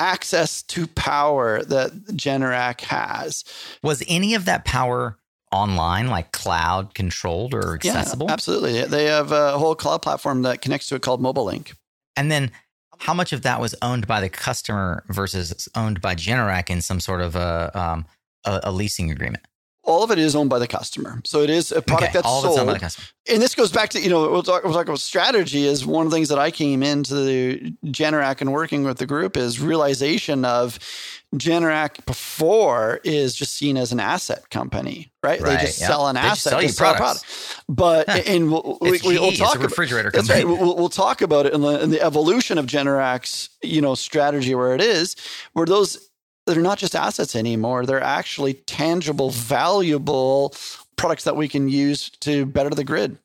access 0.00 0.62
to 0.62 0.86
power 0.86 1.62
that 1.64 1.92
Generac 2.08 2.80
has. 2.82 3.44
Was 3.82 4.02
any 4.08 4.34
of 4.34 4.44
that 4.44 4.64
power 4.64 5.18
online, 5.52 6.08
like 6.08 6.32
cloud 6.32 6.94
controlled 6.94 7.54
or 7.54 7.74
accessible? 7.74 8.26
Yeah, 8.26 8.32
absolutely. 8.32 8.84
They 8.84 9.06
have 9.06 9.32
a 9.32 9.58
whole 9.58 9.74
cloud 9.74 10.02
platform 10.02 10.42
that 10.42 10.62
connects 10.62 10.88
to 10.88 10.94
it 10.94 11.02
called 11.02 11.20
Mobile 11.20 11.44
Link. 11.44 11.74
And 12.16 12.30
then 12.30 12.50
how 12.98 13.14
much 13.14 13.32
of 13.32 13.42
that 13.42 13.60
was 13.60 13.74
owned 13.80 14.06
by 14.06 14.20
the 14.20 14.28
customer 14.28 15.04
versus 15.08 15.68
owned 15.74 16.00
by 16.00 16.14
Generac 16.14 16.68
in 16.68 16.80
some 16.80 17.00
sort 17.00 17.20
of 17.20 17.36
a, 17.36 17.70
um, 17.78 18.06
a, 18.44 18.60
a 18.64 18.72
leasing 18.72 19.10
agreement? 19.10 19.44
All 19.88 20.04
of 20.04 20.10
it 20.10 20.18
is 20.18 20.36
owned 20.36 20.50
by 20.50 20.58
the 20.58 20.68
customer. 20.68 21.20
So 21.24 21.40
it 21.42 21.50
is 21.50 21.72
a 21.72 21.80
product 21.82 22.10
Okay, 22.10 22.12
that's 22.12 22.26
all 22.26 22.40
of 22.40 22.44
it's 22.44 22.56
sold. 22.56 22.58
owned 22.60 22.66
by 22.68 22.72
the 22.74 22.80
customer. 22.80 23.06
and 23.32 23.42
this 23.42 23.54
goes 23.54 23.72
back 23.72 23.88
to 23.90 24.00
you 24.00 24.10
know 24.10 24.30
we'll 24.30 24.42
talk, 24.42 24.62
we'll 24.64 24.72
talk 24.74 24.86
about 24.86 25.00
strategy 25.00 25.64
is 25.66 25.84
one 25.86 26.04
of 26.06 26.10
the 26.12 26.16
things 26.16 26.28
that 26.28 26.38
I 26.38 26.50
came 26.50 26.82
into 26.82 27.14
the 27.14 27.72
Generac 27.86 28.40
and 28.40 28.52
working 28.52 28.84
with 28.84 28.98
the 28.98 29.06
group 29.06 29.36
is 29.36 29.58
realization 29.60 30.44
of 30.44 30.78
Generac 31.36 32.04
before 32.06 33.00
is 33.04 33.34
just 33.34 33.54
seen 33.54 33.76
as 33.76 33.92
an 33.92 34.00
asset 34.00 34.48
company, 34.50 35.12
right? 35.22 35.40
Right, 35.40 35.58
They 35.58 35.66
just 35.66 35.80
yeah. 35.80 35.86
sell 35.88 36.06
an 36.08 36.14
They 36.14 36.22
just 36.22 36.46
asset, 36.46 36.50
sell 36.52 36.60
they 36.60 36.68
sell 36.68 36.90
a 36.92 36.96
products. 36.96 37.22
product. 37.24 37.64
But 37.68 38.08
Huh. 38.08 38.22
and 38.26 38.50
we'll, 38.50 38.78
we, 38.80 38.90
will 39.18 39.32
talk 39.32 39.54
a 39.54 39.58
about 39.58 39.70
refrigerator 39.70 40.10
that's 40.10 40.26
company. 40.28 40.50
right. 40.50 40.60
We'll, 40.62 40.76
we'll 40.76 40.88
talk 40.88 41.20
about 41.20 41.44
it 41.46 41.52
in 41.52 41.60
the, 41.60 41.82
in 41.82 41.90
the 41.90 42.00
evolution 42.02 42.56
of 42.58 42.66
Generac's 42.66 43.50
you 43.62 43.82
know 43.82 43.94
strategy 43.94 44.54
where 44.54 44.74
it 44.74 44.80
is 44.80 45.16
where 45.52 45.66
those 45.66 46.07
they're 46.52 46.62
not 46.62 46.78
just 46.78 46.96
assets 46.96 47.36
anymore. 47.36 47.86
They're 47.86 48.02
actually 48.02 48.54
tangible, 48.54 49.30
valuable 49.30 50.54
products 50.96 51.24
that 51.24 51.36
we 51.36 51.48
can 51.48 51.68
use 51.68 52.10
to 52.20 52.46
better 52.46 52.70
the 52.70 52.84
grid. 52.84 53.18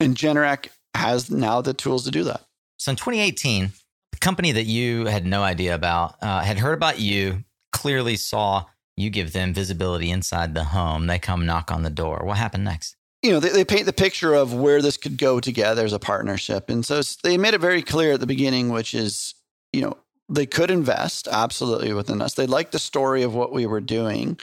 And 0.00 0.16
Generac 0.16 0.68
has 0.94 1.30
now 1.30 1.60
the 1.60 1.74
tools 1.74 2.04
to 2.04 2.10
do 2.10 2.24
that. 2.24 2.42
So 2.78 2.90
in 2.90 2.96
2018, 2.96 3.72
the 4.12 4.18
company 4.18 4.52
that 4.52 4.64
you 4.64 5.06
had 5.06 5.26
no 5.26 5.42
idea 5.42 5.74
about 5.74 6.16
uh, 6.22 6.42
had 6.42 6.58
heard 6.58 6.74
about 6.74 7.00
you, 7.00 7.44
clearly 7.72 8.16
saw 8.16 8.64
you 8.96 9.10
give 9.10 9.32
them 9.32 9.52
visibility 9.52 10.10
inside 10.10 10.54
the 10.54 10.64
home. 10.64 11.06
They 11.06 11.18
come 11.18 11.44
knock 11.44 11.70
on 11.70 11.82
the 11.82 11.90
door. 11.90 12.22
What 12.24 12.38
happened 12.38 12.64
next? 12.64 12.96
You 13.22 13.32
know, 13.32 13.40
they, 13.40 13.50
they 13.50 13.64
paint 13.64 13.86
the 13.86 13.92
picture 13.92 14.34
of 14.34 14.54
where 14.54 14.80
this 14.80 14.96
could 14.96 15.18
go 15.18 15.40
together 15.40 15.84
as 15.84 15.92
a 15.92 15.98
partnership. 15.98 16.70
And 16.70 16.84
so 16.84 17.02
they 17.22 17.36
made 17.36 17.54
it 17.54 17.60
very 17.60 17.82
clear 17.82 18.12
at 18.12 18.20
the 18.20 18.26
beginning, 18.26 18.70
which 18.70 18.94
is, 18.94 19.34
you 19.72 19.82
know, 19.82 19.96
they 20.28 20.46
could 20.46 20.70
invest 20.70 21.28
absolutely 21.28 21.92
within 21.92 22.20
us. 22.20 22.34
They 22.34 22.46
liked 22.46 22.72
the 22.72 22.78
story 22.78 23.22
of 23.22 23.34
what 23.34 23.52
we 23.52 23.66
were 23.66 23.80
doing, 23.80 24.38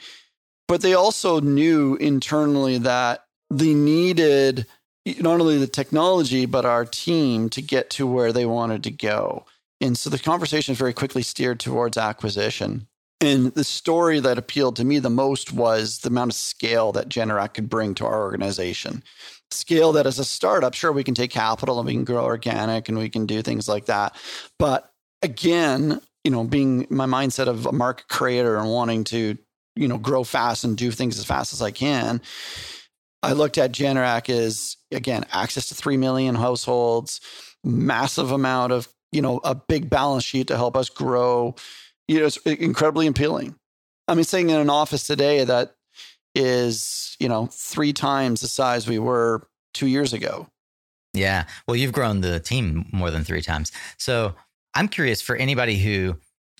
but 0.68 0.80
they 0.80 0.94
also 0.94 1.40
knew 1.40 1.96
internally 1.96 2.78
that 2.78 3.24
they 3.50 3.74
needed 3.74 4.66
not 5.20 5.40
only 5.40 5.58
the 5.58 5.66
technology, 5.66 6.46
but 6.46 6.64
our 6.64 6.84
team 6.84 7.50
to 7.50 7.60
get 7.60 7.90
to 7.90 8.06
where 8.06 8.32
they 8.32 8.46
wanted 8.46 8.82
to 8.84 8.90
go. 8.90 9.44
And 9.80 9.98
so 9.98 10.08
the 10.08 10.18
conversation 10.18 10.74
very 10.74 10.94
quickly 10.94 11.22
steered 11.22 11.60
towards 11.60 11.98
acquisition. 11.98 12.86
And 13.20 13.52
the 13.54 13.64
story 13.64 14.20
that 14.20 14.38
appealed 14.38 14.76
to 14.76 14.84
me 14.84 14.98
the 14.98 15.10
most 15.10 15.52
was 15.52 15.98
the 15.98 16.08
amount 16.08 16.32
of 16.32 16.36
scale 16.36 16.92
that 16.92 17.08
Generac 17.08 17.54
could 17.54 17.68
bring 17.68 17.94
to 17.96 18.06
our 18.06 18.22
organization. 18.22 19.02
Scale 19.50 19.92
that 19.92 20.06
as 20.06 20.18
a 20.18 20.24
startup, 20.24 20.74
sure, 20.74 20.92
we 20.92 21.04
can 21.04 21.14
take 21.14 21.30
capital 21.30 21.78
and 21.78 21.86
we 21.86 21.92
can 21.92 22.04
grow 22.04 22.24
organic 22.24 22.88
and 22.88 22.98
we 22.98 23.08
can 23.08 23.26
do 23.26 23.42
things 23.42 23.68
like 23.68 23.86
that. 23.86 24.16
But 24.58 24.90
again, 25.24 26.00
you 26.22 26.30
know, 26.30 26.44
being 26.44 26.86
my 26.90 27.06
mindset 27.06 27.48
of 27.48 27.66
a 27.66 27.72
market 27.72 28.08
creator 28.08 28.56
and 28.56 28.70
wanting 28.70 29.04
to, 29.04 29.36
you 29.74 29.88
know, 29.88 29.98
grow 29.98 30.22
fast 30.22 30.64
and 30.64 30.76
do 30.76 30.90
things 30.90 31.18
as 31.18 31.24
fast 31.24 31.52
as 31.52 31.62
I 31.62 31.70
can, 31.70 32.20
I 33.22 33.32
looked 33.32 33.56
at 33.56 33.72
Generac 33.72 34.28
as 34.28 34.76
again 34.92 35.24
access 35.32 35.68
to 35.70 35.74
three 35.74 35.96
million 35.96 36.34
households, 36.34 37.20
massive 37.64 38.30
amount 38.30 38.72
of 38.72 38.88
you 39.12 39.22
know 39.22 39.40
a 39.42 39.54
big 39.54 39.88
balance 39.88 40.24
sheet 40.24 40.48
to 40.48 40.56
help 40.56 40.76
us 40.76 40.90
grow. 40.90 41.54
You 42.06 42.20
know, 42.20 42.26
it's 42.26 42.36
incredibly 42.36 43.06
appealing. 43.06 43.54
I 44.06 44.14
mean, 44.14 44.24
sitting 44.24 44.50
in 44.50 44.60
an 44.60 44.68
office 44.68 45.06
today 45.06 45.42
that 45.44 45.74
is 46.34 47.16
you 47.18 47.28
know 47.28 47.46
three 47.46 47.94
times 47.94 48.42
the 48.42 48.48
size 48.48 48.86
we 48.86 48.98
were 48.98 49.48
two 49.72 49.86
years 49.86 50.12
ago. 50.12 50.48
Yeah. 51.14 51.44
Well, 51.66 51.76
you've 51.76 51.92
grown 51.92 52.20
the 52.20 52.40
team 52.40 52.86
more 52.92 53.10
than 53.10 53.24
three 53.24 53.40
times. 53.40 53.72
So 53.96 54.34
I'm 54.74 54.88
curious 54.88 55.22
for 55.22 55.36
anybody 55.36 55.78
who 55.78 56.16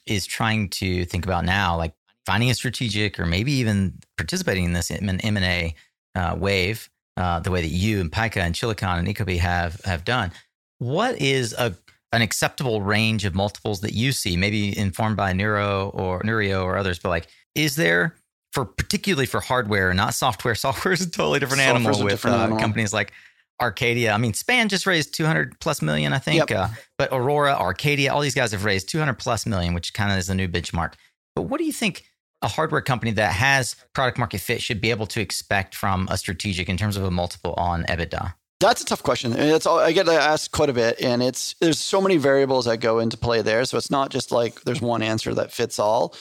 is 0.07 0.27
trying 0.27 0.69
to 0.69 1.05
think 1.05 1.25
about 1.25 1.45
now, 1.45 1.77
like 1.77 1.95
finding 2.27 2.51
a 2.51 2.55
strategic 2.55 3.19
or 3.19 3.27
maybe 3.27 3.53
even 3.53 3.99
participating 4.17 4.65
in 4.65 4.73
this 4.73 4.91
M 4.91 5.09
and 5.09 5.45
A 5.45 5.75
uh, 6.15 6.37
wave, 6.39 6.89
uh, 7.17 7.41
the 7.41 7.51
way 7.51 7.61
that 7.61 7.69
you 7.69 8.01
and 8.01 8.11
Pika 8.11 8.39
and 8.39 8.55
Chilicon 8.55 8.99
and 8.99 9.09
Ecobee 9.09 9.39
have 9.39 9.81
have 9.85 10.05
done. 10.05 10.33
What 10.79 11.21
is 11.21 11.53
a 11.55 11.75
an 12.13 12.23
acceptable 12.23 12.81
range 12.81 13.25
of 13.25 13.35
multiples 13.35 13.81
that 13.81 13.93
you 13.93 14.13
see, 14.13 14.37
maybe 14.37 14.77
informed 14.79 15.17
by 15.17 15.33
Neuro 15.33 15.89
or 15.89 16.23
Neurio 16.23 16.63
or 16.63 16.77
others, 16.79 17.01
but 17.01 17.09
like, 17.09 17.27
is 17.57 17.75
there 17.75 18.15
for 18.53 18.65
particularly 18.65 19.27
for 19.27 19.41
hardware, 19.41 19.93
not 19.93 20.15
software? 20.15 20.55
Software 20.55 20.95
is 20.95 21.01
a 21.01 21.11
totally 21.11 21.41
different 21.41 21.63
Software's 21.63 21.87
animal 21.87 22.05
with 22.05 22.13
different 22.13 22.37
uh, 22.37 22.41
animal. 22.45 22.59
companies 22.61 22.93
like 22.93 23.13
Arcadia. 23.61 24.13
I 24.13 24.19
mean, 24.19 24.35
Span 24.35 24.69
just 24.69 24.87
raised 24.87 25.15
200 25.15 25.59
plus 25.61 25.81
million, 25.81 26.13
I 26.13 26.19
think. 26.19 26.51
Yep. 26.51 26.59
Uh, 26.59 26.69
but 26.99 27.11
Aurora, 27.13 27.55
Arcadia, 27.55 28.13
all 28.13 28.21
these 28.21 28.35
guys 28.35 28.53
have 28.53 28.65
raised 28.65 28.89
200 28.89 29.15
plus 29.15 29.47
million, 29.47 29.75
which 29.75 29.95
kind 29.95 30.13
of 30.13 30.19
is 30.19 30.27
the 30.27 30.35
new 30.35 30.49
benchmark. 30.49 30.95
But 31.35 31.43
what 31.43 31.59
do 31.59 31.65
you 31.65 31.73
think 31.73 32.05
a 32.43 32.49
hardware 32.49 32.83
company 32.83 33.13
that 33.13 33.33
has 33.33 33.77
product 33.95 34.19
market 34.19 34.41
fit 34.41 34.61
should 34.61 34.81
be 34.81 34.91
able 34.91 35.07
to 35.07 35.21
expect 35.21 35.75
from 35.75 36.09
a 36.11 36.19
strategic 36.19 36.69
in 36.69 36.77
terms 36.77 36.97
of 36.97 37.05
a 37.05 37.11
multiple 37.11 37.55
on 37.57 37.85
EBITDA? 37.85 38.35
That's 38.61 38.83
a 38.83 38.85
tough 38.85 39.03
question. 39.03 39.33
And 39.33 39.51
it's 39.51 39.67
all, 39.67 39.79
I 39.79 39.93
get 39.93 40.09
asked 40.09 40.53
quite 40.53 40.71
a 40.71 40.73
bit, 40.73 41.01
and 41.01 41.23
it's 41.23 41.55
there's 41.61 41.79
so 41.79 42.01
many 42.01 42.17
variables 42.17 42.67
that 42.67 42.79
go 42.79 42.99
into 42.99 43.17
play 43.17 43.43
there. 43.43 43.65
So 43.65 43.77
it's 43.77 43.91
not 43.91 44.11
just 44.11 44.33
like 44.33 44.63
there's 44.63 44.81
one 44.81 45.03
answer 45.03 45.35
that 45.35 45.53
fits 45.53 45.79
all. 45.79 46.15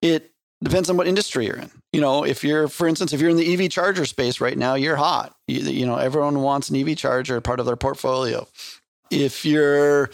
It 0.00 0.32
depends 0.62 0.88
on 0.88 0.96
what 0.96 1.08
industry 1.08 1.46
you're 1.46 1.56
in. 1.56 1.70
You 1.92 2.00
know, 2.00 2.24
if 2.24 2.44
you're, 2.44 2.68
for 2.68 2.86
instance, 2.86 3.12
if 3.12 3.20
you're 3.20 3.30
in 3.30 3.36
the 3.36 3.52
EV 3.52 3.70
charger 3.70 4.04
space 4.04 4.40
right 4.40 4.56
now, 4.56 4.74
you're 4.74 4.96
hot. 4.96 5.34
You, 5.48 5.60
you 5.62 5.86
know, 5.86 5.96
everyone 5.96 6.40
wants 6.40 6.70
an 6.70 6.76
EV 6.76 6.96
charger 6.96 7.40
part 7.40 7.58
of 7.58 7.66
their 7.66 7.76
portfolio. 7.76 8.46
If 9.10 9.44
you're, 9.44 10.10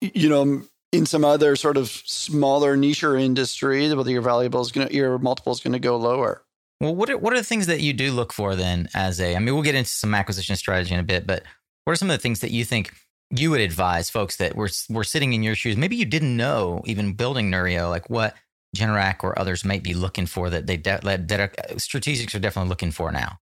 you 0.00 0.30
know, 0.30 0.62
in 0.92 1.06
some 1.06 1.24
other 1.24 1.56
sort 1.56 1.76
of 1.76 1.88
smaller 1.90 2.76
niche 2.76 3.04
industry, 3.04 3.92
whether 3.94 4.10
your 4.10 4.22
valuable 4.22 4.60
is 4.60 4.72
going 4.72 4.88
to, 4.88 4.94
your 4.94 5.18
multiple 5.18 5.52
is 5.52 5.60
going 5.60 5.74
to 5.74 5.78
go 5.78 5.96
lower. 5.96 6.42
Well, 6.80 6.94
what 6.94 7.10
are 7.10 7.18
what 7.18 7.32
are 7.32 7.36
the 7.36 7.44
things 7.44 7.66
that 7.66 7.80
you 7.80 7.92
do 7.92 8.12
look 8.12 8.32
for 8.32 8.54
then 8.54 8.88
as 8.94 9.20
a 9.20 9.34
I 9.34 9.38
mean, 9.40 9.54
we'll 9.54 9.64
get 9.64 9.74
into 9.74 9.90
some 9.90 10.14
acquisition 10.14 10.54
strategy 10.56 10.94
in 10.94 11.00
a 11.00 11.04
bit, 11.04 11.26
but 11.26 11.42
what 11.84 11.92
are 11.92 11.96
some 11.96 12.08
of 12.08 12.16
the 12.16 12.22
things 12.22 12.40
that 12.40 12.52
you 12.52 12.64
think 12.64 12.94
you 13.30 13.50
would 13.50 13.60
advise 13.60 14.08
folks 14.10 14.36
that 14.36 14.54
were 14.54 14.70
were 14.88 15.04
sitting 15.04 15.32
in 15.32 15.42
your 15.42 15.56
shoes? 15.56 15.76
Maybe 15.76 15.96
you 15.96 16.04
didn't 16.04 16.36
know 16.36 16.82
even 16.86 17.14
building 17.14 17.50
Neurio, 17.50 17.90
like 17.90 18.08
what 18.08 18.34
Generac 18.76 19.22
or 19.22 19.38
others 19.38 19.64
might 19.64 19.82
be 19.82 19.94
looking 19.94 20.26
for 20.26 20.50
that 20.50 20.66
they 20.66 20.76
de- 20.76 21.00
that, 21.02 21.40
are, 21.40 21.52
uh, 21.58 21.74
strategics 21.74 22.34
are 22.34 22.38
definitely 22.38 22.68
looking 22.68 22.90
for 22.90 23.10
now. 23.10 23.38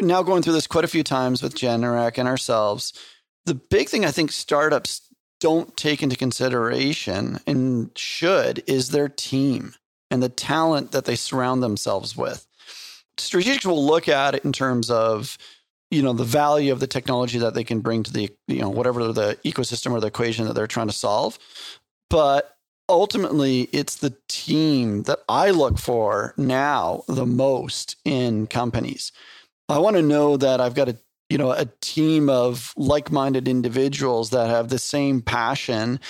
now 0.00 0.22
going 0.22 0.42
through 0.42 0.52
this 0.52 0.66
quite 0.66 0.84
a 0.84 0.88
few 0.88 1.02
times 1.02 1.42
with 1.42 1.54
Generac 1.54 2.18
and 2.18 2.28
ourselves. 2.28 2.92
The 3.46 3.54
big 3.54 3.88
thing 3.88 4.04
I 4.04 4.10
think 4.10 4.30
startups 4.30 5.02
don't 5.40 5.76
take 5.76 6.02
into 6.02 6.16
consideration 6.16 7.38
and 7.46 7.90
should 7.96 8.62
is 8.66 8.90
their 8.90 9.08
team 9.08 9.74
and 10.10 10.22
the 10.22 10.28
talent 10.28 10.92
that 10.92 11.04
they 11.04 11.16
surround 11.16 11.62
themselves 11.62 12.16
with. 12.16 12.46
Strategics 13.16 13.66
will 13.66 13.84
look 13.84 14.08
at 14.08 14.34
it 14.34 14.44
in 14.44 14.52
terms 14.52 14.90
of 14.90 15.38
you 15.90 16.02
know 16.02 16.12
the 16.12 16.24
value 16.24 16.72
of 16.72 16.80
the 16.80 16.86
technology 16.86 17.38
that 17.38 17.54
they 17.54 17.64
can 17.64 17.80
bring 17.80 18.02
to 18.02 18.12
the 18.12 18.30
you 18.46 18.60
know 18.60 18.68
whatever 18.68 19.12
the 19.12 19.38
ecosystem 19.44 19.92
or 19.92 20.00
the 20.00 20.06
equation 20.06 20.44
that 20.46 20.54
they're 20.54 20.66
trying 20.66 20.86
to 20.86 20.92
solve 20.92 21.38
but 22.10 22.57
ultimately 22.88 23.62
it's 23.72 23.96
the 23.96 24.14
team 24.28 25.02
that 25.02 25.18
i 25.28 25.50
look 25.50 25.78
for 25.78 26.34
now 26.36 27.02
the 27.06 27.26
most 27.26 27.96
in 28.04 28.46
companies. 28.46 29.12
I 29.68 29.78
want 29.78 29.96
to 29.96 30.02
know 30.02 30.36
that 30.38 30.60
I've 30.60 30.74
got 30.74 30.88
a 30.88 30.96
you 31.28 31.36
know 31.36 31.52
a 31.52 31.66
team 31.80 32.30
of 32.30 32.72
like-minded 32.76 33.48
individuals 33.48 34.30
that 34.30 34.48
have 34.48 34.68
the 34.68 34.78
same 34.78 35.20
passion 35.20 36.00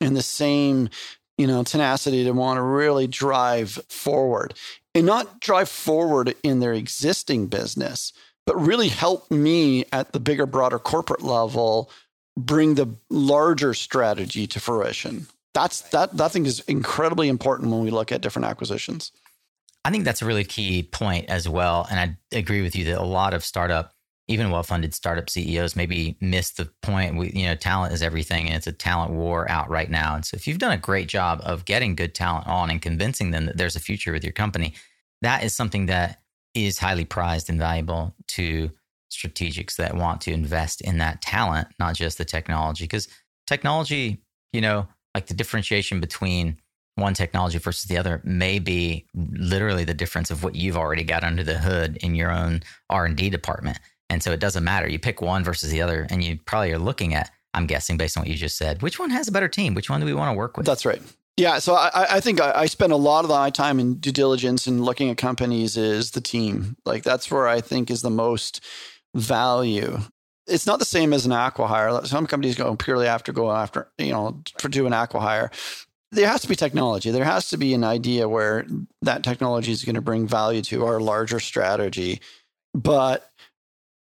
and 0.00 0.16
the 0.16 0.22
same 0.22 0.88
you 1.36 1.46
know 1.46 1.64
tenacity 1.64 2.24
to 2.24 2.32
want 2.32 2.58
to 2.58 2.62
really 2.62 3.06
drive 3.06 3.80
forward 3.88 4.54
and 4.94 5.06
not 5.06 5.40
drive 5.40 5.68
forward 5.68 6.34
in 6.42 6.60
their 6.60 6.72
existing 6.72 7.48
business 7.48 8.12
but 8.46 8.60
really 8.60 8.88
help 8.88 9.30
me 9.30 9.84
at 9.92 10.12
the 10.12 10.20
bigger 10.20 10.46
broader 10.46 10.78
corporate 10.78 11.22
level 11.22 11.90
bring 12.36 12.74
the 12.74 12.88
larger 13.10 13.74
strategy 13.74 14.46
to 14.46 14.60
fruition 14.60 15.26
that's 15.54 15.82
that 15.90 16.16
that 16.16 16.32
thing 16.32 16.46
is 16.46 16.60
incredibly 16.60 17.28
important 17.28 17.70
when 17.70 17.82
we 17.82 17.90
look 17.90 18.12
at 18.12 18.20
different 18.20 18.46
acquisitions 18.46 19.12
I 19.84 19.90
think 19.90 20.04
that's 20.04 20.22
a 20.22 20.26
really 20.26 20.44
key 20.44 20.82
point 20.82 21.28
as 21.28 21.48
well. 21.48 21.86
And 21.90 21.98
I 21.98 22.36
agree 22.36 22.62
with 22.62 22.76
you 22.76 22.84
that 22.86 22.98
a 22.98 23.04
lot 23.04 23.32
of 23.32 23.44
startup, 23.44 23.92
even 24.28 24.50
well 24.50 24.62
funded 24.62 24.94
startup 24.94 25.30
CEOs, 25.30 25.74
maybe 25.74 26.16
miss 26.20 26.50
the 26.50 26.70
point. 26.82 27.16
We, 27.16 27.30
you 27.30 27.46
know, 27.46 27.54
talent 27.54 27.94
is 27.94 28.02
everything 28.02 28.46
and 28.46 28.56
it's 28.56 28.66
a 28.66 28.72
talent 28.72 29.12
war 29.12 29.50
out 29.50 29.70
right 29.70 29.90
now. 29.90 30.14
And 30.14 30.24
so 30.24 30.36
if 30.36 30.46
you've 30.46 30.58
done 30.58 30.72
a 30.72 30.78
great 30.78 31.08
job 31.08 31.40
of 31.44 31.64
getting 31.64 31.94
good 31.94 32.14
talent 32.14 32.46
on 32.46 32.70
and 32.70 32.82
convincing 32.82 33.30
them 33.30 33.46
that 33.46 33.56
there's 33.56 33.76
a 33.76 33.80
future 33.80 34.12
with 34.12 34.22
your 34.22 34.32
company, 34.32 34.74
that 35.22 35.42
is 35.42 35.54
something 35.54 35.86
that 35.86 36.20
is 36.54 36.78
highly 36.78 37.04
prized 37.04 37.48
and 37.48 37.58
valuable 37.58 38.14
to 38.28 38.70
strategics 39.10 39.76
that 39.76 39.96
want 39.96 40.20
to 40.20 40.32
invest 40.32 40.80
in 40.82 40.98
that 40.98 41.22
talent, 41.22 41.68
not 41.78 41.94
just 41.94 42.18
the 42.18 42.24
technology. 42.24 42.84
Because 42.84 43.08
technology, 43.46 44.22
you 44.52 44.60
know, 44.60 44.86
like 45.14 45.26
the 45.26 45.34
differentiation 45.34 46.00
between 46.00 46.58
one 46.96 47.14
technology 47.14 47.58
versus 47.58 47.84
the 47.84 47.96
other 47.96 48.20
may 48.24 48.58
be 48.58 49.06
literally 49.14 49.84
the 49.84 49.94
difference 49.94 50.30
of 50.30 50.44
what 50.44 50.54
you've 50.54 50.76
already 50.76 51.04
got 51.04 51.24
under 51.24 51.42
the 51.42 51.58
hood 51.58 51.96
in 51.98 52.14
your 52.14 52.30
own 52.30 52.62
R&D 52.90 53.30
department. 53.30 53.78
And 54.10 54.22
so 54.22 54.32
it 54.32 54.40
doesn't 54.40 54.64
matter. 54.64 54.88
You 54.88 54.98
pick 54.98 55.22
one 55.22 55.44
versus 55.44 55.70
the 55.70 55.82
other 55.82 56.06
and 56.10 56.22
you 56.22 56.38
probably 56.44 56.72
are 56.72 56.78
looking 56.78 57.14
at 57.14 57.30
I'm 57.54 57.66
guessing 57.66 57.96
based 57.96 58.16
on 58.16 58.22
what 58.22 58.28
you 58.28 58.36
just 58.36 58.56
said, 58.56 58.82
which 58.82 58.98
one 58.98 59.10
has 59.10 59.28
a 59.28 59.32
better 59.32 59.48
team? 59.48 59.74
Which 59.74 59.90
one 59.90 60.00
do 60.00 60.06
we 60.06 60.14
want 60.14 60.32
to 60.32 60.38
work 60.38 60.56
with? 60.56 60.66
That's 60.66 60.86
right. 60.86 61.02
Yeah, 61.36 61.58
so 61.58 61.74
I, 61.74 62.16
I 62.16 62.20
think 62.20 62.40
I, 62.40 62.52
I, 62.54 62.66
spend 62.66 62.92
a 62.92 62.96
lot 62.96 63.24
of 63.24 63.30
my 63.30 63.48
time 63.48 63.80
in 63.80 63.94
due 63.94 64.12
diligence 64.12 64.66
and 64.66 64.84
looking 64.84 65.08
at 65.08 65.16
companies 65.16 65.76
is 65.76 66.10
the 66.10 66.20
team. 66.20 66.76
Like 66.84 67.02
that's 67.02 67.30
where 67.30 67.48
I 67.48 67.60
think 67.60 67.90
is 67.90 68.02
the 68.02 68.10
most 68.10 68.62
value. 69.14 70.00
It's 70.50 70.66
not 70.66 70.78
the 70.78 70.84
same 70.84 71.12
as 71.12 71.26
an 71.26 71.32
acqui-hire. 71.32 72.04
Some 72.06 72.26
companies 72.26 72.56
go 72.56 72.74
purely 72.76 73.06
after 73.06 73.32
go 73.32 73.50
after 73.50 73.88
you 73.98 74.12
know 74.12 74.40
for 74.58 74.68
do 74.68 74.86
an 74.86 74.92
acqui-hire. 74.92 75.50
there 76.12 76.28
has 76.28 76.42
to 76.42 76.48
be 76.48 76.56
technology. 76.56 77.10
There 77.10 77.24
has 77.24 77.48
to 77.50 77.56
be 77.56 77.72
an 77.74 77.84
idea 77.84 78.28
where 78.28 78.66
that 79.02 79.22
technology 79.22 79.72
is 79.72 79.84
going 79.84 79.94
to 79.94 80.00
bring 80.00 80.26
value 80.26 80.62
to 80.62 80.84
our 80.84 81.00
larger 81.00 81.40
strategy. 81.40 82.20
But 82.74 83.30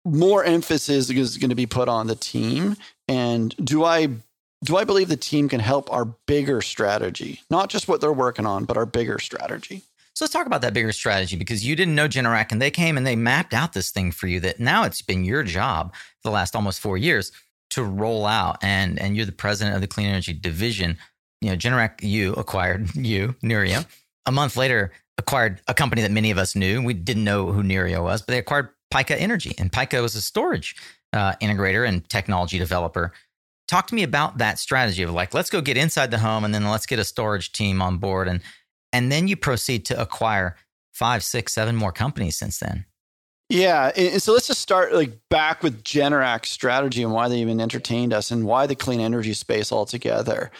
more 0.04 0.44
emphasis 0.44 1.10
is 1.10 1.38
going 1.38 1.50
to 1.50 1.56
be 1.56 1.66
put 1.66 1.88
on 1.88 2.06
the 2.06 2.16
team. 2.16 2.76
And 3.08 3.54
do 3.56 3.84
I 3.84 4.08
do 4.64 4.76
I 4.76 4.84
believe 4.84 5.08
the 5.08 5.16
team 5.16 5.48
can 5.48 5.60
help 5.60 5.92
our 5.92 6.04
bigger 6.04 6.60
strategy, 6.60 7.40
not 7.50 7.68
just 7.68 7.88
what 7.88 8.00
they're 8.00 8.12
working 8.12 8.46
on, 8.46 8.64
but 8.64 8.76
our 8.76 8.86
bigger 8.86 9.18
strategy? 9.18 9.82
So 10.14 10.24
let's 10.24 10.32
talk 10.32 10.46
about 10.46 10.60
that 10.60 10.74
bigger 10.74 10.92
strategy 10.92 11.36
because 11.36 11.66
you 11.66 11.74
didn't 11.74 11.94
know 11.94 12.06
Generac 12.06 12.52
and 12.52 12.60
they 12.60 12.70
came 12.70 12.96
and 12.98 13.06
they 13.06 13.16
mapped 13.16 13.54
out 13.54 13.72
this 13.72 13.90
thing 13.90 14.12
for 14.12 14.26
you 14.26 14.40
that 14.40 14.60
now 14.60 14.84
it's 14.84 15.00
been 15.00 15.24
your 15.24 15.42
job 15.42 15.94
the 16.22 16.30
last 16.30 16.56
almost 16.56 16.80
four 16.80 16.96
years 16.96 17.32
to 17.70 17.82
roll 17.82 18.26
out. 18.26 18.58
And, 18.62 19.00
and 19.00 19.16
you're 19.16 19.26
the 19.26 19.32
president 19.32 19.74
of 19.74 19.80
the 19.80 19.88
clean 19.88 20.06
energy 20.06 20.32
division 20.32 20.98
you 21.42 21.50
know, 21.50 21.56
Generac 21.56 22.02
you 22.02 22.32
acquired 22.34 22.88
you, 22.94 23.34
Neurio. 23.42 23.84
A 24.24 24.32
month 24.32 24.56
later, 24.56 24.92
acquired 25.18 25.60
a 25.68 25.74
company 25.74 26.02
that 26.02 26.12
many 26.12 26.30
of 26.30 26.38
us 26.38 26.56
knew. 26.56 26.82
We 26.82 26.94
didn't 26.94 27.24
know 27.24 27.52
who 27.52 27.62
Neurio 27.62 28.02
was, 28.02 28.22
but 28.22 28.32
they 28.32 28.38
acquired 28.38 28.70
Pika 28.94 29.16
Energy, 29.18 29.54
and 29.58 29.70
Pika 29.70 30.00
was 30.00 30.14
a 30.14 30.22
storage 30.22 30.76
uh, 31.12 31.32
integrator 31.42 31.86
and 31.86 32.08
technology 32.08 32.58
developer. 32.58 33.12
Talk 33.66 33.88
to 33.88 33.94
me 33.94 34.02
about 34.02 34.38
that 34.38 34.58
strategy 34.58 35.02
of 35.02 35.10
like, 35.10 35.34
let's 35.34 35.50
go 35.50 35.60
get 35.60 35.76
inside 35.76 36.10
the 36.10 36.18
home, 36.18 36.44
and 36.44 36.54
then 36.54 36.68
let's 36.68 36.86
get 36.86 36.98
a 36.98 37.04
storage 37.04 37.52
team 37.52 37.82
on 37.82 37.98
board, 37.98 38.28
and 38.28 38.40
and 38.92 39.10
then 39.10 39.26
you 39.26 39.36
proceed 39.36 39.84
to 39.86 40.00
acquire 40.00 40.56
five, 40.92 41.24
six, 41.24 41.54
seven 41.54 41.74
more 41.74 41.92
companies 41.92 42.36
since 42.36 42.58
then. 42.58 42.84
Yeah, 43.52 43.92
and 43.94 44.22
so 44.22 44.32
let's 44.32 44.46
just 44.46 44.62
start 44.62 44.94
like 44.94 45.28
back 45.28 45.62
with 45.62 45.84
Generac's 45.84 46.48
strategy 46.48 47.02
and 47.02 47.12
why 47.12 47.28
they 47.28 47.36
even 47.40 47.60
entertained 47.60 48.14
us 48.14 48.30
and 48.30 48.46
why 48.46 48.66
the 48.66 48.74
clean 48.74 48.98
energy 48.98 49.34
space 49.34 49.70
altogether. 49.70 50.50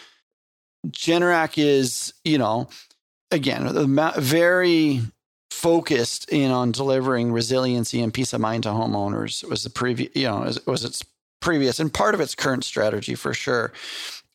Generac 0.89 1.57
is, 1.57 2.13
you 2.23 2.37
know, 2.37 2.69
again, 3.31 3.67
very 4.19 5.01
focused 5.49 6.29
in 6.29 6.51
on 6.51 6.71
delivering 6.71 7.31
resiliency 7.31 7.99
and 7.99 8.13
peace 8.13 8.31
of 8.31 8.41
mind 8.41 8.61
to 8.61 8.69
homeowners 8.69 9.43
was 9.49 9.63
the 9.63 9.71
previous, 9.71 10.11
you 10.13 10.27
know, 10.27 10.51
was 10.67 10.85
its 10.85 11.03
previous 11.39 11.79
and 11.79 11.91
part 11.91 12.13
of 12.13 12.21
its 12.21 12.35
current 12.35 12.63
strategy 12.63 13.15
for 13.15 13.33
sure. 13.33 13.73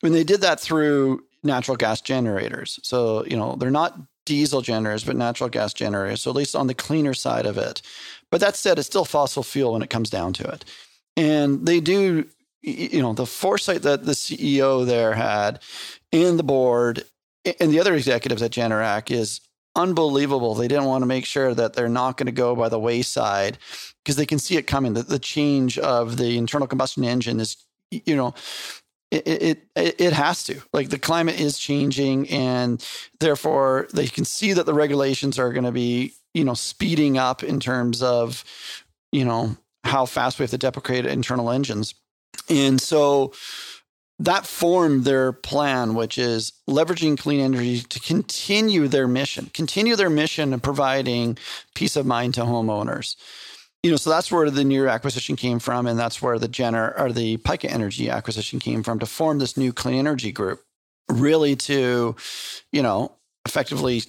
When 0.00 0.12
they 0.12 0.24
did 0.24 0.40
that 0.40 0.58
through 0.58 1.22
natural 1.44 1.76
gas 1.76 2.00
generators. 2.00 2.80
So, 2.82 3.24
you 3.24 3.36
know, 3.36 3.54
they're 3.54 3.70
not 3.70 3.96
diesel 4.26 4.60
generators, 4.60 5.04
but 5.04 5.16
natural 5.16 5.48
gas 5.48 5.72
generators. 5.72 6.22
So 6.22 6.30
at 6.30 6.36
least 6.36 6.56
on 6.56 6.66
the 6.66 6.74
cleaner 6.74 7.14
side 7.14 7.46
of 7.46 7.56
it. 7.56 7.82
But 8.30 8.40
that 8.40 8.56
said, 8.56 8.78
it's 8.78 8.86
still 8.86 9.04
fossil 9.04 9.42
fuel 9.42 9.72
when 9.72 9.82
it 9.82 9.90
comes 9.90 10.10
down 10.10 10.32
to 10.34 10.48
it. 10.48 10.64
And 11.16 11.66
they 11.66 11.80
do, 11.80 12.28
you 12.62 13.02
know, 13.02 13.12
the 13.12 13.26
foresight 13.26 13.82
that 13.82 14.04
the 14.04 14.12
CEO 14.12 14.86
there 14.86 15.14
had 15.14 15.60
and 16.12 16.38
the 16.38 16.44
board 16.44 17.04
and 17.60 17.70
the 17.70 17.80
other 17.80 17.94
executives 17.94 18.42
at 18.42 18.50
Generac 18.50 19.10
is 19.10 19.40
unbelievable. 19.74 20.54
They 20.54 20.68
didn't 20.68 20.84
want 20.84 21.02
to 21.02 21.06
make 21.06 21.24
sure 21.24 21.54
that 21.54 21.74
they're 21.74 21.88
not 21.88 22.16
going 22.16 22.26
to 22.26 22.32
go 22.32 22.54
by 22.54 22.68
the 22.68 22.78
wayside 22.78 23.58
because 24.02 24.16
they 24.16 24.26
can 24.26 24.38
see 24.38 24.56
it 24.56 24.66
coming. 24.66 24.94
The, 24.94 25.02
the 25.02 25.18
change 25.18 25.78
of 25.78 26.16
the 26.16 26.36
internal 26.36 26.66
combustion 26.66 27.04
engine 27.04 27.40
is, 27.40 27.56
you 27.90 28.16
know, 28.16 28.34
it, 29.10 29.26
it 29.74 29.98
it 30.00 30.12
has 30.12 30.44
to 30.44 30.60
like 30.74 30.90
the 30.90 30.98
climate 30.98 31.40
is 31.40 31.58
changing 31.58 32.28
and 32.28 32.86
therefore 33.20 33.88
they 33.94 34.06
can 34.06 34.26
see 34.26 34.52
that 34.52 34.66
the 34.66 34.74
regulations 34.74 35.38
are 35.38 35.50
going 35.50 35.64
to 35.64 35.72
be 35.72 36.12
you 36.34 36.44
know 36.44 36.54
speeding 36.54 37.18
up 37.18 37.42
in 37.42 37.60
terms 37.60 38.02
of 38.02 38.44
you 39.12 39.24
know 39.24 39.56
how 39.84 40.06
fast 40.06 40.38
we 40.38 40.42
have 40.42 40.50
to 40.50 40.58
deprecate 40.58 41.06
internal 41.06 41.50
engines 41.50 41.94
and 42.48 42.80
so 42.80 43.32
that 44.20 44.46
formed 44.46 45.04
their 45.04 45.32
plan, 45.32 45.94
which 45.94 46.18
is 46.18 46.52
leveraging 46.68 47.18
clean 47.18 47.40
energy 47.40 47.80
to 47.80 48.00
continue 48.00 48.88
their 48.88 49.06
mission, 49.06 49.50
continue 49.54 49.94
their 49.94 50.10
mission 50.10 50.52
of 50.52 50.62
providing 50.62 51.38
peace 51.74 51.94
of 51.94 52.04
mind 52.04 52.34
to 52.34 52.40
homeowners. 52.40 53.16
You 53.84 53.92
know, 53.92 53.96
so 53.96 54.10
that's 54.10 54.32
where 54.32 54.50
the 54.50 54.64
new 54.64 54.88
acquisition 54.88 55.36
came 55.36 55.60
from, 55.60 55.86
and 55.86 55.96
that's 55.96 56.20
where 56.20 56.38
the 56.38 56.48
Gener 56.48 56.98
or 57.00 57.12
the 57.12 57.36
Pika 57.38 57.70
Energy 57.70 58.10
acquisition 58.10 58.58
came 58.58 58.82
from 58.82 58.98
to 58.98 59.06
form 59.06 59.38
this 59.38 59.56
new 59.56 59.72
clean 59.72 59.94
energy 59.94 60.32
group, 60.32 60.64
really 61.08 61.54
to, 61.54 62.16
you 62.72 62.82
know, 62.82 63.12
effectively 63.46 64.02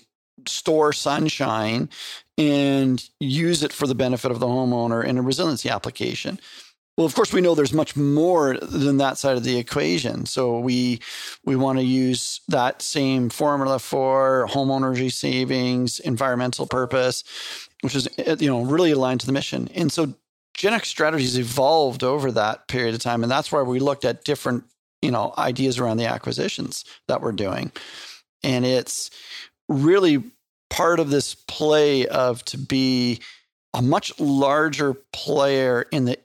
store 0.48 0.94
sunshine 0.94 1.90
and 2.38 3.10
use 3.20 3.64
it 3.64 3.74
for 3.74 3.88
the 3.88 3.96
benefit 3.96 4.32
of 4.32 4.40
the 4.40 4.48
homeowner 4.48 5.04
in 5.04 5.18
a 5.18 5.22
resiliency 5.22 5.70
application. 5.70 6.40
Well, 7.00 7.06
of 7.06 7.16
course, 7.16 7.32
we 7.32 7.40
know 7.40 7.56
there's 7.56 7.72
much 7.72 7.96
more 7.96 8.58
than 8.58 8.98
that 8.98 9.18
side 9.18 9.38
of 9.38 9.46
the 9.46 9.58
equation. 9.58 10.26
So 10.26 10.60
we 10.60 11.00
we 11.46 11.56
want 11.56 11.80
to 11.80 11.86
use 11.86 12.42
that 12.50 12.82
same 12.82 13.30
formula 13.30 13.80
for 13.80 14.48
home 14.48 14.70
energy 14.70 15.10
savings, 15.10 16.02
environmental 16.02 16.68
purpose, 16.68 17.24
which 17.80 17.96
is 17.96 18.10
eh, 18.18 18.36
you 18.40 18.50
know 18.50 18.64
really 18.64 18.92
aligned 18.92 19.22
to 19.22 19.26
the 19.26 19.32
mission. 19.32 19.70
And 19.74 19.90
so 19.94 20.14
Generac's 20.54 20.90
strategies 20.90 21.40
evolved 21.40 22.04
over 22.04 22.34
that 22.34 22.68
period 22.68 22.96
of 22.96 23.00
time, 23.00 23.24
and 23.24 23.32
that's 23.32 23.50
why 23.50 23.62
we 23.62 23.80
looked 23.80 24.04
at 24.04 24.26
different 24.26 24.66
you 25.02 25.12
know 25.12 25.34
ideas 25.38 25.80
around 25.80 25.98
the 25.98 26.06
acquisitions 26.06 26.84
that 27.08 27.22
we're 27.22 27.32
doing, 27.32 27.72
and 28.44 28.66
it's 28.66 29.10
really 29.70 30.24
part 30.70 31.00
of 31.00 31.10
this 31.10 31.36
play 31.36 32.06
of 32.08 32.44
to 32.46 32.58
be 32.58 33.20
a 33.74 33.82
much 33.82 34.20
larger 34.20 34.94
player 35.14 35.86
in 35.92 36.06
the 36.06 36.18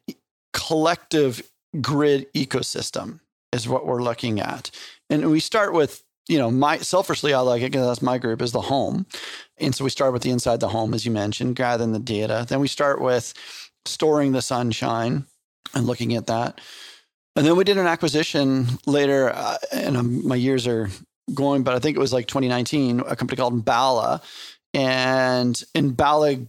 collective 0.52 1.42
grid 1.80 2.26
ecosystem 2.34 3.20
is 3.52 3.68
what 3.68 3.86
we're 3.86 4.02
looking 4.02 4.40
at. 4.40 4.70
And 5.10 5.30
we 5.30 5.40
start 5.40 5.72
with, 5.72 6.02
you 6.28 6.38
know, 6.38 6.50
my 6.50 6.78
selfishly, 6.78 7.34
I 7.34 7.40
like 7.40 7.62
it 7.62 7.70
because 7.72 7.86
that's 7.86 8.02
my 8.02 8.18
group 8.18 8.40
is 8.42 8.52
the 8.52 8.62
home. 8.62 9.06
And 9.58 9.74
so 9.74 9.84
we 9.84 9.90
start 9.90 10.12
with 10.12 10.22
the 10.22 10.30
inside 10.30 10.60
the 10.60 10.68
home, 10.68 10.94
as 10.94 11.04
you 11.04 11.12
mentioned, 11.12 11.56
gathering 11.56 11.92
the 11.92 11.98
data. 11.98 12.46
Then 12.48 12.60
we 12.60 12.68
start 12.68 13.00
with 13.00 13.34
storing 13.84 14.32
the 14.32 14.42
sunshine 14.42 15.26
and 15.74 15.86
looking 15.86 16.14
at 16.14 16.26
that. 16.26 16.60
And 17.36 17.44
then 17.44 17.56
we 17.56 17.64
did 17.64 17.78
an 17.78 17.86
acquisition 17.86 18.66
later, 18.86 19.30
uh, 19.34 19.58
and 19.72 19.96
um, 19.96 20.26
my 20.26 20.36
years 20.36 20.66
are 20.66 20.88
going, 21.32 21.62
but 21.62 21.74
I 21.74 21.78
think 21.78 21.96
it 21.96 22.00
was 22.00 22.12
like 22.12 22.26
2019, 22.26 23.00
a 23.00 23.16
company 23.16 23.36
called 23.36 23.64
Enbala. 23.64 24.22
And 24.74 25.54
Enbala 25.74 26.46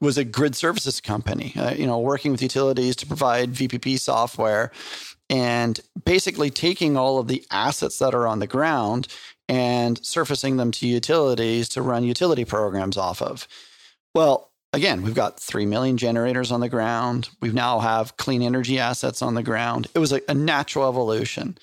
was 0.00 0.18
a 0.18 0.24
grid 0.24 0.56
services 0.56 1.00
company, 1.00 1.52
uh, 1.56 1.74
you 1.74 1.86
know, 1.86 1.98
working 2.00 2.32
with 2.32 2.42
utilities 2.42 2.96
to 2.96 3.06
provide 3.06 3.52
VPP 3.52 4.00
software 4.00 4.72
and 5.28 5.80
basically 6.04 6.50
taking 6.50 6.96
all 6.96 7.18
of 7.18 7.28
the 7.28 7.44
assets 7.50 7.98
that 7.98 8.14
are 8.14 8.26
on 8.26 8.38
the 8.38 8.46
ground 8.46 9.08
and 9.48 10.04
surfacing 10.04 10.56
them 10.56 10.72
to 10.72 10.86
utilities 10.86 11.68
to 11.70 11.82
run 11.82 12.04
utility 12.04 12.44
programs 12.44 12.96
off 12.96 13.22
of. 13.22 13.46
Well, 14.14 14.50
again, 14.72 15.02
we've 15.02 15.14
got 15.14 15.40
3 15.40 15.66
million 15.66 15.96
generators 15.96 16.50
on 16.50 16.60
the 16.60 16.68
ground. 16.68 17.28
We 17.40 17.50
now 17.50 17.80
have 17.80 18.16
clean 18.16 18.42
energy 18.42 18.78
assets 18.78 19.22
on 19.22 19.34
the 19.34 19.42
ground. 19.42 19.88
It 19.94 19.98
was 19.98 20.12
a, 20.12 20.20
a 20.28 20.34
natural 20.34 20.88
evolution. 20.88 21.58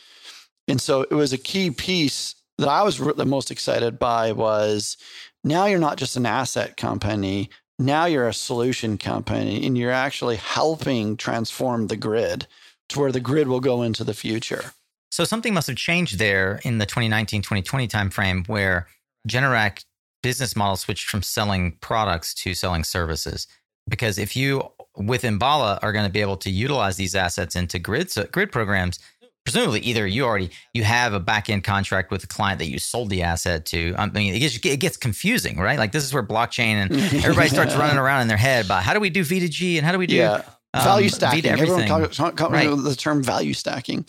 And 0.67 0.79
so 0.79 1.01
it 1.01 1.13
was 1.13 1.33
a 1.33 1.37
key 1.37 1.71
piece 1.71 2.35
that 2.57 2.69
I 2.69 2.83
was 2.83 2.97
the 2.97 3.25
most 3.25 3.51
excited 3.51 3.99
by 3.99 4.31
was 4.31 4.97
now 5.43 5.65
you're 5.65 5.79
not 5.79 5.97
just 5.97 6.15
an 6.15 6.25
asset 6.25 6.77
company, 6.77 7.49
now 7.79 8.05
you're 8.05 8.27
a 8.27 8.33
solution 8.33 8.97
company 8.97 9.65
and 9.65 9.77
you're 9.77 9.91
actually 9.91 10.37
helping 10.37 11.17
transform 11.17 11.87
the 11.87 11.97
grid 11.97 12.47
to 12.89 12.99
where 12.99 13.11
the 13.11 13.19
grid 13.19 13.47
will 13.47 13.59
go 13.59 13.81
into 13.81 14.03
the 14.03 14.13
future. 14.13 14.73
So 15.11 15.23
something 15.23 15.53
must 15.53 15.67
have 15.67 15.77
changed 15.77 16.17
there 16.19 16.59
in 16.63 16.77
the 16.77 16.85
2019-2020 16.85 17.89
timeframe 17.89 18.47
where 18.47 18.87
Generac 19.27 19.83
business 20.21 20.55
model 20.55 20.75
switched 20.75 21.07
from 21.07 21.21
selling 21.21 21.77
products 21.81 22.33
to 22.35 22.53
selling 22.53 22.83
services. 22.83 23.47
Because 23.87 24.17
if 24.17 24.35
you 24.35 24.69
with 24.95 25.23
Enbala 25.23 25.79
are 25.81 25.91
going 25.91 26.05
to 26.05 26.11
be 26.11 26.21
able 26.21 26.37
to 26.37 26.49
utilize 26.49 26.97
these 26.97 27.15
assets 27.15 27.55
into 27.55 27.79
grid 27.79 28.11
grid 28.31 28.51
programs, 28.51 28.99
presumably 29.43 29.79
either 29.81 30.07
you 30.07 30.23
already 30.23 30.49
you 30.73 30.83
have 30.83 31.13
a 31.13 31.19
back 31.19 31.49
end 31.49 31.63
contract 31.63 32.11
with 32.11 32.21
the 32.21 32.27
client 32.27 32.59
that 32.59 32.67
you 32.67 32.79
sold 32.79 33.09
the 33.09 33.23
asset 33.23 33.65
to. 33.67 33.93
I 33.97 34.07
mean, 34.07 34.33
it 34.33 34.39
gets, 34.39 34.55
it 34.65 34.79
gets 34.79 34.97
confusing, 34.97 35.57
right? 35.57 35.77
Like 35.77 35.91
this 35.91 36.03
is 36.03 36.13
where 36.13 36.23
blockchain 36.23 36.75
and 36.75 36.91
everybody 37.23 37.49
starts 37.49 37.75
running 37.75 37.97
around 37.97 38.21
in 38.21 38.27
their 38.27 38.37
head 38.37 38.65
about 38.65 38.83
how 38.83 38.93
do 38.93 38.99
we 38.99 39.09
do 39.09 39.23
V 39.23 39.39
to 39.41 39.49
G 39.49 39.77
and 39.77 39.85
how 39.85 39.91
do 39.91 39.97
we 39.97 40.07
do 40.07 40.15
yeah. 40.15 40.43
um, 40.73 40.83
value 40.83 41.09
stacking. 41.09 41.45
Everyone 41.45 41.85
talks 41.85 42.17
talk, 42.17 42.37
talk 42.37 42.51
right. 42.51 42.69
the 42.69 42.95
term 42.95 43.21
value 43.21 43.53
stacking. 43.53 44.05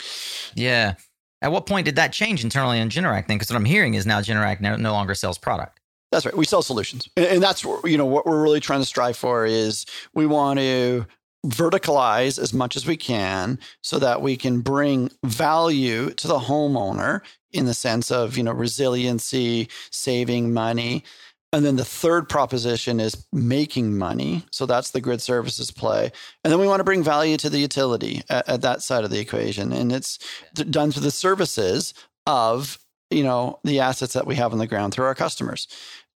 Yeah. 0.54 0.94
At 1.42 1.52
what 1.52 1.66
point 1.66 1.84
did 1.84 1.96
that 1.96 2.12
change 2.12 2.42
internally 2.42 2.78
in 2.78 2.88
Generac 2.88 3.26
then? 3.26 3.36
Because 3.36 3.50
what 3.50 3.56
I'm 3.56 3.66
hearing 3.66 3.94
is 3.94 4.06
now 4.06 4.20
Generac 4.20 4.60
no, 4.60 4.76
no 4.76 4.92
longer 4.92 5.14
sells 5.14 5.36
product. 5.36 5.78
That's 6.10 6.24
right. 6.24 6.36
We 6.36 6.44
sell 6.44 6.62
solutions, 6.62 7.08
and, 7.16 7.26
and 7.26 7.42
that's 7.42 7.64
you 7.64 7.98
know 7.98 8.06
what 8.06 8.24
we're 8.24 8.40
really 8.40 8.60
trying 8.60 8.80
to 8.80 8.86
strive 8.86 9.16
for 9.16 9.44
is 9.44 9.84
we 10.14 10.26
want 10.26 10.60
to 10.60 11.06
verticalize 11.44 12.38
as 12.38 12.54
much 12.54 12.76
as 12.76 12.86
we 12.86 12.96
can 12.96 13.58
so 13.82 13.98
that 13.98 14.22
we 14.22 14.36
can 14.36 14.60
bring 14.60 15.10
value 15.24 16.10
to 16.10 16.26
the 16.26 16.38
homeowner 16.38 17.20
in 17.52 17.66
the 17.66 17.74
sense 17.74 18.10
of 18.10 18.36
you 18.36 18.42
know 18.42 18.52
resiliency 18.52 19.68
saving 19.90 20.52
money. 20.52 21.04
And 21.52 21.64
then 21.64 21.76
the 21.76 21.84
third 21.84 22.28
proposition 22.28 22.98
is 22.98 23.26
making 23.32 23.96
money. 23.96 24.44
So 24.50 24.66
that's 24.66 24.90
the 24.90 25.00
grid 25.00 25.22
services 25.22 25.70
play. 25.70 26.10
And 26.42 26.52
then 26.52 26.58
we 26.58 26.66
want 26.66 26.80
to 26.80 26.84
bring 26.84 27.04
value 27.04 27.36
to 27.36 27.48
the 27.48 27.60
utility 27.60 28.22
at, 28.28 28.48
at 28.48 28.62
that 28.62 28.82
side 28.82 29.04
of 29.04 29.12
the 29.12 29.20
equation. 29.20 29.72
And 29.72 29.92
it's 29.92 30.18
done 30.52 30.90
through 30.90 31.04
the 31.04 31.12
services 31.12 31.94
of 32.26 32.78
you 33.10 33.22
know 33.22 33.60
the 33.64 33.80
assets 33.80 34.14
that 34.14 34.26
we 34.26 34.34
have 34.34 34.52
on 34.52 34.58
the 34.58 34.66
ground 34.66 34.94
through 34.94 35.04
our 35.04 35.14
customers. 35.14 35.68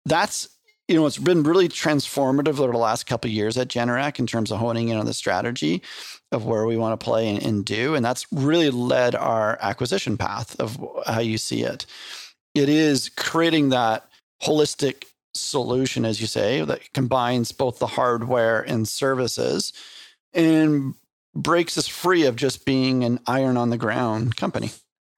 That's 0.04 0.48
you 0.88 0.94
know, 0.94 1.04
it's 1.04 1.18
been 1.18 1.42
really 1.42 1.68
transformative 1.68 2.58
over 2.58 2.72
the 2.72 2.78
last 2.78 3.06
couple 3.06 3.28
of 3.28 3.34
years 3.34 3.58
at 3.58 3.68
Generac 3.68 4.18
in 4.18 4.26
terms 4.26 4.50
of 4.50 4.58
honing 4.58 4.88
in 4.88 4.96
on 4.96 5.04
the 5.04 5.12
strategy 5.12 5.82
of 6.32 6.46
where 6.46 6.64
we 6.64 6.78
want 6.78 6.98
to 6.98 7.04
play 7.04 7.28
and, 7.28 7.42
and, 7.42 7.64
do. 7.64 7.94
And 7.94 8.02
that's 8.02 8.26
really 8.32 8.70
led 8.70 9.14
our 9.14 9.58
acquisition 9.60 10.16
path 10.16 10.58
of 10.58 10.82
how 11.06 11.20
you 11.20 11.36
see 11.36 11.62
it. 11.62 11.84
It 12.54 12.70
is 12.70 13.10
creating 13.10 13.68
that 13.68 14.08
holistic 14.42 15.04
solution, 15.34 16.06
as 16.06 16.22
you 16.22 16.26
say, 16.26 16.64
that 16.64 16.92
combines 16.94 17.52
both 17.52 17.78
the 17.78 17.86
hardware 17.86 18.62
and 18.62 18.88
services 18.88 19.74
and 20.32 20.94
breaks 21.34 21.76
us 21.76 21.86
free 21.86 22.24
of 22.24 22.34
just 22.34 22.64
being 22.64 23.04
an 23.04 23.20
iron 23.26 23.58
on 23.58 23.68
the 23.68 23.76
ground 23.76 24.36
company. 24.36 24.70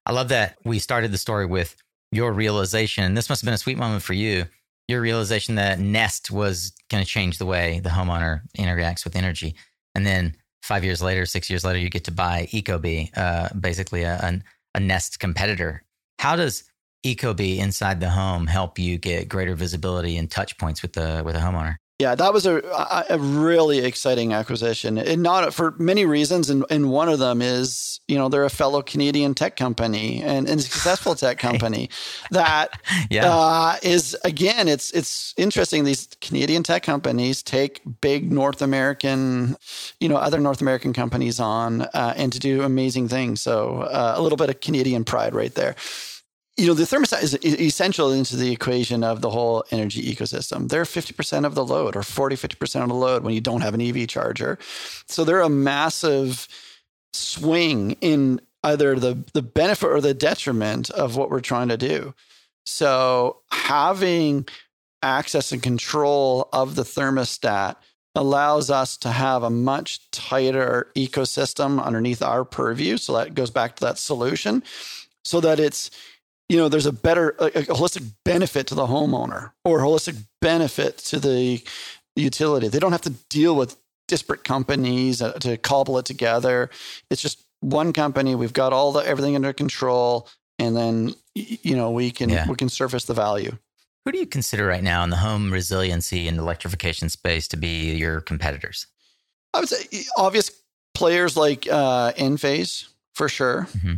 I 0.05 0.11
love 0.11 0.29
that 0.29 0.57
we 0.65 0.79
started 0.79 1.13
the 1.13 1.17
story 1.17 1.45
with 1.45 1.77
your 2.11 2.33
realization. 2.33 3.13
This 3.13 3.29
must 3.29 3.41
have 3.41 3.47
been 3.47 3.53
a 3.53 3.57
sweet 3.57 3.77
moment 3.77 4.03
for 4.03 4.13
you 4.13 4.47
your 4.87 5.01
realization 5.01 5.55
that 5.55 5.79
Nest 5.79 6.31
was 6.31 6.73
going 6.89 7.03
to 7.03 7.09
change 7.09 7.37
the 7.37 7.45
way 7.45 7.79
the 7.79 7.89
homeowner 7.89 8.41
interacts 8.57 9.03
with 9.03 9.15
energy. 9.15 9.55
And 9.95 10.05
then 10.05 10.35
five 10.63 10.83
years 10.83 11.01
later, 11.01 11.25
six 11.25 11.49
years 11.49 11.63
later, 11.63 11.79
you 11.79 11.89
get 11.89 12.05
to 12.05 12.11
buy 12.11 12.47
Ecobee, 12.51 13.15
uh, 13.17 13.49
basically 13.59 14.03
a, 14.03 14.15
a, 14.15 14.41
a, 14.75 14.79
Nest 14.79 15.19
competitor. 15.19 15.83
How 16.19 16.35
does 16.35 16.63
Ecobee 17.05 17.57
inside 17.57 17.99
the 17.99 18.09
home 18.09 18.47
help 18.47 18.77
you 18.77 18.97
get 18.97 19.29
greater 19.29 19.55
visibility 19.55 20.17
and 20.17 20.29
touch 20.29 20.57
points 20.57 20.81
with 20.81 20.93
the 20.93 21.21
with 21.25 21.35
a 21.35 21.39
homeowner? 21.39 21.75
Yeah, 22.01 22.15
that 22.15 22.33
was 22.33 22.47
a, 22.47 22.55
a 23.09 23.19
really 23.19 23.85
exciting 23.85 24.33
acquisition, 24.33 24.97
and 24.97 25.21
not 25.21 25.53
for 25.53 25.75
many 25.77 26.03
reasons. 26.03 26.49
And, 26.49 26.65
and 26.71 26.89
one 26.89 27.09
of 27.09 27.19
them 27.19 27.43
is, 27.43 27.99
you 28.07 28.17
know, 28.17 28.27
they're 28.27 28.43
a 28.43 28.49
fellow 28.49 28.81
Canadian 28.81 29.35
tech 29.35 29.55
company 29.55 30.23
and, 30.23 30.49
and 30.49 30.59
a 30.59 30.63
successful 30.63 31.13
tech 31.13 31.37
company 31.47 31.91
that 32.31 32.81
yeah. 33.11 33.29
uh, 33.31 33.75
is 33.83 34.17
again, 34.23 34.67
it's 34.67 34.89
it's 34.93 35.35
interesting. 35.37 35.83
These 35.83 36.07
Canadian 36.21 36.63
tech 36.63 36.81
companies 36.81 37.43
take 37.43 37.81
big 38.01 38.31
North 38.31 38.63
American, 38.63 39.55
you 39.99 40.09
know, 40.09 40.15
other 40.15 40.39
North 40.39 40.61
American 40.61 40.93
companies 40.93 41.39
on 41.39 41.83
uh, 41.83 42.15
and 42.17 42.33
to 42.33 42.39
do 42.39 42.63
amazing 42.63 43.09
things. 43.09 43.41
So 43.41 43.81
uh, 43.81 44.15
a 44.17 44.21
little 44.23 44.37
bit 44.37 44.49
of 44.49 44.59
Canadian 44.59 45.03
pride 45.03 45.35
right 45.35 45.53
there 45.53 45.75
you 46.57 46.67
know, 46.67 46.73
the 46.73 46.83
thermostat 46.83 47.23
is 47.23 47.35
essential 47.43 48.11
into 48.11 48.35
the 48.35 48.51
equation 48.51 49.03
of 49.03 49.21
the 49.21 49.29
whole 49.29 49.63
energy 49.71 50.01
ecosystem. 50.03 50.69
They're 50.69 50.83
50% 50.83 51.45
of 51.45 51.55
the 51.55 51.65
load 51.65 51.95
or 51.95 52.03
40, 52.03 52.35
50% 52.35 52.83
of 52.83 52.89
the 52.89 52.93
load 52.93 53.23
when 53.23 53.33
you 53.33 53.41
don't 53.41 53.61
have 53.61 53.73
an 53.73 53.81
EV 53.81 54.07
charger. 54.07 54.59
So 55.07 55.23
they're 55.23 55.39
a 55.39 55.49
massive 55.49 56.47
swing 57.13 57.91
in 58.01 58.41
either 58.63 58.99
the, 58.99 59.23
the 59.33 59.41
benefit 59.41 59.87
or 59.87 60.01
the 60.01 60.13
detriment 60.13 60.89
of 60.89 61.15
what 61.15 61.29
we're 61.29 61.39
trying 61.39 61.69
to 61.69 61.77
do. 61.77 62.13
So 62.65 63.37
having 63.51 64.47
access 65.01 65.51
and 65.51 65.63
control 65.63 66.49
of 66.53 66.75
the 66.75 66.83
thermostat 66.83 67.75
allows 68.13 68.69
us 68.69 68.97
to 68.97 69.09
have 69.09 69.41
a 69.41 69.49
much 69.49 70.11
tighter 70.11 70.91
ecosystem 70.95 71.83
underneath 71.83 72.21
our 72.21 72.43
purview. 72.43 72.97
So 72.97 73.13
that 73.13 73.33
goes 73.33 73.49
back 73.49 73.77
to 73.77 73.85
that 73.85 73.97
solution 73.97 74.63
so 75.23 75.39
that 75.41 75.59
it's 75.59 75.91
you 76.51 76.57
know 76.57 76.67
there's 76.67 76.85
a 76.85 76.91
better 76.91 77.33
a, 77.39 77.45
a 77.45 77.63
holistic 77.63 78.05
benefit 78.25 78.67
to 78.67 78.75
the 78.75 78.85
homeowner 78.85 79.51
or 79.63 79.79
holistic 79.79 80.17
benefit 80.41 80.97
to 80.97 81.17
the 81.17 81.63
utility. 82.17 82.67
They 82.67 82.79
don't 82.79 82.91
have 82.91 83.03
to 83.03 83.13
deal 83.29 83.55
with 83.55 83.77
disparate 84.09 84.43
companies 84.43 85.21
uh, 85.21 85.31
to 85.39 85.55
cobble 85.55 85.97
it 85.97 86.05
together. 86.05 86.69
It's 87.09 87.21
just 87.21 87.45
one 87.61 87.93
company. 87.93 88.35
We've 88.35 88.51
got 88.51 88.73
all 88.73 88.91
the 88.91 88.99
everything 88.99 89.35
under 89.35 89.53
control 89.53 90.27
and 90.59 90.75
then 90.75 91.13
you 91.33 91.77
know 91.77 91.91
we 91.91 92.11
can 92.11 92.29
yeah. 92.29 92.49
we 92.49 92.55
can 92.55 92.67
surface 92.67 93.05
the 93.05 93.13
value. 93.13 93.57
Who 94.03 94.11
do 94.11 94.17
you 94.17 94.27
consider 94.27 94.65
right 94.65 94.83
now 94.83 95.05
in 95.05 95.09
the 95.09 95.17
home 95.17 95.53
resiliency 95.53 96.27
and 96.27 96.37
electrification 96.37 97.07
space 97.07 97.47
to 97.49 97.57
be 97.57 97.95
your 97.95 98.19
competitors? 98.19 98.87
I 99.53 99.61
would 99.61 99.69
say 99.69 100.03
obvious 100.17 100.51
players 100.93 101.37
like 101.37 101.65
uh 101.71 102.11
Enphase 102.11 102.89
for 103.13 103.29
sure. 103.29 103.69
Mm-hmm 103.77 103.93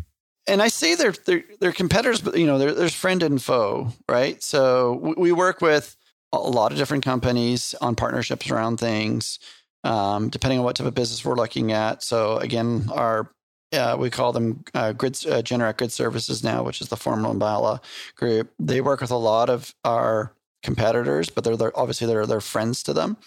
and 0.48 0.62
I 0.62 0.68
say 0.68 0.96
they're 0.96 1.14
they're, 1.26 1.44
they're 1.60 1.72
competitors, 1.72 2.22
but 2.22 2.38
you 2.38 2.46
know, 2.46 2.58
there's 2.58 2.96
friend 2.96 3.24
and 3.24 3.42
foe, 3.42 3.90
right? 4.10 4.42
So 4.44 5.14
we, 5.18 5.32
work 5.32 5.62
with 5.62 5.96
a 6.32 6.38
lot 6.38 6.72
of 6.72 6.78
different 6.78 7.06
companies 7.06 7.76
on 7.82 7.96
partnerships 7.96 8.50
around 8.50 8.78
things, 8.78 9.40
um, 9.84 10.30
depending 10.30 10.60
on 10.60 10.66
what 10.66 10.76
type 10.76 10.88
of 10.88 10.96
business 10.96 11.24
we're 11.24 11.36
looking 11.36 11.72
at. 11.72 12.04
So 12.04 12.38
again, 12.38 12.90
our 12.92 13.32
uh, 13.72 13.96
we 13.98 14.10
call 14.10 14.32
them 14.32 14.64
uh, 14.74 14.94
grid 14.94 15.14
uh, 15.26 15.42
Generac 15.42 15.78
Grid 15.78 15.92
Services 15.92 16.44
now, 16.44 16.64
which 16.64 16.82
is 16.82 16.90
the 16.90 16.98
former 16.98 17.30
Enbala 17.30 17.82
group. 18.16 18.52
They 18.60 18.82
work 18.82 19.02
with 19.02 19.12
a 19.12 19.18
lot 19.18 19.50
of 19.50 19.74
our 19.84 20.34
competitors, 20.62 21.30
but 21.30 21.44
they're, 21.44 21.58
they're 21.58 21.78
obviously 21.78 22.08
they're 22.08 22.26
they're 22.26 22.42
friends 22.42 22.84
to 22.84 22.94
them. 22.94 23.18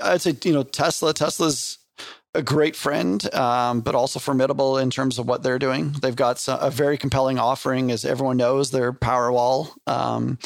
I'd 0.00 0.20
say 0.20 0.36
you 0.44 0.52
know 0.52 0.64
Tesla. 0.64 1.14
Tesla's 1.14 1.78
a 2.34 2.42
great 2.42 2.76
friend, 2.76 3.32
um, 3.34 3.80
but 3.80 3.94
also 3.94 4.18
formidable 4.18 4.78
in 4.78 4.90
terms 4.90 5.18
of 5.18 5.26
what 5.26 5.42
they're 5.42 5.58
doing. 5.58 5.92
They've 6.00 6.16
got 6.16 6.42
a 6.48 6.70
very 6.70 6.96
compelling 6.96 7.38
offering, 7.38 7.90
as 7.90 8.04
everyone 8.04 8.38
knows, 8.38 8.70
their 8.70 8.92
Powerwall 8.92 9.70
um, 9.86 10.38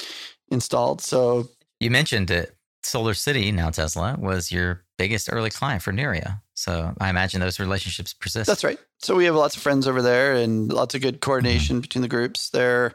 installed. 0.51 1.01
So 1.01 1.49
you 1.81 1.91
mentioned 1.91 2.31
it. 2.31 2.53
SolarCity, 2.83 3.53
now 3.53 3.71
Tesla, 3.71 4.17
was 4.17 4.53
your 4.53 4.85
biggest 4.97 5.29
early 5.33 5.51
client 5.51 5.83
for 5.83 5.93
Neurio. 5.93 6.41
So 6.55 6.95
I 7.01 7.11
imagine 7.11 7.41
those 7.41 7.59
relationships 7.59 8.15
persist. 8.15 8.47
That's 8.47 8.63
right. 8.63 8.79
So 8.99 9.17
we 9.17 9.25
have 9.25 9.35
lots 9.35 9.57
of 9.57 9.63
friends 9.63 9.89
over 9.89 10.03
there 10.03 10.35
and 10.35 10.73
lots 10.73 10.95
of 10.95 11.03
good 11.03 11.21
coordination 11.21 11.77
mm-hmm. 11.77 11.81
between 11.81 12.03
the 12.03 12.09
groups. 12.09 12.51
There, 12.51 12.95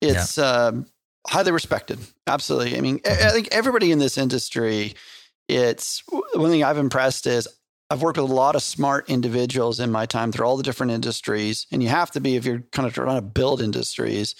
it's 0.00 0.38
yeah. 0.38 0.44
um, 0.44 0.86
highly 1.26 1.52
respected. 1.52 2.00
Absolutely. 2.26 2.76
I 2.76 2.80
mean, 2.80 2.98
mm-hmm. 2.98 3.26
I 3.26 3.30
think 3.30 3.48
everybody 3.52 3.92
in 3.92 3.98
this 3.98 4.18
industry. 4.18 4.94
It's 5.48 6.02
one 6.34 6.50
thing 6.50 6.62
I've 6.62 6.76
impressed 6.76 7.26
is 7.26 7.48
I've 7.90 8.02
worked 8.02 8.18
with 8.18 8.30
a 8.30 8.34
lot 8.34 8.54
of 8.54 8.62
smart 8.62 9.08
individuals 9.08 9.80
in 9.80 9.90
my 9.90 10.04
time 10.04 10.30
through 10.30 10.46
all 10.46 10.56
the 10.56 10.62
different 10.62 10.92
industries, 10.92 11.66
and 11.72 11.82
you 11.82 11.88
have 11.88 12.10
to 12.12 12.20
be 12.20 12.36
if 12.36 12.44
you're 12.44 12.64
kind 12.72 12.86
of 12.86 12.94
trying 12.94 13.16
to 13.16 13.22
build 13.22 13.62
industries. 13.62 14.34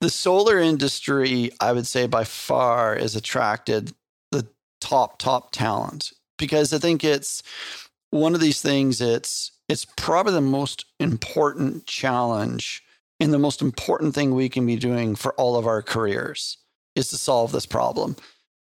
The 0.00 0.10
solar 0.10 0.58
industry, 0.58 1.50
I 1.60 1.72
would 1.72 1.86
say 1.86 2.06
by 2.06 2.24
far, 2.24 2.96
has 2.96 3.16
attracted 3.16 3.92
the 4.30 4.46
top, 4.80 5.18
top 5.18 5.50
talent 5.50 6.12
because 6.38 6.72
I 6.72 6.78
think 6.78 7.04
it's 7.04 7.42
one 8.10 8.34
of 8.34 8.40
these 8.40 8.62
things, 8.62 9.00
it's 9.00 9.52
it's 9.68 9.84
probably 9.84 10.32
the 10.32 10.40
most 10.40 10.84
important 10.98 11.86
challenge 11.86 12.82
and 13.20 13.32
the 13.32 13.38
most 13.38 13.62
important 13.62 14.14
thing 14.14 14.34
we 14.34 14.48
can 14.48 14.66
be 14.66 14.74
doing 14.74 15.14
for 15.14 15.32
all 15.34 15.56
of 15.56 15.66
our 15.66 15.82
careers 15.82 16.58
is 16.96 17.08
to 17.10 17.16
solve 17.16 17.52
this 17.52 17.66
problem. 17.66 18.16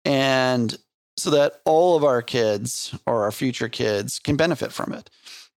And 0.04 0.76
so 1.18 1.30
that 1.30 1.60
all 1.64 1.96
of 1.96 2.04
our 2.04 2.22
kids 2.22 2.94
or 3.06 3.24
our 3.24 3.32
future 3.32 3.68
kids 3.68 4.18
can 4.18 4.36
benefit 4.36 4.72
from 4.72 4.92
it. 4.92 5.10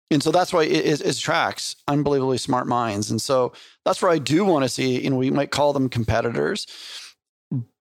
And 0.10 0.22
so 0.22 0.32
that's 0.32 0.52
why 0.52 0.64
it, 0.64 0.86
it, 0.86 1.02
it 1.02 1.18
attracts 1.18 1.78
unbelievably 1.88 2.38
smart 2.38 2.68
minds. 2.68 3.10
And 3.10 3.22
so 3.22 3.54
that's 3.86 4.02
where 4.02 4.12
I 4.12 4.18
do 4.18 4.44
want 4.44 4.64
to 4.64 4.70
see, 4.70 5.02
you 5.02 5.10
know, 5.10 5.16
we 5.16 5.32
might 5.32 5.52
call 5.52 5.72
them 5.72 5.88
competitors, 5.88 6.68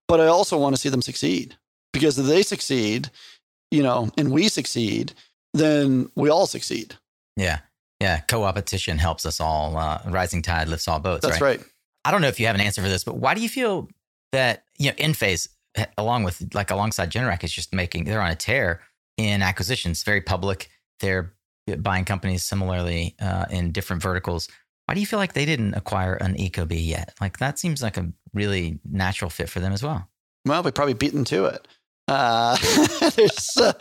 but 0.06 0.20
I 0.20 0.26
also 0.26 0.56
want 0.58 0.74
to 0.74 0.80
see 0.80 0.88
them 0.88 1.02
succeed 1.02 1.56
because 1.92 2.18
if 2.18 2.26
they 2.26 2.42
succeed, 2.42 3.10
you 3.70 3.82
know, 3.82 4.10
and 4.16 4.30
we 4.30 4.48
succeed, 4.48 5.12
then 5.54 6.10
we 6.14 6.28
all 6.28 6.46
succeed. 6.46 6.94
Yeah. 7.36 7.60
Yeah. 8.00 8.20
Co-opetition 8.20 8.98
helps 8.98 9.26
us 9.26 9.40
all. 9.40 9.76
Uh, 9.76 10.00
rising 10.06 10.42
tide 10.42 10.68
lifts 10.68 10.86
all 10.86 11.00
boats. 11.00 11.26
That's 11.26 11.40
right? 11.40 11.58
right. 11.58 11.66
I 12.04 12.10
don't 12.12 12.22
know 12.22 12.28
if 12.28 12.38
you 12.38 12.46
have 12.46 12.54
an 12.54 12.60
answer 12.60 12.80
for 12.80 12.88
this, 12.88 13.04
but 13.04 13.16
why 13.16 13.34
do 13.34 13.40
you 13.40 13.48
feel 13.48 13.88
that, 14.32 14.64
you 14.78 14.90
know, 14.90 14.96
Enphase 14.96 15.48
along 15.96 16.24
with 16.24 16.54
like 16.54 16.70
alongside 16.70 17.10
Generac 17.10 17.44
is 17.44 17.52
just 17.52 17.74
making 17.74 18.04
they're 18.04 18.22
on 18.22 18.30
a 18.30 18.36
tear 18.36 18.80
in 19.16 19.42
acquisitions, 19.42 20.02
very 20.02 20.20
public. 20.20 20.70
They're 21.00 21.34
buying 21.78 22.04
companies 22.04 22.44
similarly 22.44 23.14
uh, 23.20 23.46
in 23.50 23.72
different 23.72 24.02
verticals. 24.02 24.48
Why 24.86 24.94
do 24.94 25.00
you 25.00 25.06
feel 25.06 25.18
like 25.18 25.34
they 25.34 25.44
didn't 25.44 25.74
acquire 25.74 26.14
an 26.14 26.34
Ecobee 26.34 26.84
yet? 26.86 27.14
Like 27.20 27.38
that 27.38 27.58
seems 27.58 27.82
like 27.82 27.96
a 27.96 28.12
really 28.34 28.80
natural 28.84 29.30
fit 29.30 29.48
for 29.48 29.60
them 29.60 29.72
as 29.72 29.82
well. 29.82 30.08
Well, 30.44 30.62
we 30.62 30.70
probably 30.70 30.94
beat 30.94 31.12
them 31.12 31.24
to 31.26 31.44
it. 31.46 31.68
Uh, 32.10 32.56
there's 33.16 33.56
uh, 33.56 33.72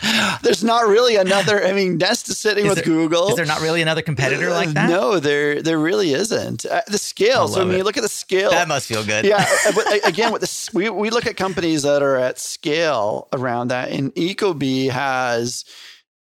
there's 0.44 0.64
not 0.64 0.88
really 0.88 1.16
another. 1.16 1.66
I 1.66 1.74
mean, 1.74 1.98
Nest 1.98 2.30
is 2.30 2.38
sitting 2.38 2.66
Is 2.66 2.70
with 2.76 2.86
there- 2.86 2.86
Google. 2.86 3.30
Is 3.30 3.36
there 3.38 3.46
not 3.46 3.60
really 3.62 3.82
another 3.82 4.04
competitor 4.04 4.52
like 4.52 4.70
that? 4.74 4.88
No, 4.88 5.20
there 5.20 5.64
there 5.64 5.80
really 5.80 6.14
isn't. 6.14 6.64
Uh, 6.64 6.82
the 6.88 7.00
scale. 7.00 7.48
So 7.48 7.66
when 7.66 7.74
it. 7.74 7.78
you 7.80 7.84
look 7.84 7.98
at 7.98 8.04
the 8.04 8.08
scale, 8.10 8.52
That 8.52 8.68
must 8.68 8.88
feel 8.88 9.04
good. 9.04 9.26
yeah. 9.26 9.44
uh, 9.66 9.72
But 9.74 9.88
uh, 9.94 9.98
again, 10.08 10.32
with 10.32 10.42
this, 10.42 10.72
we 10.74 10.90
we 10.90 11.10
look 11.10 11.26
at 11.26 11.38
companies 11.38 11.82
that 11.84 12.04
are 12.04 12.18
at 12.18 12.38
scale 12.38 13.28
around 13.34 13.70
that, 13.70 13.90
and 13.90 14.14
Ecobee 14.14 14.90
has, 14.92 15.66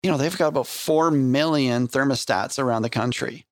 you 0.01 0.09
know, 0.09 0.17
they've 0.17 0.35
got 0.35 0.47
about 0.47 0.65
four 0.67 1.11
million 1.11 1.87
thermostats 1.87 2.57
around 2.57 2.81
the 2.81 2.89
country. 2.89 3.45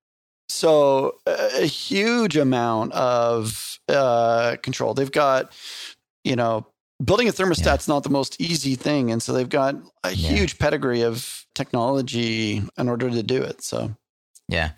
So 0.49 1.17
uh, 1.27 1.49
a 1.57 1.65
huge 1.67 2.37
amount 2.37 2.93
of 2.93 3.79
uh, 3.87 4.55
control. 4.63 4.95
They've 4.95 5.11
got, 5.11 5.51
you 6.23 6.35
know, 6.35 6.65
building 7.03 7.27
a 7.27 7.31
thermostat's 7.31 7.87
not 7.87 8.03
the 8.03 8.09
most 8.09 8.39
easy 8.41 8.75
thing, 8.75 9.11
and 9.11 9.21
so 9.21 9.33
they've 9.33 9.49
got 9.49 9.75
a 10.03 10.11
Yeah. 10.13 10.29
huge 10.29 10.57
pedigree 10.57 11.01
of 11.01 11.45
technology 11.55 12.63
in 12.77 12.89
order 12.89 13.09
to 13.09 13.23
do 13.23 13.41
it. 13.41 13.61
So 13.63 13.95
Yeah. 14.49 14.71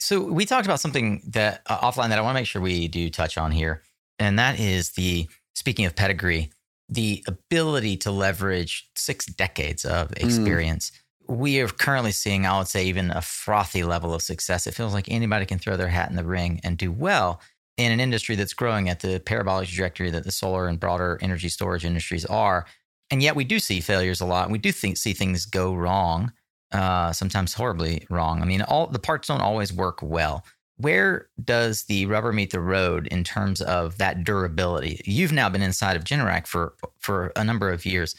So 0.00 0.22
we 0.22 0.46
talked 0.46 0.64
about 0.66 0.78
something 0.80 1.22
that 1.26 1.62
uh, 1.66 1.80
offline 1.80 2.10
that 2.10 2.18
I 2.18 2.22
want 2.22 2.36
to 2.36 2.40
make 2.40 2.46
sure 2.46 2.62
we 2.62 2.86
do 2.86 3.10
touch 3.10 3.36
on 3.36 3.50
here, 3.50 3.82
and 4.18 4.38
that 4.38 4.60
is 4.60 4.90
the 4.92 5.28
speaking 5.54 5.86
of 5.86 5.96
pedigree, 5.96 6.50
the 6.88 7.24
ability 7.26 7.96
to 7.98 8.10
leverage 8.12 8.88
six 8.94 9.26
decades 9.26 9.84
of 9.84 10.12
experience. 10.16 10.92
We 11.26 11.60
are 11.60 11.68
currently 11.68 12.12
seeing, 12.12 12.46
I 12.46 12.56
would 12.58 12.68
say, 12.68 12.86
even 12.86 13.10
a 13.10 13.20
frothy 13.20 13.82
level 13.82 14.14
of 14.14 14.22
success. 14.22 14.66
It 14.66 14.74
feels 14.74 14.94
like 14.94 15.08
anybody 15.10 15.44
can 15.46 15.58
throw 15.58 15.76
their 15.76 15.88
hat 15.88 16.08
in 16.08 16.16
the 16.16 16.24
ring 16.24 16.60
and 16.62 16.78
do 16.78 16.92
well 16.92 17.40
in 17.78 17.92
an 17.92 18.00
industry 18.00 18.34
that's 18.34 18.52
growing 18.52 18.88
at 18.88 19.00
the 19.00 19.20
parabolic 19.20 19.68
trajectory 19.68 20.10
that 20.10 20.24
the 20.24 20.32
solar 20.32 20.68
and 20.68 20.78
broader 20.78 21.18
energy 21.22 21.48
storage 21.48 21.84
industries 21.84 22.26
are. 22.26 22.66
And 23.10 23.22
yet 23.22 23.36
we 23.36 23.44
do 23.44 23.58
see 23.58 23.80
failures 23.80 24.20
a 24.20 24.26
lot. 24.26 24.44
and 24.44 24.52
We 24.52 24.58
do 24.58 24.72
think, 24.72 24.98
see 24.98 25.14
things 25.14 25.46
go 25.46 25.72
wrong 25.72 26.32
uh, 26.72 27.12
sometimes 27.12 27.54
horribly 27.54 28.06
wrong. 28.10 28.42
I 28.42 28.44
mean, 28.44 28.62
all 28.62 28.88
the 28.88 28.98
parts 28.98 29.28
don't 29.28 29.40
always 29.40 29.72
work 29.72 30.00
well. 30.02 30.44
Where 30.76 31.28
does 31.42 31.84
the 31.84 32.06
rubber 32.06 32.32
meet 32.32 32.50
the 32.50 32.60
road 32.60 33.06
in 33.06 33.24
terms 33.24 33.60
of 33.60 33.98
that 33.98 34.22
durability? 34.22 35.00
You've 35.04 35.32
now 35.32 35.48
been 35.48 35.62
inside 35.62 35.96
of 35.96 36.04
Generac 36.04 36.46
for 36.46 36.74
for 36.98 37.32
a 37.36 37.42
number 37.42 37.70
of 37.70 37.86
years. 37.86 38.14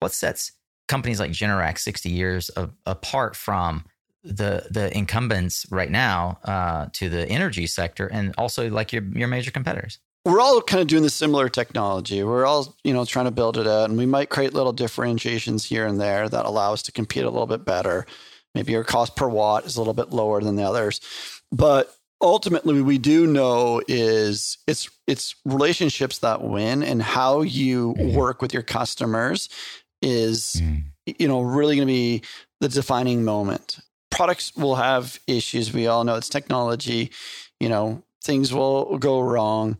What 0.00 0.12
sets 0.12 0.52
companies 0.86 1.18
like 1.18 1.32
Generac 1.32 1.78
60 1.78 2.10
years 2.10 2.50
a, 2.56 2.68
apart 2.86 3.34
from 3.34 3.84
the 4.24 4.66
the 4.70 4.96
incumbents 4.96 5.66
right 5.70 5.90
now 5.90 6.38
uh, 6.44 6.86
to 6.92 7.08
the 7.08 7.28
energy 7.28 7.66
sector 7.66 8.06
and 8.06 8.34
also 8.38 8.68
like 8.70 8.92
your 8.92 9.04
your 9.14 9.28
major 9.28 9.50
competitors? 9.50 9.98
we're 10.24 10.40
all 10.40 10.60
kind 10.62 10.80
of 10.80 10.86
doing 10.86 11.02
the 11.02 11.10
similar 11.10 11.48
technology. 11.50 12.22
We're 12.22 12.46
all, 12.46 12.74
you 12.82 12.94
know, 12.94 13.04
trying 13.04 13.26
to 13.26 13.30
build 13.30 13.58
it 13.58 13.66
out, 13.66 13.90
and 13.90 13.98
we 13.98 14.06
might 14.06 14.30
create 14.30 14.54
little 14.54 14.72
differentiations 14.72 15.66
here 15.66 15.86
and 15.86 16.00
there 16.00 16.28
that 16.30 16.46
allow 16.46 16.72
us 16.72 16.82
to 16.84 16.92
compete 16.92 17.24
a 17.24 17.30
little 17.30 17.46
bit 17.46 17.64
better. 17.64 18.06
Maybe 18.54 18.72
your 18.72 18.84
cost 18.84 19.16
per 19.16 19.28
watt 19.28 19.66
is 19.66 19.76
a 19.76 19.80
little 19.80 19.92
bit 19.92 20.10
lower 20.10 20.40
than 20.40 20.56
the 20.56 20.62
others, 20.62 21.00
but 21.52 21.94
ultimately, 22.22 22.80
we 22.80 22.96
do 22.96 23.26
know 23.26 23.82
is 23.86 24.56
it's 24.66 24.88
it's 25.06 25.34
relationships 25.44 26.20
that 26.20 26.40
win, 26.42 26.82
and 26.82 27.02
how 27.02 27.42
you 27.42 27.94
Mhm. 27.98 28.14
work 28.14 28.40
with 28.40 28.54
your 28.54 28.62
customers 28.62 29.50
is 30.00 30.62
you 31.06 31.28
know 31.28 31.42
really 31.42 31.76
going 31.76 31.86
to 31.86 31.92
be 31.92 32.22
the 32.60 32.68
defining 32.68 33.24
moment 33.24 33.78
products 34.14 34.54
will 34.56 34.76
have 34.76 35.18
issues. 35.26 35.72
We 35.72 35.86
all 35.86 36.04
know 36.04 36.16
it's 36.16 36.28
technology 36.28 37.10
you 37.60 37.68
know 37.68 38.02
things 38.22 38.52
will 38.52 38.98
go 38.98 39.20
wrong. 39.20 39.78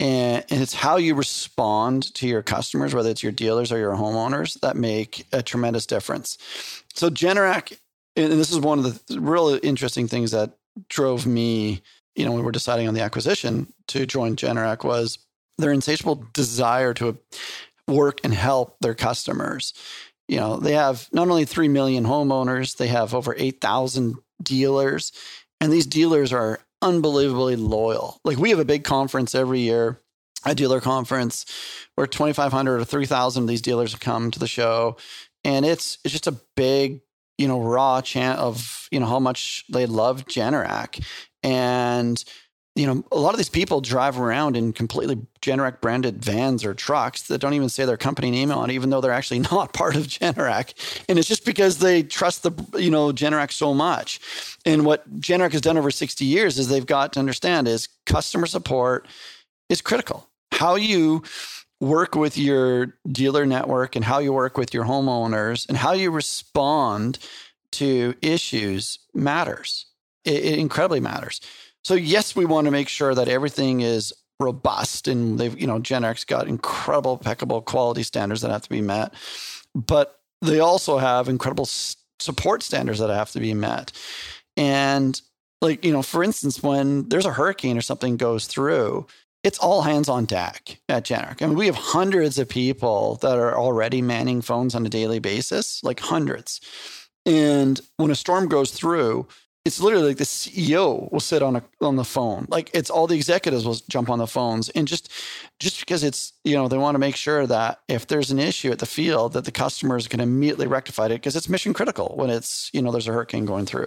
And, 0.00 0.44
it's 0.50 0.74
how 0.74 0.96
you 0.96 1.14
respond 1.14 2.12
to 2.14 2.26
your 2.26 2.42
customers 2.42 2.94
whether 2.94 3.10
it's 3.10 3.22
your 3.22 3.32
dealers 3.32 3.72
or 3.72 3.78
your 3.78 3.94
homeowners 3.94 4.60
that 4.60 4.76
make 4.76 5.26
a 5.32 5.42
tremendous 5.42 5.86
difference. 5.86 6.36
So 6.94 7.10
Generac 7.10 7.78
and 8.16 8.32
this 8.32 8.50
is 8.50 8.60
one 8.60 8.78
of 8.78 9.06
the 9.06 9.20
really 9.20 9.58
interesting 9.58 10.08
things 10.08 10.30
that 10.32 10.52
drove 10.88 11.26
me 11.26 11.82
you 12.16 12.24
know 12.24 12.32
when 12.32 12.40
we 12.40 12.44
were 12.44 12.52
deciding 12.52 12.88
on 12.88 12.94
the 12.94 13.02
acquisition 13.02 13.72
to 13.88 14.06
join 14.06 14.36
Generac 14.36 14.84
was 14.84 15.18
their 15.58 15.72
insatiable 15.72 16.26
desire 16.32 16.92
to 16.94 17.16
work 17.86 18.20
and 18.24 18.34
help 18.34 18.76
their 18.80 18.94
customers 18.94 19.72
you 20.28 20.38
know 20.38 20.56
they 20.56 20.72
have 20.72 21.08
not 21.12 21.28
only 21.28 21.44
3 21.44 21.68
million 21.68 22.04
homeowners 22.04 22.76
they 22.76 22.88
have 22.88 23.14
over 23.14 23.34
8000 23.36 24.16
dealers 24.42 25.12
and 25.60 25.72
these 25.72 25.86
dealers 25.86 26.32
are 26.32 26.60
unbelievably 26.82 27.56
loyal. 27.56 28.20
Like 28.24 28.36
we 28.36 28.50
have 28.50 28.58
a 28.58 28.64
big 28.64 28.84
conference 28.84 29.34
every 29.34 29.60
year 29.60 30.00
a 30.46 30.54
dealer 30.54 30.80
conference 30.80 31.46
where 31.94 32.06
2500 32.06 32.80
or 32.80 32.84
3000 32.84 33.42
of 33.42 33.48
these 33.48 33.62
dealers 33.62 33.92
have 33.92 34.00
come 34.00 34.30
to 34.30 34.38
the 34.38 34.46
show 34.46 34.96
and 35.44 35.64
it's 35.64 35.98
it's 36.04 36.12
just 36.12 36.26
a 36.26 36.38
big 36.56 37.00
you 37.38 37.48
know 37.48 37.60
raw 37.60 38.00
chant 38.00 38.38
of 38.38 38.88
you 38.90 39.00
know 39.00 39.06
how 39.06 39.20
much 39.20 39.64
they 39.70 39.86
love 39.86 40.26
Generac. 40.26 41.04
And 41.42 42.22
you 42.74 42.86
know, 42.86 43.04
a 43.12 43.18
lot 43.18 43.34
of 43.34 43.36
these 43.36 43.48
people 43.48 43.80
drive 43.80 44.18
around 44.18 44.56
in 44.56 44.72
completely 44.72 45.16
Generac 45.40 45.80
branded 45.80 46.24
vans 46.24 46.64
or 46.64 46.74
trucks 46.74 47.22
that 47.28 47.38
don't 47.38 47.54
even 47.54 47.68
say 47.68 47.84
their 47.84 47.96
company 47.96 48.32
name 48.32 48.50
on, 48.50 48.70
even 48.72 48.90
though 48.90 49.00
they're 49.00 49.12
actually 49.12 49.38
not 49.50 49.72
part 49.72 49.94
of 49.94 50.08
Generac. 50.08 50.74
And 51.08 51.18
it's 51.18 51.28
just 51.28 51.44
because 51.44 51.78
they 51.78 52.02
trust 52.02 52.42
the, 52.42 52.52
you 52.76 52.90
know, 52.90 53.12
Generac 53.12 53.52
so 53.52 53.74
much. 53.74 54.20
And 54.66 54.84
what 54.84 55.20
Generac 55.20 55.52
has 55.52 55.60
done 55.60 55.78
over 55.78 55.90
60 55.90 56.24
years 56.24 56.58
is 56.58 56.68
they've 56.68 56.84
got 56.84 57.12
to 57.12 57.20
understand 57.20 57.68
is 57.68 57.88
customer 58.06 58.46
support 58.46 59.06
is 59.68 59.80
critical. 59.80 60.28
How 60.50 60.74
you 60.74 61.22
work 61.80 62.16
with 62.16 62.36
your 62.36 62.96
dealer 63.10 63.46
network 63.46 63.94
and 63.94 64.04
how 64.04 64.18
you 64.18 64.32
work 64.32 64.56
with 64.56 64.74
your 64.74 64.84
homeowners 64.84 65.68
and 65.68 65.76
how 65.76 65.92
you 65.92 66.10
respond 66.10 67.18
to 67.72 68.14
issues 68.22 68.98
matters. 69.12 69.86
It, 70.24 70.44
it 70.44 70.58
incredibly 70.58 71.00
matters. 71.00 71.40
So 71.84 71.94
yes, 71.94 72.34
we 72.34 72.44
want 72.44 72.66
to 72.66 72.70
make 72.70 72.88
sure 72.88 73.14
that 73.14 73.28
everything 73.28 73.80
is 73.80 74.12
robust 74.40 75.06
and 75.06 75.38
they've, 75.38 75.58
you 75.58 75.66
know, 75.66 75.78
Generac's 75.78 76.24
got 76.24 76.48
incredible, 76.48 77.12
impeccable 77.12 77.62
quality 77.62 78.02
standards 78.02 78.40
that 78.40 78.50
have 78.50 78.62
to 78.62 78.70
be 78.70 78.80
met, 78.80 79.12
but 79.74 80.20
they 80.40 80.60
also 80.60 80.98
have 80.98 81.28
incredible 81.28 81.66
support 82.18 82.62
standards 82.62 82.98
that 82.98 83.10
have 83.10 83.30
to 83.32 83.40
be 83.40 83.54
met. 83.54 83.92
And 84.56 85.20
like, 85.60 85.84
you 85.84 85.92
know, 85.92 86.02
for 86.02 86.24
instance, 86.24 86.62
when 86.62 87.08
there's 87.08 87.26
a 87.26 87.32
hurricane 87.32 87.76
or 87.76 87.82
something 87.82 88.16
goes 88.16 88.46
through, 88.46 89.06
it's 89.42 89.58
all 89.58 89.82
hands 89.82 90.08
on 90.08 90.24
deck 90.24 90.80
at 90.88 91.04
Generac. 91.04 91.42
I 91.42 91.46
mean, 91.46 91.56
we 91.56 91.66
have 91.66 91.74
hundreds 91.74 92.38
of 92.38 92.48
people 92.48 93.16
that 93.16 93.36
are 93.38 93.56
already 93.56 94.00
manning 94.00 94.40
phones 94.40 94.74
on 94.74 94.86
a 94.86 94.88
daily 94.90 95.18
basis, 95.18 95.84
like 95.84 96.00
hundreds. 96.00 96.60
And 97.26 97.80
when 97.98 98.10
a 98.10 98.14
storm 98.14 98.48
goes 98.48 98.70
through, 98.70 99.26
it's 99.64 99.80
literally 99.80 100.08
like 100.08 100.18
the 100.18 100.24
CEO 100.24 101.10
will 101.10 101.20
sit 101.20 101.42
on 101.42 101.56
a 101.56 101.62
on 101.80 101.96
the 101.96 102.04
phone. 102.04 102.46
Like 102.50 102.70
it's 102.74 102.90
all 102.90 103.06
the 103.06 103.16
executives 103.16 103.64
will 103.64 103.78
jump 103.88 104.10
on 104.10 104.18
the 104.18 104.26
phones 104.26 104.68
and 104.70 104.86
just 104.86 105.10
just 105.58 105.80
because 105.80 106.04
it's 106.04 106.34
you 106.44 106.54
know 106.54 106.68
they 106.68 106.76
want 106.76 106.94
to 106.94 106.98
make 106.98 107.16
sure 107.16 107.46
that 107.46 107.80
if 107.88 108.06
there's 108.06 108.30
an 108.30 108.38
issue 108.38 108.70
at 108.70 108.78
the 108.78 108.86
field 108.86 109.32
that 109.32 109.46
the 109.46 109.52
customers 109.52 110.06
can 110.06 110.20
immediately 110.20 110.66
rectify 110.66 111.06
it 111.06 111.10
because 111.10 111.34
it's 111.34 111.48
mission 111.48 111.72
critical 111.72 112.12
when 112.16 112.28
it's 112.28 112.70
you 112.74 112.82
know 112.82 112.92
there's 112.92 113.08
a 113.08 113.12
hurricane 113.12 113.46
going 113.46 113.64
through. 113.64 113.86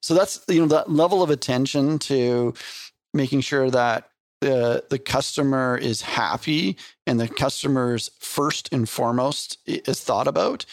So 0.00 0.14
that's 0.14 0.40
you 0.48 0.60
know 0.60 0.68
that 0.68 0.90
level 0.90 1.22
of 1.22 1.30
attention 1.30 1.98
to 2.00 2.54
making 3.12 3.40
sure 3.40 3.70
that 3.70 4.10
the 4.40 4.84
the 4.88 5.00
customer 5.00 5.76
is 5.76 6.02
happy 6.02 6.76
and 7.08 7.18
the 7.18 7.28
customer's 7.28 8.10
first 8.20 8.72
and 8.72 8.88
foremost 8.88 9.58
is 9.66 10.00
thought 10.00 10.28
about 10.28 10.64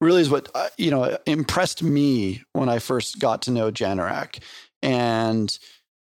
really 0.00 0.20
is 0.20 0.30
what 0.30 0.48
uh, 0.54 0.68
you 0.76 0.90
know 0.90 1.16
impressed 1.26 1.82
me 1.82 2.42
when 2.52 2.68
I 2.68 2.78
first 2.78 3.18
got 3.18 3.42
to 3.42 3.50
know 3.50 3.70
Generac, 3.70 4.38
and 4.82 5.56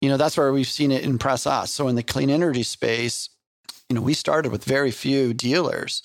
you 0.01 0.09
know 0.09 0.17
that's 0.17 0.37
where 0.37 0.53
we've 0.53 0.67
seen 0.67 0.91
it 0.91 1.05
impress 1.05 1.47
us. 1.47 1.73
So 1.73 1.89
in 1.89 1.97
the 1.97 2.03
clean 2.03 2.31
energy 2.31 2.63
space, 2.63 3.29
you 3.89 3.97
know 3.97 4.03
we 4.03 4.15
started 4.15 4.53
with 4.53 4.65
very 4.65 4.91
few 4.91 5.35
dealers 5.35 6.03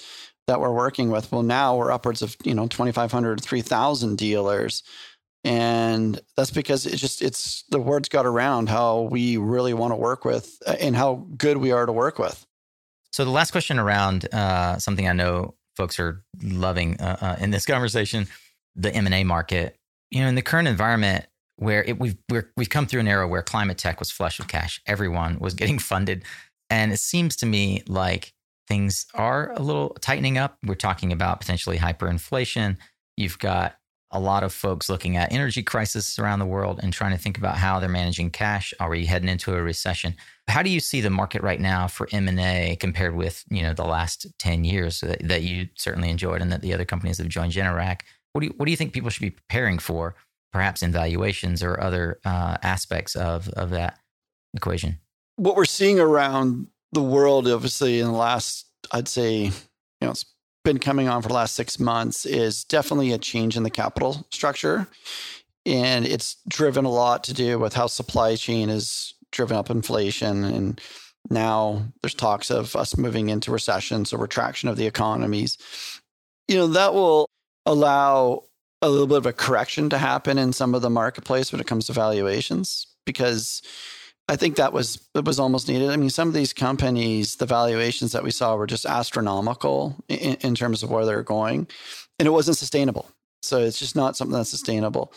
that 0.47 0.59
we're 0.59 0.71
working 0.71 1.09
with. 1.09 1.31
Well, 1.31 1.43
now 1.43 1.75
we're 1.75 1.91
upwards 1.91 2.21
of 2.21 2.36
you 2.43 2.53
know 2.53 2.67
2,500, 2.67 3.41
3,000 3.41 4.17
dealers. 4.17 4.83
And 5.43 6.19
that's 6.36 6.49
because 6.49 6.88
it's 6.88 6.99
just 6.99 7.21
it's 7.21 7.65
the 7.69 7.79
word's 7.79 8.09
got 8.09 8.25
around 8.25 8.67
how 8.67 9.01
we 9.01 9.38
really 9.38 9.75
want 9.75 9.91
to 9.91 9.95
work 9.95 10.25
with 10.25 10.57
uh, 10.65 10.75
and 10.79 10.95
how 10.95 11.27
good 11.38 11.57
we 11.57 11.71
are 11.71 11.86
to 11.86 11.91
work 11.91 12.17
with. 12.17 12.43
So 13.11 13.23
the 13.23 13.31
last 13.31 13.51
question 13.51 13.77
around 13.77 14.27
uh, 14.33 14.79
something 14.79 15.07
I 15.07 15.13
know 15.13 15.53
folks 15.76 15.99
are 15.99 16.23
loving 16.41 16.99
uh, 16.99 17.17
uh, 17.21 17.36
in 17.39 17.51
this 17.51 17.65
conversation, 17.65 18.28
the 18.76 18.93
M 18.93 19.05
and 19.05 19.15
A 19.15 19.23
market. 19.23 19.76
You 20.11 20.21
know, 20.21 20.28
in 20.28 20.36
the 20.36 20.41
current 20.41 20.67
environment 20.67 21.26
where 21.57 21.84
it, 21.84 21.99
we've 21.99 22.17
we're, 22.30 22.51
we've 22.57 22.69
come 22.69 22.86
through 22.86 22.99
an 23.01 23.07
era 23.07 23.28
where 23.28 23.41
climate 23.41 23.78
tech 23.78 23.99
was 23.99 24.11
flush 24.11 24.39
with 24.39 24.47
cash, 24.47 24.82
everyone 24.86 25.39
was 25.39 25.53
getting 25.55 25.80
funded, 25.80 26.23
and 26.69 26.91
it 26.91 26.99
seems 26.99 27.36
to 27.38 27.45
me 27.45 27.84
like 27.88 28.34
things 28.67 29.05
are 29.13 29.51
a 29.53 29.61
little 29.61 29.95
tightening 30.01 30.38
up. 30.38 30.57
We're 30.65 30.76
talking 30.76 31.11
about 31.11 31.39
potentially 31.39 31.78
hyperinflation. 31.78 32.78
You've 33.17 33.39
got 33.39 33.78
a 34.12 34.20
lot 34.20 34.43
of 34.43 34.53
folks 34.53 34.89
looking 34.89 35.18
at 35.18 35.32
energy 35.32 35.64
crisis 35.64 36.18
around 36.20 36.39
the 36.39 36.45
world 36.45 36.80
and 36.82 36.93
trying 36.93 37.12
to 37.12 37.18
think 37.18 37.38
about 37.38 37.58
how 37.58 37.80
they're 37.80 37.89
managing 37.89 38.30
cash. 38.30 38.74
Are 38.80 38.89
we 38.89 39.06
heading 39.06 39.30
into 39.30 39.53
a 39.53 39.62
recession? 39.62 40.16
How 40.47 40.62
do 40.62 40.70
you 40.70 40.80
see 40.80 41.01
the 41.01 41.10
market 41.10 41.41
right 41.41 41.60
now 41.60 41.88
for 41.88 42.08
M&A 42.12 42.78
compared 42.80 43.16
with, 43.16 43.43
you 43.49 43.64
know, 43.64 43.74
the 43.74 43.84
last 43.84 44.28
10 44.39 44.64
years 44.64 45.01
that, 45.01 45.28
that 45.28 45.41
you 45.41 45.68
certainly 45.76 46.10
enjoyed 46.10 46.41
and 46.41 46.51
that 46.51 46.62
the 46.62 46.74
other 46.74 46.86
companies 46.86 47.18
have 47.18 47.28
joined 47.28 47.51
Generac? 47.51 48.01
What 48.34 48.41
do 48.41 48.47
you, 48.47 48.53
what 48.58 48.66
do 48.66 48.72
you 48.72 48.78
think 48.78 48.93
people 48.93 49.10
should 49.10 49.22
be 49.22 49.32
preparing 49.32 49.80
for, 49.80 50.16
perhaps 50.53 50.84
in 50.84 50.91
valuations 50.91 51.64
or 51.64 51.82
other 51.82 52.20
uh, 52.26 52.58
aspects 52.62 53.16
of, 53.16 53.49
of 53.49 53.72
that 53.72 53.99
equation? 54.53 54.99
What 55.38 55.56
we're 55.56 55.66
seeing 55.66 55.99
around 55.99 56.68
the 56.91 57.03
world, 57.03 57.47
obviously, 57.47 57.99
in 57.99 58.08
the 58.08 58.14
last, 58.14 58.68
I'd 58.91 59.08
say, 59.08 59.45
you 59.45 59.51
know, 60.01 60.12
it's 60.12 60.26
been 60.66 60.80
coming 60.80 61.07
on 61.07 61.22
for 61.22 61.30
the 61.30 61.34
last 61.34 61.55
six 61.55 61.80
months 61.80 62.26
is 62.26 62.66
definitely 62.66 63.13
a 63.13 63.18
change 63.18 63.55
in 63.55 63.63
the 63.63 63.70
capital 63.70 64.28
structure. 64.32 64.88
And 65.66 66.05
it's 66.05 66.36
driven 66.47 66.84
a 66.84 66.91
lot 66.91 67.24
to 67.26 67.34
do 67.34 67.57
with 67.57 67.74
how 67.74 67.88
supply 67.88 68.36
chain 68.36 68.68
has 68.68 69.13
driven 69.32 69.55
up 69.55 69.70
inflation. 69.70 70.43
And 70.43 70.82
now 71.30 71.84
there's 72.01 72.13
talks 72.13 72.51
of 72.51 72.76
us 72.76 72.97
moving 72.97 73.30
into 73.30 73.51
recession, 73.51 74.03
so 74.03 74.18
retraction 74.18 74.68
of 74.68 74.76
the 74.76 74.86
economies. 74.86 75.57
You 76.47 76.57
know, 76.57 76.68
that 76.68 76.93
will 76.93 77.28
allow 77.66 78.43
a 78.82 78.89
little 78.89 79.07
bit 79.07 79.18
of 79.18 79.26
a 79.26 79.34
correction 79.34 79.89
to 79.89 79.97
happen 79.97 80.38
in 80.38 80.53
some 80.53 80.76
of 80.76 80.82
the 80.82 80.89
marketplace 80.89 81.51
when 81.51 81.61
it 81.61 81.68
comes 81.68 81.88
to 81.88 81.93
valuations 81.93 82.88
because 83.05 83.61
I 84.28 84.36
think 84.36 84.55
that 84.55 84.73
was 84.73 85.07
it 85.13 85.26
was 85.26 85.39
almost 85.39 85.67
needed. 85.67 85.89
I 85.89 85.97
mean, 85.97 86.09
some 86.09 86.28
of 86.28 86.34
these 86.34 86.53
companies, 86.53 87.36
the 87.36 87.45
valuations 87.45 88.11
that 88.13 88.23
we 88.23 88.32
saw 88.32 88.55
were 88.55 88.65
just 88.67 88.86
astronomical 88.86 89.95
in, 90.07 90.36
in 90.36 90.55
terms 90.55 90.82
of 90.82 90.89
where 90.89 91.05
they're 91.05 91.23
going, 91.23 91.67
and 92.17 92.28
it 92.28 92.32
wasn't 92.32 92.57
sustainable. 92.57 93.09
So 93.43 93.59
it's 93.59 93.78
just 93.78 93.95
not 93.95 94.17
something 94.17 94.36
that's 94.36 94.49
sustainable. 94.49 95.13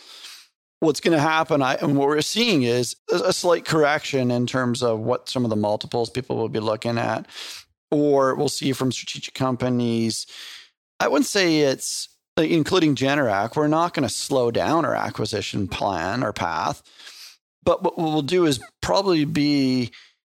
What's 0.81 0.99
going 0.99 1.17
to 1.17 1.21
happen, 1.21 1.61
I, 1.61 1.75
and 1.75 1.97
what 1.97 2.07
we're 2.07 2.21
seeing 2.21 2.63
is 2.63 2.95
a, 3.11 3.15
a 3.15 3.33
slight 3.33 3.65
correction 3.65 4.31
in 4.31 4.45
terms 4.45 4.83
of 4.83 4.99
what 4.99 5.27
some 5.27 5.43
of 5.43 5.49
the 5.49 5.55
multiples 5.55 6.09
people 6.09 6.37
will 6.37 6.47
be 6.47 6.59
looking 6.59 6.97
at, 6.97 7.25
or 7.91 8.35
we'll 8.35 8.47
see 8.47 8.71
from 8.71 8.91
strategic 8.91 9.33
companies. 9.33 10.27
I 10.99 11.07
wouldn't 11.07 11.25
say 11.25 11.61
it's 11.61 12.09
including 12.37 12.95
Generac. 12.95 13.55
We're 13.55 13.67
not 13.67 13.93
going 13.93 14.07
to 14.07 14.13
slow 14.13 14.51
down 14.51 14.85
our 14.85 14.95
acquisition 14.95 15.67
plan 15.67 16.23
or 16.23 16.31
path 16.31 16.83
but 17.63 17.83
what 17.83 17.97
we'll 17.97 18.21
do 18.21 18.45
is 18.45 18.59
probably 18.81 19.25
be, 19.25 19.91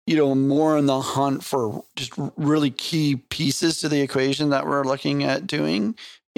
you 0.07 0.15
know, 0.15 0.33
more 0.33 0.77
in 0.77 0.85
the 0.85 1.01
hunt 1.01 1.43
for 1.43 1.83
just 1.95 2.13
really 2.37 2.71
key 2.71 3.15
pieces 3.15 3.79
to 3.79 3.89
the 3.89 4.01
equation 4.01 4.49
that 4.49 4.65
we're 4.65 4.83
looking 4.83 5.23
at 5.23 5.47
doing 5.47 5.95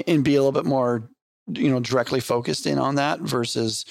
and 0.08 0.24
be 0.24 0.36
a 0.36 0.44
little 0.44 0.52
bit 0.52 0.66
more, 0.66 1.10
you 1.54 1.70
know, 1.70 1.80
directly 1.80 2.20
focused 2.20 2.66
in 2.66 2.78
on 2.78 2.96
that 2.96 3.20
versus 3.20 3.86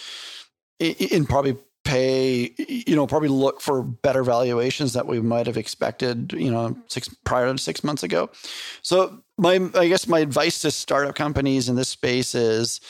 in 0.78 1.26
probably 1.26 1.57
pay, 1.84 2.55
you 2.68 2.95
know, 2.95 3.07
probably 3.07 3.28
look 3.28 3.61
for 3.61 3.82
better 3.82 4.22
valuations 4.22 4.93
that 4.93 5.07
we 5.07 5.20
might 5.20 5.47
have 5.47 5.57
expected, 5.57 6.32
you 6.32 6.51
know, 6.51 6.76
six 6.88 7.09
prior 7.24 7.51
to 7.51 7.59
six 7.59 7.82
months 7.82 8.03
ago. 8.03 8.30
So 8.82 9.22
my, 9.38 9.68
I 9.74 9.88
guess 9.88 10.07
my 10.07 10.20
advice 10.20 10.61
to 10.61 10.70
startup 10.70 11.14
companies 11.14 11.68
in 11.68 11.76
this 11.76 11.88
space 11.88 12.34
is, 12.34 12.80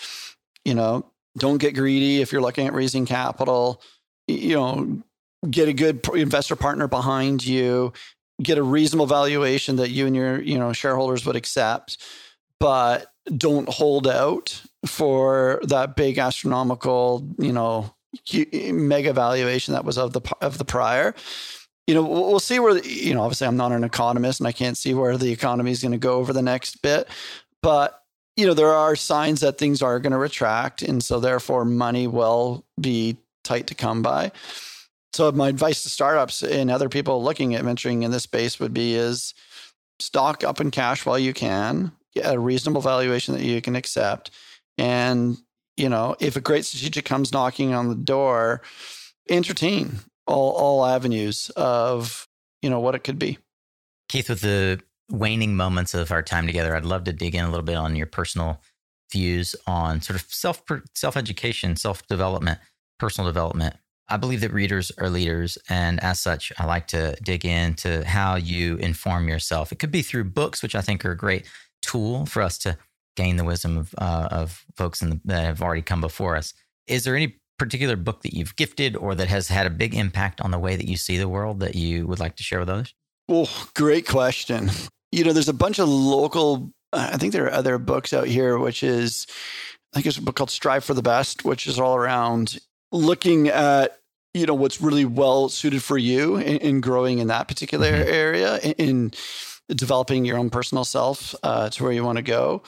you 0.64 0.74
know, 0.74 1.09
don't 1.38 1.58
get 1.58 1.74
greedy 1.74 2.20
if 2.20 2.32
you're 2.32 2.42
looking 2.42 2.66
at 2.66 2.72
raising 2.72 3.06
capital 3.06 3.80
you 4.30 4.54
know, 4.54 5.02
get 5.48 5.68
a 5.68 5.72
good 5.72 6.06
investor 6.14 6.56
partner 6.56 6.88
behind 6.88 7.44
you, 7.44 7.92
get 8.42 8.58
a 8.58 8.62
reasonable 8.62 9.06
valuation 9.06 9.76
that 9.76 9.90
you 9.90 10.06
and 10.06 10.14
your, 10.14 10.40
you 10.40 10.58
know, 10.58 10.72
shareholders 10.72 11.26
would 11.26 11.36
accept, 11.36 11.98
but 12.58 13.12
don't 13.36 13.68
hold 13.68 14.06
out 14.06 14.62
for 14.86 15.60
that 15.64 15.96
big 15.96 16.18
astronomical, 16.18 17.26
you 17.38 17.52
know, 17.52 17.94
mega 18.72 19.12
valuation 19.12 19.74
that 19.74 19.84
was 19.84 19.98
of 19.98 20.12
the 20.12 20.20
of 20.40 20.58
the 20.58 20.64
prior. 20.64 21.14
You 21.86 21.94
know, 21.94 22.02
we'll 22.04 22.40
see 22.40 22.60
where, 22.60 22.78
you 22.78 23.14
know, 23.14 23.22
obviously 23.22 23.46
I'm 23.46 23.56
not 23.56 23.72
an 23.72 23.82
economist 23.82 24.40
and 24.40 24.46
I 24.46 24.52
can't 24.52 24.76
see 24.76 24.94
where 24.94 25.16
the 25.16 25.32
economy 25.32 25.72
is 25.72 25.82
going 25.82 25.92
to 25.92 25.98
go 25.98 26.14
over 26.14 26.32
the 26.32 26.42
next 26.42 26.82
bit, 26.82 27.08
but 27.62 27.99
you 28.36 28.46
know, 28.46 28.54
there 28.54 28.72
are 28.72 28.96
signs 28.96 29.40
that 29.40 29.58
things 29.58 29.82
are 29.82 30.00
going 30.00 30.12
to 30.12 30.18
retract. 30.18 30.82
And 30.82 31.02
so 31.02 31.20
therefore 31.20 31.64
money 31.64 32.06
will 32.06 32.64
be 32.80 33.16
tight 33.44 33.66
to 33.68 33.74
come 33.74 34.02
by. 34.02 34.32
So 35.12 35.30
my 35.32 35.48
advice 35.48 35.82
to 35.82 35.88
startups 35.88 36.42
and 36.42 36.70
other 36.70 36.88
people 36.88 37.22
looking 37.22 37.54
at 37.54 37.64
venturing 37.64 38.02
in 38.02 38.10
this 38.10 38.22
space 38.22 38.60
would 38.60 38.72
be 38.72 38.94
is 38.94 39.34
stock 39.98 40.44
up 40.44 40.60
in 40.60 40.70
cash 40.70 41.04
while 41.04 41.18
you 41.18 41.34
can, 41.34 41.92
get 42.14 42.32
a 42.32 42.38
reasonable 42.38 42.80
valuation 42.80 43.34
that 43.34 43.42
you 43.42 43.60
can 43.60 43.76
accept. 43.76 44.30
And, 44.78 45.36
you 45.76 45.88
know, 45.88 46.16
if 46.20 46.36
a 46.36 46.40
great 46.40 46.64
strategic 46.64 47.04
comes 47.04 47.32
knocking 47.32 47.74
on 47.74 47.88
the 47.88 47.94
door, 47.94 48.62
entertain 49.28 49.98
all, 50.26 50.52
all 50.52 50.86
avenues 50.86 51.50
of, 51.56 52.28
you 52.62 52.70
know, 52.70 52.80
what 52.80 52.94
it 52.94 53.04
could 53.04 53.18
be. 53.18 53.38
Keith, 54.08 54.28
with 54.28 54.40
the 54.40 54.80
waning 55.10 55.56
moments 55.56 55.94
of 55.94 56.12
our 56.12 56.22
time 56.22 56.46
together, 56.46 56.74
I'd 56.74 56.84
love 56.84 57.04
to 57.04 57.12
dig 57.12 57.34
in 57.34 57.44
a 57.44 57.50
little 57.50 57.64
bit 57.64 57.76
on 57.76 57.96
your 57.96 58.06
personal 58.06 58.60
views 59.12 59.56
on 59.66 60.00
sort 60.00 60.20
of 60.20 60.26
self 60.30 60.62
self 60.94 61.16
education, 61.16 61.76
self 61.76 62.06
development 62.06 62.58
personal 63.00 63.28
development. 63.28 63.74
I 64.08 64.16
believe 64.16 64.40
that 64.42 64.52
readers 64.52 64.92
are 64.98 65.08
leaders. 65.08 65.58
And 65.68 66.02
as 66.02 66.20
such, 66.20 66.52
I 66.58 66.66
like 66.66 66.86
to 66.88 67.16
dig 67.22 67.44
into 67.44 68.04
how 68.04 68.36
you 68.36 68.76
inform 68.76 69.28
yourself. 69.28 69.72
It 69.72 69.78
could 69.78 69.90
be 69.90 70.02
through 70.02 70.24
books, 70.24 70.62
which 70.62 70.74
I 70.74 70.80
think 70.80 71.04
are 71.04 71.12
a 71.12 71.16
great 71.16 71.46
tool 71.82 72.26
for 72.26 72.42
us 72.42 72.58
to 72.58 72.76
gain 73.16 73.36
the 73.36 73.44
wisdom 73.44 73.78
of, 73.78 73.94
uh, 73.98 74.28
of 74.30 74.64
folks 74.76 75.00
the, 75.00 75.20
that 75.24 75.44
have 75.44 75.62
already 75.62 75.82
come 75.82 76.00
before 76.00 76.36
us. 76.36 76.52
Is 76.86 77.04
there 77.04 77.16
any 77.16 77.36
particular 77.58 77.96
book 77.96 78.22
that 78.22 78.34
you've 78.34 78.56
gifted 78.56 78.96
or 78.96 79.14
that 79.14 79.28
has 79.28 79.48
had 79.48 79.66
a 79.66 79.70
big 79.70 79.94
impact 79.94 80.40
on 80.40 80.50
the 80.50 80.58
way 80.58 80.76
that 80.76 80.88
you 80.88 80.96
see 80.96 81.16
the 81.16 81.28
world 81.28 81.60
that 81.60 81.74
you 81.74 82.06
would 82.06 82.20
like 82.20 82.36
to 82.36 82.42
share 82.42 82.60
with 82.60 82.68
others? 82.68 82.94
Well, 83.28 83.48
great 83.74 84.08
question. 84.08 84.70
You 85.12 85.24
know, 85.24 85.32
there's 85.32 85.48
a 85.48 85.54
bunch 85.54 85.78
of 85.78 85.88
local, 85.88 86.72
I 86.92 87.16
think 87.16 87.32
there 87.32 87.46
are 87.46 87.52
other 87.52 87.78
books 87.78 88.12
out 88.12 88.26
here, 88.26 88.58
which 88.58 88.82
is, 88.82 89.26
I 89.92 89.96
think 89.96 90.06
it's 90.06 90.18
a 90.18 90.22
book 90.22 90.36
called 90.36 90.50
Strive 90.50 90.84
for 90.84 90.94
the 90.94 91.02
Best, 91.02 91.44
which 91.44 91.66
is 91.66 91.78
all 91.80 91.96
around 91.96 92.58
looking 92.92 93.48
at 93.48 94.00
you 94.34 94.46
know 94.46 94.54
what's 94.54 94.80
really 94.80 95.04
well 95.04 95.48
suited 95.48 95.82
for 95.82 95.98
you 95.98 96.36
in, 96.36 96.58
in 96.58 96.80
growing 96.80 97.18
in 97.18 97.28
that 97.28 97.48
particular 97.48 97.90
mm-hmm. 97.90 98.08
area 98.08 98.58
in, 98.58 98.72
in, 98.72 99.12
developing 99.68 100.24
your 100.24 100.36
own 100.36 100.50
personal 100.50 100.84
self 100.84 101.34
uh, 101.44 101.70
to 101.70 101.84
where 101.84 101.92
you 101.92 102.02
want 102.02 102.16
to 102.16 102.22
go 102.22 102.62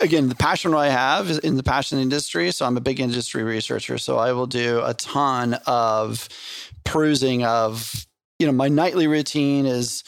again 0.00 0.28
the 0.28 0.34
passion 0.34 0.74
i 0.74 0.88
have 0.88 1.30
is 1.30 1.38
in 1.38 1.56
the 1.56 1.62
passion 1.62 1.98
industry 1.98 2.50
so 2.50 2.66
i'm 2.66 2.76
a 2.76 2.80
big 2.80 2.98
industry 2.98 3.44
researcher 3.44 3.96
so 3.96 4.16
i 4.16 4.32
will 4.32 4.46
do 4.46 4.80
a 4.84 4.92
ton 4.94 5.54
of 5.66 6.28
perusing 6.84 7.44
of 7.44 8.06
you 8.40 8.46
know 8.46 8.52
my 8.52 8.68
nightly 8.68 9.06
routine 9.06 9.66
is 9.66 10.02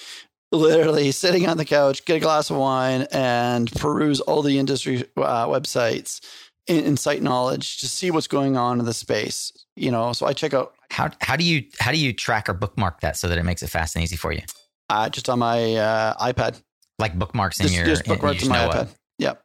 literally 0.52 1.12
sitting 1.12 1.48
on 1.48 1.56
the 1.56 1.64
couch 1.64 2.04
get 2.04 2.16
a 2.16 2.20
glass 2.20 2.50
of 2.50 2.56
wine 2.56 3.06
and 3.12 3.70
peruse 3.72 4.20
all 4.20 4.42
the 4.42 4.58
industry 4.58 5.04
uh, 5.16 5.46
websites 5.46 6.20
insight 6.66 7.22
knowledge 7.22 7.78
to 7.78 7.88
see 7.88 8.10
what's 8.10 8.26
going 8.26 8.56
on 8.56 8.78
in 8.78 8.84
the 8.84 8.94
space. 8.94 9.52
You 9.76 9.90
know, 9.90 10.12
so 10.12 10.26
I 10.26 10.32
check 10.32 10.54
out 10.54 10.74
how 10.90 11.10
how 11.20 11.36
do 11.36 11.44
you 11.44 11.64
how 11.78 11.90
do 11.90 11.98
you 11.98 12.12
track 12.12 12.48
or 12.48 12.54
bookmark 12.54 13.00
that 13.00 13.16
so 13.16 13.28
that 13.28 13.38
it 13.38 13.44
makes 13.44 13.62
it 13.62 13.68
fast 13.68 13.96
and 13.96 14.02
easy 14.02 14.16
for 14.16 14.32
you? 14.32 14.42
Uh, 14.88 15.08
just 15.08 15.28
on 15.28 15.38
my 15.38 15.74
uh, 15.76 16.32
iPad. 16.32 16.60
Like 16.98 17.18
bookmarks 17.18 17.60
in 17.60 17.66
just, 17.66 17.76
your 17.76 17.86
just 17.86 18.04
bookmarks 18.04 18.42
in, 18.42 18.48
my 18.48 18.58
iPad. 18.58 18.76
What? 18.76 18.94
Yep. 19.18 19.42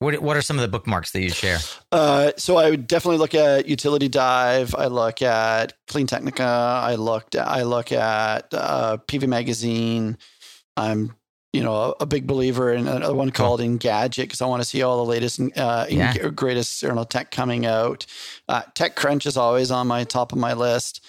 What 0.00 0.22
What 0.22 0.36
are 0.36 0.42
some 0.42 0.58
of 0.58 0.62
the 0.62 0.68
bookmarks 0.68 1.12
that 1.12 1.22
you 1.22 1.30
share? 1.30 1.58
Uh, 1.92 2.32
so 2.36 2.56
I 2.56 2.70
would 2.70 2.86
definitely 2.86 3.18
look 3.18 3.34
at 3.34 3.66
Utility 3.66 4.08
Dive. 4.08 4.74
I 4.74 4.86
look 4.86 5.22
at 5.22 5.72
CleanTechnica. 5.88 6.40
I 6.40 6.96
looked. 6.96 7.34
At, 7.34 7.48
I 7.48 7.62
look 7.62 7.92
at 7.92 8.52
uh, 8.52 8.98
PV 9.06 9.28
Magazine. 9.28 10.18
I'm 10.80 11.16
you 11.52 11.62
know, 11.62 11.74
a, 11.74 11.90
a, 12.00 12.06
big 12.06 12.26
believer 12.26 12.72
in 12.72 12.86
another 12.86 13.14
one 13.14 13.30
called 13.30 13.60
Engadget 13.60 14.22
because 14.22 14.40
I 14.40 14.46
want 14.46 14.62
to 14.62 14.68
see 14.68 14.82
all 14.82 15.04
the 15.04 15.10
latest, 15.10 15.40
uh, 15.56 15.86
yeah. 15.88 16.16
greatest 16.28 16.82
you 16.82 16.92
know, 16.92 17.04
tech 17.04 17.32
coming 17.32 17.66
out. 17.66 18.06
Uh, 18.48 18.62
TechCrunch 18.74 19.26
is 19.26 19.36
always 19.36 19.70
on 19.70 19.88
my 19.88 20.04
top 20.04 20.32
of 20.32 20.38
my 20.38 20.52
list. 20.52 21.04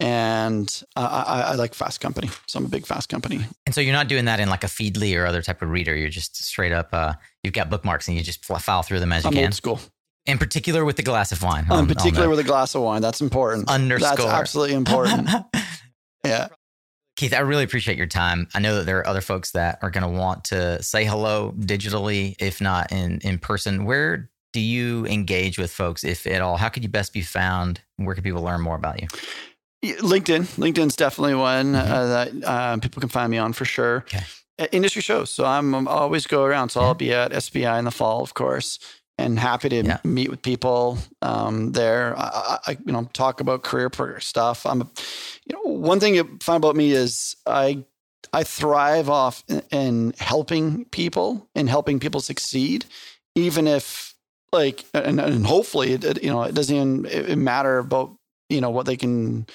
And 0.00 0.82
uh, 0.96 1.24
I, 1.26 1.40
I, 1.52 1.54
like 1.54 1.72
Fast 1.72 2.00
Company, 2.00 2.28
so 2.48 2.58
I'm 2.58 2.64
a 2.64 2.68
big 2.68 2.84
Fast 2.84 3.08
Company. 3.08 3.40
And 3.64 3.72
so 3.72 3.80
you're 3.80 3.92
not 3.92 4.08
doing 4.08 4.24
that 4.24 4.40
in 4.40 4.50
like 4.50 4.64
a 4.64 4.66
Feedly 4.66 5.16
or 5.16 5.24
other 5.24 5.40
type 5.40 5.62
of 5.62 5.70
reader. 5.70 5.94
You're 5.94 6.08
just 6.08 6.36
straight 6.36 6.72
up. 6.72 6.88
Uh, 6.92 7.12
you've 7.44 7.54
got 7.54 7.70
bookmarks 7.70 8.08
and 8.08 8.16
you 8.16 8.24
just 8.24 8.44
file 8.44 8.82
through 8.82 8.98
them 8.98 9.12
as 9.12 9.22
you 9.22 9.28
I'm 9.28 9.34
can. 9.34 9.44
Old 9.44 9.54
school. 9.54 9.80
In 10.26 10.38
particular, 10.38 10.84
with 10.84 10.96
the 10.96 11.02
glass 11.02 11.30
of 11.30 11.42
wine. 11.42 11.66
In 11.70 11.86
particular, 11.86 12.28
with 12.28 12.40
a 12.40 12.44
glass 12.44 12.74
of 12.74 12.82
wine. 12.82 13.02
That's 13.02 13.20
important. 13.20 13.70
Underscore. 13.70 14.16
That's 14.16 14.26
absolutely 14.26 14.74
important. 14.74 15.28
yeah. 16.24 16.48
Keith, 17.16 17.32
I 17.32 17.40
really 17.40 17.62
appreciate 17.62 17.96
your 17.96 18.08
time. 18.08 18.48
I 18.54 18.58
know 18.58 18.76
that 18.76 18.86
there 18.86 18.98
are 18.98 19.06
other 19.06 19.20
folks 19.20 19.52
that 19.52 19.78
are 19.82 19.90
going 19.90 20.02
to 20.02 20.18
want 20.18 20.44
to 20.44 20.82
say 20.82 21.04
hello 21.04 21.54
digitally, 21.58 22.34
if 22.40 22.60
not 22.60 22.90
in, 22.90 23.20
in 23.20 23.38
person. 23.38 23.84
Where 23.84 24.30
do 24.52 24.60
you 24.60 25.06
engage 25.06 25.58
with 25.58 25.70
folks, 25.70 26.02
if 26.02 26.26
at 26.26 26.42
all? 26.42 26.56
How 26.56 26.68
could 26.68 26.82
you 26.82 26.88
best 26.88 27.12
be 27.12 27.22
found? 27.22 27.80
Where 27.96 28.14
can 28.14 28.24
people 28.24 28.42
learn 28.42 28.60
more 28.60 28.76
about 28.76 29.00
you? 29.00 29.08
LinkedIn. 29.84 30.56
LinkedIn's 30.56 30.96
definitely 30.96 31.34
one 31.34 31.72
mm-hmm. 31.72 31.92
uh, 31.92 32.06
that 32.06 32.44
uh, 32.44 32.76
people 32.78 33.00
can 33.00 33.08
find 33.08 33.30
me 33.30 33.38
on 33.38 33.52
for 33.52 33.64
sure. 33.64 33.98
Okay. 33.98 34.24
industry 34.72 35.02
shows. 35.02 35.30
So 35.30 35.44
I'm, 35.44 35.74
I'm, 35.74 35.86
always 35.86 36.26
go 36.26 36.44
around. 36.44 36.70
So 36.70 36.80
yeah. 36.80 36.86
I'll 36.86 36.94
be 36.94 37.12
at 37.12 37.42
SPI 37.42 37.78
in 37.78 37.84
the 37.84 37.90
fall, 37.90 38.22
of 38.22 38.34
course. 38.34 38.78
And 39.18 39.38
happy 39.38 39.68
to 39.68 39.82
yeah. 39.82 39.98
meet 40.04 40.30
with 40.30 40.42
people 40.42 40.98
um, 41.22 41.72
there. 41.72 42.18
I, 42.18 42.58
I, 42.66 42.78
you 42.84 42.92
know, 42.92 43.08
talk 43.12 43.40
about 43.40 43.62
career 43.62 43.90
stuff. 44.20 44.66
I'm, 44.66 44.80
you 45.44 45.54
know, 45.54 45.72
one 45.72 46.00
thing 46.00 46.14
you 46.14 46.38
find 46.40 46.62
about 46.62 46.76
me 46.76 46.92
is 46.92 47.36
I 47.46 47.84
I 48.32 48.42
thrive 48.42 49.08
off 49.08 49.44
in 49.70 50.14
helping 50.18 50.86
people 50.86 51.48
and 51.54 51.68
helping 51.68 52.00
people 52.00 52.20
succeed, 52.20 52.84
even 53.36 53.68
if 53.68 54.14
like 54.54 54.84
and, 54.94 55.20
and 55.20 55.46
hopefully 55.46 55.92
it, 55.92 56.22
you 56.22 56.30
know 56.30 56.44
it 56.44 56.54
doesn't 56.54 57.06
even 57.06 57.44
matter 57.44 57.78
about 57.78 58.16
you 58.48 58.60
know 58.60 58.70
what 58.70 58.86
they 58.86 58.96
can 58.96 59.46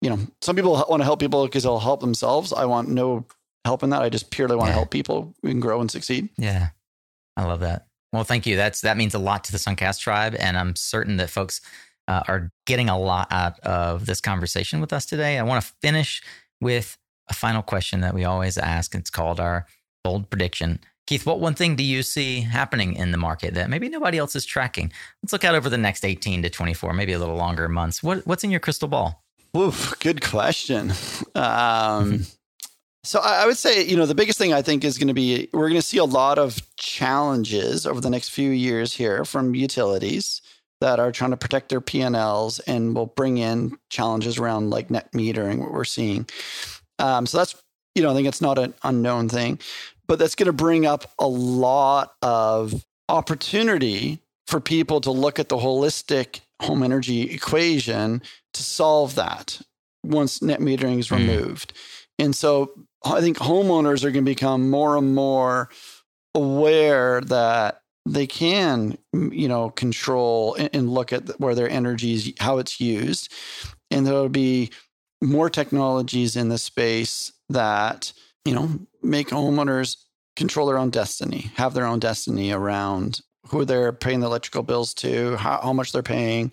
you 0.00 0.10
know 0.10 0.18
some 0.40 0.56
people 0.56 0.72
want 0.88 1.00
to 1.00 1.04
help 1.04 1.20
people 1.20 1.44
because 1.44 1.62
they'll 1.62 1.78
help 1.78 2.00
themselves 2.00 2.52
i 2.52 2.64
want 2.64 2.88
no 2.88 3.24
help 3.64 3.82
in 3.82 3.90
that 3.90 4.02
i 4.02 4.08
just 4.08 4.30
purely 4.30 4.56
want 4.56 4.68
yeah. 4.68 4.72
to 4.72 4.78
help 4.78 4.90
people 4.90 5.34
and 5.44 5.60
grow 5.62 5.80
and 5.80 5.90
succeed 5.90 6.28
yeah 6.38 6.68
i 7.36 7.44
love 7.44 7.60
that 7.60 7.86
well 8.12 8.24
thank 8.24 8.46
you 8.46 8.56
that's 8.56 8.80
that 8.80 8.96
means 8.96 9.14
a 9.14 9.18
lot 9.18 9.44
to 9.44 9.52
the 9.52 9.58
suncast 9.58 10.00
tribe 10.00 10.34
and 10.38 10.56
i'm 10.56 10.74
certain 10.76 11.16
that 11.16 11.30
folks 11.30 11.60
uh, 12.08 12.22
are 12.26 12.50
getting 12.66 12.88
a 12.88 12.98
lot 12.98 13.28
out 13.30 13.58
of 13.60 14.06
this 14.06 14.20
conversation 14.20 14.80
with 14.80 14.92
us 14.92 15.06
today 15.06 15.38
i 15.38 15.42
want 15.42 15.62
to 15.64 15.72
finish 15.80 16.22
with 16.60 16.98
a 17.28 17.34
final 17.34 17.62
question 17.62 18.00
that 18.00 18.14
we 18.14 18.24
always 18.24 18.58
ask 18.58 18.94
it's 18.94 19.10
called 19.10 19.40
our 19.40 19.66
bold 20.02 20.28
prediction 20.30 20.80
Keith, 21.10 21.26
what 21.26 21.40
one 21.40 21.54
thing 21.54 21.74
do 21.74 21.82
you 21.82 22.04
see 22.04 22.42
happening 22.42 22.94
in 22.94 23.10
the 23.10 23.18
market 23.18 23.54
that 23.54 23.68
maybe 23.68 23.88
nobody 23.88 24.16
else 24.16 24.36
is 24.36 24.44
tracking? 24.44 24.92
Let's 25.24 25.32
look 25.32 25.42
out 25.42 25.56
over 25.56 25.68
the 25.68 25.76
next 25.76 26.04
18 26.04 26.42
to 26.42 26.50
24, 26.50 26.92
maybe 26.92 27.12
a 27.12 27.18
little 27.18 27.34
longer 27.34 27.68
months. 27.68 28.00
What, 28.00 28.24
what's 28.28 28.44
in 28.44 28.52
your 28.52 28.60
crystal 28.60 28.86
ball? 28.86 29.24
Oof, 29.56 29.98
good 29.98 30.22
question. 30.22 30.92
Um, 31.34 32.26
so 33.02 33.20
I, 33.20 33.46
would 33.46 33.56
say, 33.56 33.84
you 33.84 33.96
know, 33.96 34.06
the 34.06 34.14
biggest 34.14 34.38
thing 34.38 34.52
I 34.52 34.62
think 34.62 34.84
is 34.84 34.98
going 34.98 35.08
to 35.08 35.14
be 35.14 35.48
we're 35.52 35.68
going 35.68 35.80
to 35.80 35.86
see 35.86 35.98
a 35.98 36.04
lot 36.04 36.38
of 36.38 36.60
challenges 36.76 37.86
over 37.86 38.00
the 38.00 38.10
next 38.10 38.30
few 38.30 38.50
years 38.50 38.94
here 38.94 39.24
from 39.24 39.54
utilities 39.54 40.42
that 40.80 40.98
are 40.98 41.12
trying 41.12 41.30
to 41.30 41.36
protect 41.36 41.68
their 41.68 41.80
P&Ls 41.80 42.58
and 42.60 42.94
will 42.94 43.06
bring 43.06 43.38
in 43.38 43.76
challenges 43.90 44.38
around 44.38 44.70
like 44.70 44.90
net 44.90 45.12
metering, 45.12 45.58
what 45.58 45.72
we're 45.72 45.84
seeing. 45.84 46.26
Um, 46.98 47.26
so 47.26 47.38
that's, 47.38 47.54
you 47.94 48.02
know, 48.02 48.10
I 48.10 48.14
think 48.14 48.28
it's 48.28 48.40
not 48.40 48.58
an 48.58 48.74
unknown 48.82 49.28
thing 49.28 49.58
but 50.10 50.18
that's 50.18 50.34
going 50.34 50.46
to 50.48 50.52
bring 50.52 50.86
up 50.86 51.04
a 51.20 51.28
lot 51.28 52.14
of 52.20 52.84
opportunity 53.08 54.18
for 54.48 54.58
people 54.58 55.00
to 55.02 55.12
look 55.12 55.38
at 55.38 55.48
the 55.48 55.56
holistic 55.56 56.40
home 56.60 56.82
energy 56.82 57.30
equation 57.30 58.20
to 58.52 58.62
solve 58.64 59.14
that 59.14 59.60
once 60.02 60.42
net 60.42 60.58
metering 60.58 60.98
is 60.98 61.10
hmm. 61.10 61.14
removed. 61.14 61.74
Mm. 61.74 62.24
And 62.24 62.34
so 62.34 62.72
I 63.04 63.20
think 63.20 63.38
homeowners 63.38 64.04
are 64.04 64.10
going 64.10 64.24
to 64.24 64.30
become 64.30 64.70
more 64.70 64.96
and 64.96 65.14
more 65.14 65.70
aware 66.34 67.20
that 67.22 67.82
they 68.06 68.26
can, 68.26 68.98
you 69.12 69.48
know, 69.48 69.70
control 69.70 70.56
and 70.72 70.90
look 70.90 71.12
at 71.12 71.40
where 71.40 71.54
their 71.54 71.68
energy 71.68 72.14
is, 72.14 72.32
how 72.38 72.58
it's 72.58 72.80
used. 72.80 73.32
And 73.90 74.06
there'll 74.06 74.28
be 74.28 74.70
more 75.22 75.50
technologies 75.50 76.36
in 76.36 76.48
the 76.48 76.58
space 76.58 77.32
that 77.48 78.12
you 78.44 78.54
know, 78.54 78.70
make 79.02 79.28
homeowners 79.28 79.96
control 80.36 80.66
their 80.66 80.78
own 80.78 80.90
destiny, 80.90 81.50
have 81.56 81.74
their 81.74 81.86
own 81.86 81.98
destiny 81.98 82.52
around 82.52 83.20
who 83.46 83.64
they're 83.64 83.92
paying 83.92 84.20
the 84.20 84.26
electrical 84.26 84.62
bills 84.62 84.94
to, 84.94 85.36
how, 85.36 85.60
how 85.62 85.72
much 85.72 85.92
they're 85.92 86.02
paying, 86.02 86.52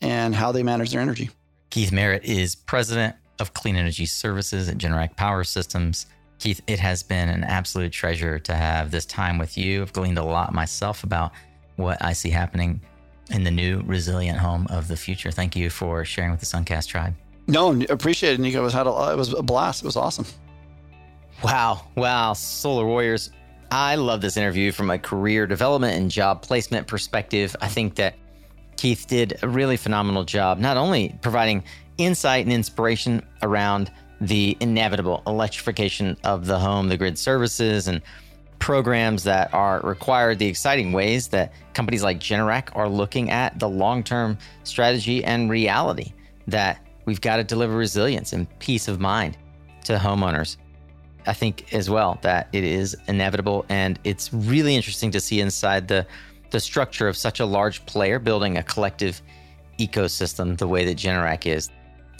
and 0.00 0.34
how 0.34 0.52
they 0.52 0.62
manage 0.62 0.90
their 0.90 1.00
energy. 1.00 1.30
Keith 1.70 1.92
Merritt 1.92 2.24
is 2.24 2.54
president 2.54 3.14
of 3.40 3.54
Clean 3.54 3.76
Energy 3.76 4.06
Services 4.06 4.68
at 4.68 4.78
Generac 4.78 5.16
Power 5.16 5.44
Systems. 5.44 6.06
Keith, 6.38 6.60
it 6.66 6.78
has 6.78 7.02
been 7.02 7.28
an 7.28 7.44
absolute 7.44 7.92
treasure 7.92 8.38
to 8.38 8.54
have 8.54 8.90
this 8.90 9.04
time 9.04 9.38
with 9.38 9.58
you. 9.58 9.82
I've 9.82 9.92
gleaned 9.92 10.18
a 10.18 10.24
lot 10.24 10.54
myself 10.54 11.04
about 11.04 11.32
what 11.76 11.98
I 12.00 12.12
see 12.12 12.30
happening 12.30 12.80
in 13.30 13.44
the 13.44 13.50
new 13.50 13.82
resilient 13.84 14.38
home 14.38 14.66
of 14.70 14.88
the 14.88 14.96
future. 14.96 15.30
Thank 15.30 15.56
you 15.56 15.70
for 15.70 16.04
sharing 16.04 16.30
with 16.30 16.40
the 16.40 16.46
Suncast 16.46 16.88
tribe. 16.88 17.14
No, 17.46 17.72
appreciate 17.88 18.34
it, 18.34 18.40
Nico. 18.40 18.60
It 18.60 18.62
was, 18.62 18.72
had 18.72 18.86
a, 18.86 19.12
it 19.12 19.16
was 19.16 19.32
a 19.32 19.42
blast. 19.42 19.82
It 19.82 19.86
was 19.86 19.96
awesome. 19.96 20.26
Wow. 21.42 21.86
Wow. 21.96 22.32
Solar 22.34 22.86
Warriors. 22.86 23.30
I 23.70 23.94
love 23.94 24.20
this 24.20 24.36
interview 24.36 24.72
from 24.72 24.90
a 24.90 24.98
career 24.98 25.46
development 25.46 25.96
and 25.96 26.10
job 26.10 26.42
placement 26.42 26.86
perspective. 26.86 27.54
I 27.60 27.68
think 27.68 27.96
that 27.96 28.14
Keith 28.76 29.06
did 29.06 29.38
a 29.42 29.48
really 29.48 29.76
phenomenal 29.76 30.24
job, 30.24 30.58
not 30.58 30.76
only 30.76 31.16
providing 31.22 31.64
insight 32.04 32.44
and 32.44 32.52
inspiration 32.52 33.22
around 33.42 33.90
the 34.20 34.56
inevitable 34.60 35.22
electrification 35.26 36.16
of 36.24 36.46
the 36.46 36.58
home, 36.58 36.88
the 36.88 36.96
grid 36.96 37.18
services, 37.18 37.88
and 37.88 38.02
programs 38.58 39.24
that 39.24 39.52
are 39.54 39.80
required, 39.80 40.38
the 40.38 40.46
exciting 40.46 40.92
ways 40.92 41.28
that 41.28 41.52
companies 41.72 42.02
like 42.02 42.20
Generac 42.20 42.68
are 42.76 42.88
looking 42.88 43.30
at 43.30 43.58
the 43.58 43.68
long 43.68 44.04
term 44.04 44.38
strategy 44.64 45.24
and 45.24 45.50
reality 45.50 46.12
that 46.46 46.86
we've 47.06 47.20
got 47.20 47.36
to 47.36 47.44
deliver 47.44 47.76
resilience 47.76 48.32
and 48.32 48.46
peace 48.58 48.86
of 48.86 49.00
mind 49.00 49.36
to 49.84 49.96
homeowners. 49.96 50.56
I 51.26 51.32
think 51.32 51.72
as 51.72 51.90
well 51.90 52.18
that 52.22 52.48
it 52.52 52.64
is 52.64 52.96
inevitable, 53.08 53.64
and 53.68 53.98
it's 54.04 54.32
really 54.32 54.74
interesting 54.74 55.10
to 55.12 55.20
see 55.20 55.40
inside 55.40 55.88
the 55.88 56.06
the 56.50 56.60
structure 56.60 57.06
of 57.06 57.16
such 57.16 57.38
a 57.38 57.46
large 57.46 57.84
player 57.86 58.18
building 58.18 58.56
a 58.56 58.62
collective 58.62 59.22
ecosystem 59.78 60.58
the 60.58 60.66
way 60.66 60.84
that 60.84 60.96
Generac 60.96 61.46
is. 61.46 61.70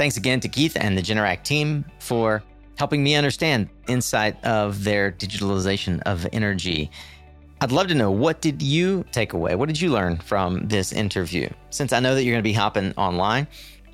Thanks 0.01 0.17
again 0.17 0.41
to 0.41 0.49
Keith 0.49 0.79
and 0.81 0.97
the 0.97 1.03
Generac 1.03 1.43
team 1.43 1.85
for 1.99 2.43
helping 2.79 3.05
me 3.05 3.17
understand 3.17 3.69
insight 3.87 4.43
of 4.47 4.83
their 4.83 5.13
digitalization 5.13 6.01
of 6.07 6.27
energy. 6.33 6.91
I'd 7.61 7.71
love 7.71 7.89
to 7.89 7.95
know 7.95 8.11
what 8.11 8.41
did 8.41 8.63
you 8.63 9.05
take 9.13 9.35
away? 9.35 9.57
What 9.57 9.67
did 9.67 9.79
you 9.79 9.91
learn 9.91 10.17
from 10.17 10.67
this 10.67 10.93
interview? 10.93 11.51
Since 11.69 11.93
I 11.93 12.01
know 12.01 12.15
that 12.15 12.25
you're 12.25 12.33
going 12.33 12.43
to 12.43 12.49
be 12.49 12.55
hopping 12.55 12.95
online, 12.97 13.47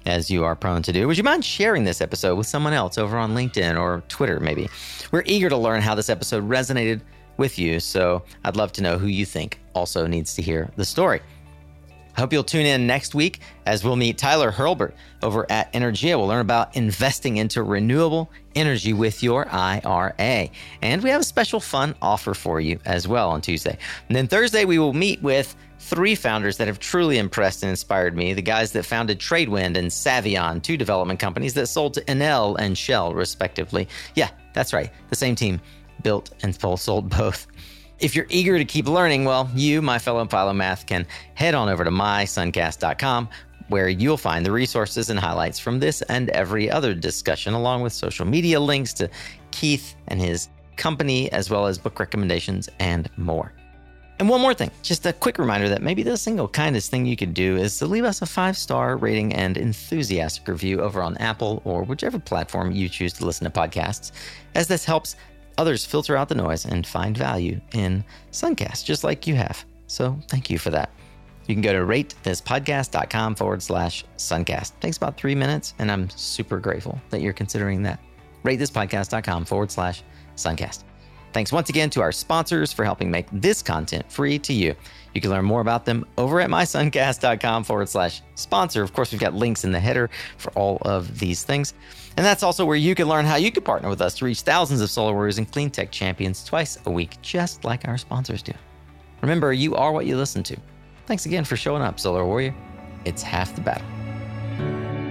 as 0.06 0.30
you 0.30 0.44
are 0.44 0.54
prone 0.54 0.80
to 0.82 0.92
do, 0.92 1.08
would 1.08 1.18
you 1.18 1.24
mind 1.24 1.44
sharing 1.44 1.82
this 1.82 2.00
episode 2.00 2.36
with 2.36 2.46
someone 2.46 2.72
else 2.72 2.98
over 2.98 3.18
on 3.18 3.34
LinkedIn 3.34 3.76
or 3.76 4.04
Twitter, 4.06 4.38
maybe? 4.38 4.68
We're 5.10 5.24
eager 5.26 5.48
to 5.48 5.56
learn 5.56 5.82
how 5.82 5.96
this 5.96 6.08
episode 6.08 6.48
resonated 6.48 7.00
with 7.36 7.58
you, 7.58 7.80
so 7.80 8.22
I'd 8.44 8.54
love 8.54 8.70
to 8.74 8.80
know 8.80 8.96
who 8.96 9.08
you 9.08 9.26
think 9.26 9.58
also 9.74 10.06
needs 10.06 10.36
to 10.36 10.42
hear 10.42 10.70
the 10.76 10.84
story. 10.84 11.20
Hope 12.16 12.32
you'll 12.32 12.44
tune 12.44 12.64
in 12.64 12.86
next 12.86 13.14
week 13.14 13.40
as 13.66 13.84
we'll 13.84 13.96
meet 13.96 14.16
Tyler 14.16 14.50
Hurlbert 14.50 14.94
over 15.22 15.46
at 15.50 15.72
Anaergia. 15.74 16.16
We'll 16.16 16.26
learn 16.26 16.40
about 16.40 16.74
investing 16.74 17.36
into 17.36 17.62
renewable 17.62 18.30
energy 18.54 18.94
with 18.94 19.22
your 19.22 19.46
IRA. 19.50 20.48
And 20.80 21.02
we 21.02 21.10
have 21.10 21.20
a 21.20 21.24
special 21.24 21.60
fun 21.60 21.94
offer 22.00 22.32
for 22.32 22.60
you 22.60 22.80
as 22.86 23.06
well 23.06 23.30
on 23.30 23.42
Tuesday. 23.42 23.76
And 24.08 24.16
then 24.16 24.28
Thursday, 24.28 24.64
we 24.64 24.78
will 24.78 24.94
meet 24.94 25.22
with 25.22 25.54
three 25.78 26.14
founders 26.14 26.56
that 26.56 26.66
have 26.66 26.78
truly 26.78 27.18
impressed 27.18 27.62
and 27.62 27.70
inspired 27.70 28.16
me 28.16 28.32
the 28.32 28.42
guys 28.42 28.72
that 28.72 28.84
founded 28.84 29.18
Tradewind 29.18 29.76
and 29.76 29.88
Savion, 29.88 30.62
two 30.62 30.76
development 30.78 31.20
companies 31.20 31.52
that 31.54 31.66
sold 31.66 31.94
to 31.94 32.00
Enel 32.02 32.56
and 32.58 32.78
Shell, 32.78 33.12
respectively. 33.14 33.88
Yeah, 34.14 34.30
that's 34.54 34.72
right. 34.72 34.90
The 35.10 35.16
same 35.16 35.34
team 35.34 35.60
built 36.02 36.30
and 36.42 36.54
sold 36.54 37.10
both. 37.10 37.46
If 37.98 38.14
you're 38.14 38.26
eager 38.28 38.58
to 38.58 38.64
keep 38.64 38.86
learning, 38.88 39.24
well, 39.24 39.50
you, 39.54 39.80
my 39.80 39.98
fellow 39.98 40.24
Philomath, 40.26 40.84
can 40.86 41.06
head 41.34 41.54
on 41.54 41.70
over 41.70 41.82
to 41.82 41.90
mysuncast.com 41.90 43.28
where 43.68 43.88
you'll 43.88 44.18
find 44.18 44.44
the 44.44 44.52
resources 44.52 45.10
and 45.10 45.18
highlights 45.18 45.58
from 45.58 45.80
this 45.80 46.02
and 46.02 46.28
every 46.30 46.70
other 46.70 46.94
discussion, 46.94 47.54
along 47.54 47.82
with 47.82 47.92
social 47.92 48.26
media 48.26 48.60
links 48.60 48.92
to 48.92 49.08
Keith 49.50 49.96
and 50.08 50.20
his 50.20 50.48
company, 50.76 51.32
as 51.32 51.50
well 51.50 51.66
as 51.66 51.78
book 51.78 51.98
recommendations 51.98 52.68
and 52.78 53.10
more. 53.16 53.52
And 54.18 54.28
one 54.28 54.40
more 54.40 54.54
thing, 54.54 54.70
just 54.82 55.04
a 55.04 55.12
quick 55.12 55.38
reminder 55.38 55.68
that 55.68 55.82
maybe 55.82 56.02
the 56.02 56.16
single 56.16 56.48
kindest 56.48 56.90
thing 56.90 57.04
you 57.04 57.16
could 57.16 57.34
do 57.34 57.56
is 57.56 57.78
to 57.78 57.86
leave 57.86 58.04
us 58.04 58.22
a 58.22 58.26
five 58.26 58.56
star 58.56 58.96
rating 58.96 59.34
and 59.34 59.56
enthusiastic 59.56 60.46
review 60.48 60.80
over 60.80 61.02
on 61.02 61.16
Apple 61.18 61.60
or 61.64 61.82
whichever 61.82 62.18
platform 62.18 62.72
you 62.72 62.88
choose 62.88 63.12
to 63.14 63.26
listen 63.26 63.50
to 63.50 63.50
podcasts, 63.50 64.12
as 64.54 64.68
this 64.68 64.84
helps 64.84 65.16
others 65.58 65.84
filter 65.84 66.16
out 66.16 66.28
the 66.28 66.34
noise 66.34 66.64
and 66.64 66.86
find 66.86 67.16
value 67.16 67.60
in 67.72 68.04
Suncast, 68.32 68.84
just 68.84 69.04
like 69.04 69.26
you 69.26 69.34
have. 69.34 69.64
So 69.86 70.18
thank 70.28 70.50
you 70.50 70.58
for 70.58 70.70
that. 70.70 70.90
You 71.46 71.54
can 71.54 71.62
go 71.62 71.72
to 71.72 71.78
ratethispodcast.com 71.80 73.36
forward 73.36 73.62
slash 73.62 74.04
Suncast. 74.16 74.72
Takes 74.80 74.96
about 74.96 75.16
three 75.16 75.34
minutes, 75.34 75.74
and 75.78 75.90
I'm 75.90 76.10
super 76.10 76.58
grateful 76.58 77.00
that 77.10 77.20
you're 77.20 77.32
considering 77.32 77.82
that. 77.84 78.00
Ratethispodcast.com 78.44 79.44
forward 79.44 79.70
slash 79.70 80.02
Suncast. 80.36 80.82
Thanks 81.32 81.52
once 81.52 81.68
again 81.68 81.90
to 81.90 82.00
our 82.00 82.12
sponsors 82.12 82.72
for 82.72 82.84
helping 82.84 83.10
make 83.10 83.26
this 83.30 83.62
content 83.62 84.10
free 84.10 84.38
to 84.38 84.52
you. 84.52 84.74
You 85.14 85.20
can 85.20 85.30
learn 85.30 85.44
more 85.44 85.60
about 85.60 85.84
them 85.84 86.06
over 86.16 86.40
at 86.40 86.48
mysuncast.com 86.48 87.64
forward 87.64 87.88
slash 87.88 88.22
sponsor. 88.34 88.82
Of 88.82 88.92
course, 88.92 89.12
we've 89.12 89.20
got 89.20 89.34
links 89.34 89.64
in 89.64 89.70
the 89.70 89.80
header 89.80 90.10
for 90.38 90.50
all 90.52 90.78
of 90.82 91.18
these 91.18 91.42
things. 91.42 91.74
And 92.16 92.24
that's 92.24 92.42
also 92.42 92.64
where 92.64 92.76
you 92.76 92.94
can 92.94 93.08
learn 93.08 93.26
how 93.26 93.36
you 93.36 93.52
can 93.52 93.62
partner 93.62 93.88
with 93.90 94.00
us 94.00 94.14
to 94.14 94.24
reach 94.24 94.40
thousands 94.40 94.80
of 94.80 94.90
solar 94.90 95.12
warriors 95.12 95.38
and 95.38 95.50
clean 95.50 95.70
tech 95.70 95.90
champions 95.90 96.44
twice 96.44 96.78
a 96.86 96.90
week, 96.90 97.20
just 97.20 97.64
like 97.64 97.86
our 97.86 97.98
sponsors 97.98 98.42
do. 98.42 98.52
Remember, 99.20 99.52
you 99.52 99.74
are 99.74 99.92
what 99.92 100.06
you 100.06 100.16
listen 100.16 100.42
to. 100.44 100.56
Thanks 101.06 101.26
again 101.26 101.44
for 101.44 101.56
showing 101.56 101.82
up, 101.82 102.00
Solar 102.00 102.24
Warrior. 102.24 102.54
It's 103.04 103.22
half 103.22 103.54
the 103.54 103.60
battle. 103.60 103.86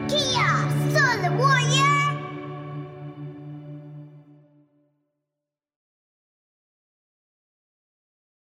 Kia, 0.10 0.94
Solar 0.94 1.38
Warrior! 1.38 1.85